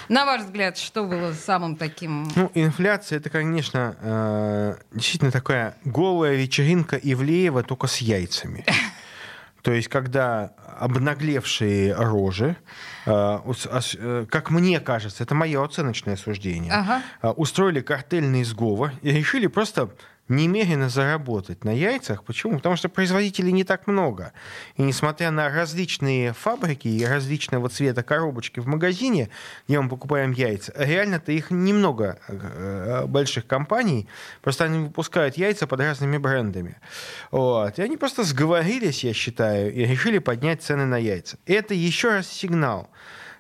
На 0.10 0.26
ваш 0.26 0.44
взгляд, 0.44 0.78
что 0.78 1.04
было 1.04 1.34
самым 1.34 1.76
таким... 1.76 2.32
Ну, 2.36 2.52
инфляция 2.54 3.18
это, 3.18 3.30
конечно, 3.30 3.96
э, 4.02 4.76
действительно 4.92 5.32
такая 5.32 5.78
голая 5.84 6.36
вечеринка 6.36 6.96
Ивлеева, 6.98 7.64
только 7.64 7.88
с 7.88 7.98
яйцами. 7.98 8.66
То 9.66 9.72
есть, 9.72 9.88
когда 9.88 10.52
обнаглевшие 10.78 11.96
рожи, 11.96 12.56
э, 13.08 13.40
э, 13.98 14.26
как 14.30 14.52
мне 14.52 14.80
кажется, 14.80 15.24
это 15.24 15.34
мое 15.34 15.64
оценочное 15.66 16.18
суждение, 16.18 16.72
Ага. 16.72 17.02
э, 17.24 17.30
устроили 17.30 17.82
картельный 17.82 18.44
сговор 18.44 18.92
и 19.02 19.10
решили 19.10 19.48
просто 19.48 19.90
немедленно 20.28 20.90
заработать 20.90 21.64
на 21.64 21.70
яйцах. 21.70 22.24
Почему? 22.24 22.58
Потому 22.58 22.76
что 22.76 22.90
производителей 22.90 23.52
не 23.52 23.64
так 23.64 23.88
много. 23.88 24.34
И 24.76 24.82
несмотря 24.82 25.32
на 25.32 25.50
различные 25.50 26.34
фабрики 26.34 26.88
и 26.88 27.06
различного 27.06 27.70
цвета 27.70 28.04
коробочки 28.04 28.60
в 28.60 28.68
магазине, 28.68 29.30
где 29.68 29.80
мы 29.80 29.90
покупаем 29.90 30.32
яйца, 30.32 30.74
реально-то 30.76 31.32
их 31.32 31.52
немного 31.52 32.20
э, 32.28 33.06
больших 33.06 33.46
компаний, 33.46 34.08
просто 34.42 34.64
они 34.64 34.80
выпускают 34.80 35.38
яйца 35.38 35.68
под 35.68 35.80
разными 35.80 36.18
брендами. 36.18 36.78
Вот. 37.32 37.78
И 37.78 37.82
они 37.82 37.98
просто 37.98 38.24
сговорились, 38.24 39.04
я 39.04 39.14
считаю, 39.14 39.74
и 39.74 39.86
решили 39.86 40.18
поднять 40.18 40.64
цены 40.64 40.86
на 40.86 40.98
яйца. 40.98 41.38
Это 41.46 41.74
еще 41.74 42.10
раз 42.10 42.28
сигнал 42.28 42.90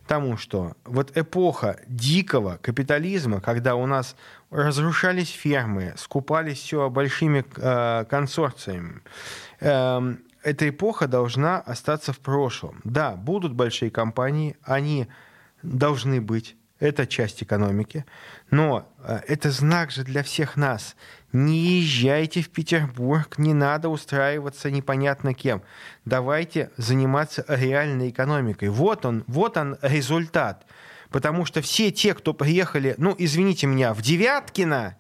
тому, 0.06 0.38
что 0.38 0.76
вот 0.86 1.16
эпоха 1.18 1.80
дикого 1.88 2.58
капитализма, 2.62 3.42
когда 3.42 3.76
у 3.76 3.86
нас 3.86 4.16
разрушались 4.50 5.30
фермы, 5.30 5.94
скупались 5.98 6.60
все 6.60 6.90
большими 6.90 7.46
э, 7.56 8.06
консорциями, 8.06 9.02
эм, 9.60 10.20
эта 10.44 10.70
эпоха 10.70 11.08
должна 11.08 11.60
остаться 11.60 12.14
в 12.14 12.20
прошлом. 12.20 12.80
Да, 12.84 13.16
будут 13.16 13.54
большие 13.54 13.90
компании, 13.90 14.56
они 14.64 15.08
должны 15.64 16.22
быть, 16.22 16.56
это 16.80 17.08
часть 17.08 17.42
экономики, 17.42 18.06
но 18.52 18.88
э, 19.00 19.22
это 19.28 19.50
знак 19.50 19.92
же 19.92 20.04
для 20.04 20.24
всех 20.24 20.56
нас. 20.56 20.96
Не 21.36 21.82
езжайте 21.82 22.42
в 22.42 22.50
Петербург, 22.50 23.38
не 23.38 23.54
надо 23.54 23.90
устраиваться 23.90 24.72
непонятно 24.72 25.34
кем. 25.34 25.64
Давайте 26.06 26.72
заниматься 26.78 27.44
реальной 27.50 28.12
экономикой. 28.12 28.70
Вот 28.70 29.06
он, 29.06 29.26
вот 29.28 29.58
он 29.58 29.78
результат. 29.82 30.66
Потому 31.10 31.44
что 31.44 31.60
все 31.62 31.92
те, 31.92 32.14
кто 32.14 32.34
приехали, 32.34 32.96
ну, 32.98 33.14
извините 33.18 33.68
меня, 33.68 33.94
в 33.94 34.02
Девяткино, 34.02 34.96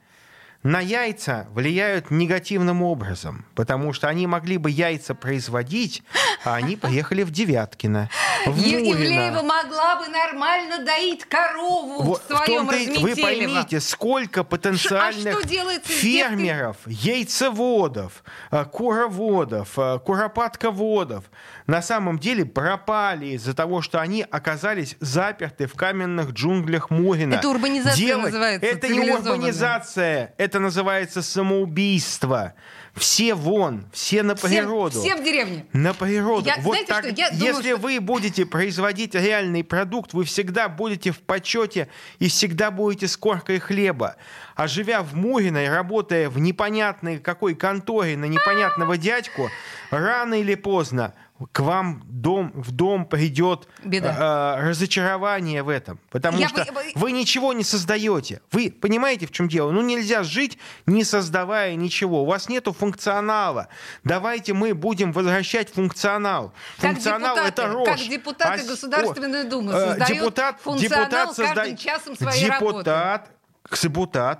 на 0.66 0.80
яйца 0.80 1.45
влияют 1.53 2.09
негативным 2.09 2.82
образом, 2.82 3.45
потому 3.53 3.93
что 3.93 4.07
они 4.07 4.26
могли 4.26 4.57
бы 4.57 4.72
яйца 4.72 5.13
производить, 5.13 6.01
а 6.43 6.55
они 6.55 6.76
поехали 6.76 7.22
в 7.22 7.30
Девяткино, 7.30 8.09
в 8.47 8.57
Мурино. 8.57 8.93
Ивлеева 8.93 9.43
могла 9.43 9.95
бы 9.97 10.07
нормально 10.07 10.84
доить 10.84 11.24
корову 11.26 12.01
Вот 12.01 12.24
в 12.24 12.26
своем 12.26 12.68
том-то 12.68 12.76
и- 12.78 12.97
Вы 12.97 13.16
поймите, 13.16 13.80
сколько 13.80 14.43
потенциальных 14.43 15.39
А 15.43 15.47
делается 15.47 15.91
с 15.91 15.95
фермеров, 15.95 16.78
яйцеводов, 16.88 18.24
э, 18.49 18.66
куроводов, 18.66 19.78
э, 19.78 19.99
куропатководов 19.99 21.26
на 21.68 21.84
самом 21.84 22.18
деле 22.18 22.43
пропали 22.43 23.28
из-за 23.36 23.53
того, 23.53 23.84
что 23.84 23.99
они 24.01 24.26
оказались 24.32 24.97
заперты 24.99 25.68
в 25.68 25.74
каменных 25.76 26.32
джунглях 26.32 26.89
Мурина. 26.89 27.36
Это 27.36 27.49
урбанизация 27.49 27.95
Делать- 28.05 28.26
называется, 28.26 28.68
Это 28.68 28.88
не 28.88 29.11
урбанизация, 29.11 30.34
это 30.38 30.55
называется 30.60 31.22
самоубийство. 31.22 32.53
Все 32.95 33.34
вон, 33.36 33.84
все 33.91 34.24
на 34.24 34.36
Все- 34.36 34.47
природу. 34.47 35.01
все 35.01 35.16
в 35.18 35.24
деревне. 35.24 35.66
На 35.74 35.93
природу. 35.93 36.45
Я- 36.47 36.56
вот 36.62 36.72
знаете 36.76 36.88
так, 36.88 37.03
что, 37.06 37.14
я 37.14 37.30
думаю, 37.32 37.45
если 37.56 37.70
что- 37.72 37.78
вы 37.78 37.99
будете 37.99 38.45
производить 38.45 39.16
реальный 39.16 39.66
продукт, 39.66 40.14
вы 40.14 40.24
всегда 40.24 40.70
будете 40.70 41.12
в 41.12 41.20
почете 41.20 41.89
и 42.20 42.30
всегда 42.30 42.72
будете 42.72 43.10
с 43.10 43.18
коркой 43.18 43.60
хлеба. 43.60 44.16
А 44.56 44.68
живя 44.68 45.01
в 45.01 45.14
Мурино 45.14 45.66
и 45.66 45.68
работая 45.68 46.30
в 46.30 46.39
непонятной 46.39 47.20
какой 47.20 47.56
конторе 47.56 48.16
на 48.16 48.26
непонятного 48.26 48.97
дядьку, 48.97 49.49
рано 49.89 50.36
или 50.36 50.56
поздно 50.56 51.14
к 51.51 51.59
вам 51.59 52.01
дом, 52.05 52.51
в 52.55 52.71
дом 52.71 53.05
придет 53.05 53.67
Беда. 53.83 54.57
э, 54.57 54.69
разочарование 54.69 55.63
в 55.63 55.69
этом. 55.69 55.99
Потому 56.09 56.38
Я 56.38 56.47
что 56.47 56.63
бы- 56.63 56.71
бы- 56.73 56.91
вы 56.95 57.11
ничего 57.11 57.51
не 57.51 57.63
создаете. 57.65 58.41
Вы 58.53 58.71
понимаете, 58.71 59.27
в 59.27 59.31
чем 59.31 59.49
дело? 59.49 59.71
Ну 59.71 59.81
нельзя 59.81 60.23
жить, 60.23 60.57
не 60.86 61.03
создавая 61.03 61.75
ничего. 61.75 62.23
У 62.23 62.25
вас 62.25 62.47
нету 62.47 62.71
функционала. 62.71 63.67
Давайте 64.05 64.53
мы 64.53 64.73
будем 64.73 65.11
возвращать 65.11 65.73
функционал. 65.73 66.53
Как 66.79 66.91
Функционал 66.93 67.36
депутаты, 67.36 67.61
это 67.61 67.73
рожь. 67.73 67.89
как 67.89 67.99
депутаты 67.99 68.63
с- 68.63 68.67
Государственной 68.67 69.43
Думы 69.43 69.73
э, 69.73 69.89
создают 69.97 70.39
функционал 70.61 71.33
каждым 71.36 71.75
часом 71.77 72.15
своей 72.15 72.45
депутат, 72.45 72.61
депутат 72.61 73.29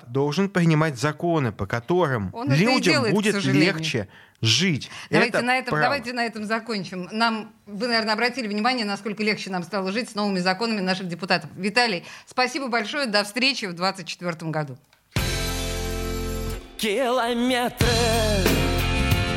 должен 0.07 0.49
принимать 0.49 0.97
законы, 0.99 1.51
по 1.51 1.65
которым 1.65 2.30
Он 2.34 2.49
людям 2.51 2.82
делает, 2.82 3.13
будет 3.13 3.43
легче 3.43 4.07
жить. 4.41 4.89
Давайте, 5.09 5.38
Это 5.38 5.45
на 5.45 5.57
этом, 5.57 5.71
право. 5.71 5.84
давайте 5.84 6.13
на 6.13 6.26
этом 6.26 6.45
закончим. 6.45 7.09
Нам, 7.11 7.53
вы, 7.65 7.88
наверное, 7.88 8.13
обратили 8.13 8.47
внимание, 8.47 8.86
насколько 8.86 9.23
легче 9.23 9.49
нам 9.49 9.63
стало 9.63 9.91
жить 9.91 10.09
с 10.09 10.15
новыми 10.15 10.39
законами 10.39 10.82
наших 10.82 11.07
депутатов. 11.07 11.49
Виталий, 11.55 12.03
спасибо 12.26 12.67
большое. 12.67 13.07
До 13.07 13.23
встречи 13.23 13.65
в 13.65 13.73
2024 13.73 14.51
году. 14.51 14.78
Километры 16.78 17.88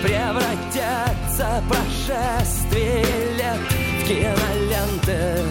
превратятся 0.03 1.63
прошествие 1.69 3.05
лет 3.37 3.59
в 3.59 4.09
киноленты, 4.09 5.45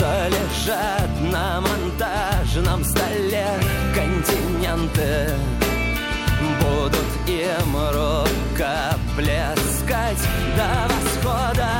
что 0.00 0.28
лежат 0.28 1.10
на 1.30 1.60
монтажном 1.60 2.82
столе 2.84 3.46
континенты. 3.94 5.28
Будут 6.58 7.10
им 7.26 7.76
рукоплескать 7.92 8.56
до 10.56 10.88
восхода. 10.88 11.72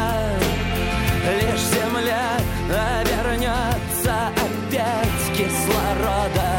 Лишь 1.41 1.64
земля 1.73 2.37
обернется 2.68 4.14
опять 4.37 5.25
кислорода. 5.35 6.53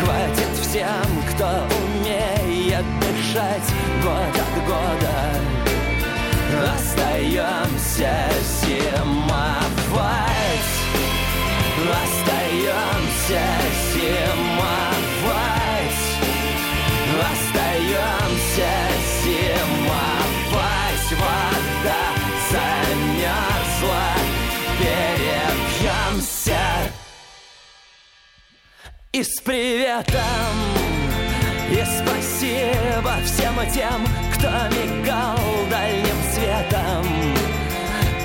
Хватит 0.00 0.52
всем, 0.62 1.08
кто 1.34 1.48
умеет 1.84 2.86
дышать 3.00 3.68
год 4.02 4.34
от 4.40 4.54
года. 4.64 5.18
Остаемся 6.74 8.33
приветом. 29.44 30.56
И 31.70 31.82
спасибо 31.84 33.12
всем 33.24 33.54
тем, 33.72 34.06
кто 34.34 34.48
мигал 34.74 35.38
дальним 35.70 36.16
светом. 36.32 37.04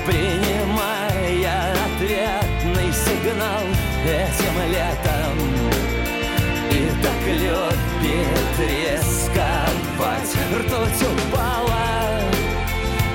Принимая 0.06 1.72
ответный 1.86 2.92
сигнал 2.92 3.64
этим 4.04 4.56
летом. 4.70 5.34
И 6.70 6.90
так 7.02 7.22
любит 7.26 8.58
рисковать. 8.58 9.60
Ртуть 10.52 11.02
упала 11.02 12.20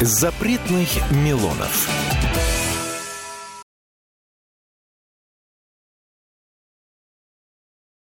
За 0.00 0.06
Запретных 0.06 0.88
Милонов. 1.10 2.03